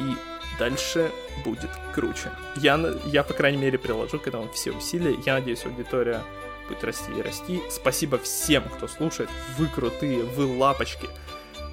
И 0.00 0.14
дальше 0.58 1.10
будет 1.44 1.70
круче. 1.94 2.30
Я, 2.56 2.80
я, 3.04 3.22
по 3.22 3.34
крайней 3.34 3.58
мере, 3.58 3.78
приложу 3.78 4.18
к 4.18 4.26
этому 4.26 4.50
все 4.50 4.72
усилия. 4.72 5.14
Я 5.26 5.34
надеюсь, 5.34 5.64
аудитория 5.66 6.22
будет 6.68 6.82
расти 6.82 7.12
и 7.16 7.22
расти. 7.22 7.62
Спасибо 7.70 8.18
всем, 8.18 8.64
кто 8.64 8.88
слушает. 8.88 9.28
Вы 9.58 9.66
крутые, 9.66 10.24
вы 10.24 10.46
лапочки. 10.46 11.08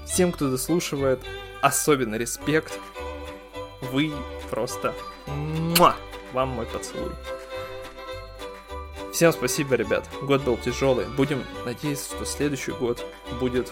Всем, 0.05 0.33
кто 0.33 0.51
дослушивает, 0.51 1.21
особенно 1.61 2.15
респект. 2.15 2.77
Вы 3.93 4.11
просто 4.49 4.93
муа, 5.25 5.95
вам 6.33 6.49
мой 6.49 6.65
поцелуй. 6.65 7.13
Всем 9.11 9.33
спасибо, 9.33 9.75
ребят. 9.75 10.07
Год 10.21 10.41
был 10.41 10.57
тяжелый. 10.57 11.05
Будем 11.05 11.43
надеяться, 11.65 12.15
что 12.15 12.25
следующий 12.25 12.71
год 12.71 13.05
будет, 13.39 13.71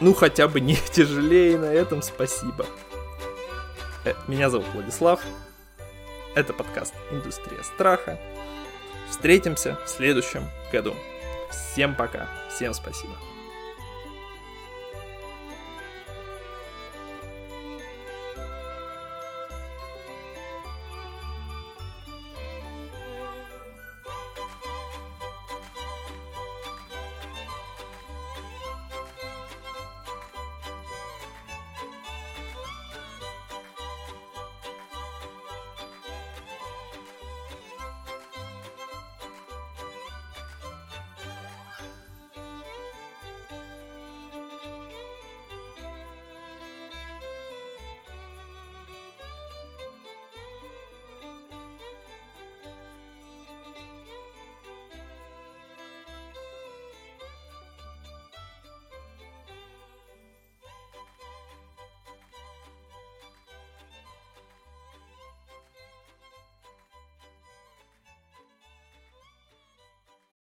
ну, 0.00 0.14
хотя 0.14 0.46
бы 0.46 0.60
не 0.60 0.76
тяжелее. 0.92 1.58
На 1.58 1.72
этом 1.72 2.02
спасибо. 2.02 2.66
Э, 4.04 4.14
меня 4.28 4.50
зовут 4.50 4.66
Владислав. 4.74 5.20
Это 6.34 6.52
подкаст 6.52 6.94
«Индустрия 7.10 7.62
страха». 7.62 8.18
Встретимся 9.08 9.78
в 9.84 9.88
следующем 9.88 10.44
году. 10.70 10.94
Всем 11.50 11.96
пока. 11.96 12.28
Всем 12.48 12.72
спасибо. 12.74 13.29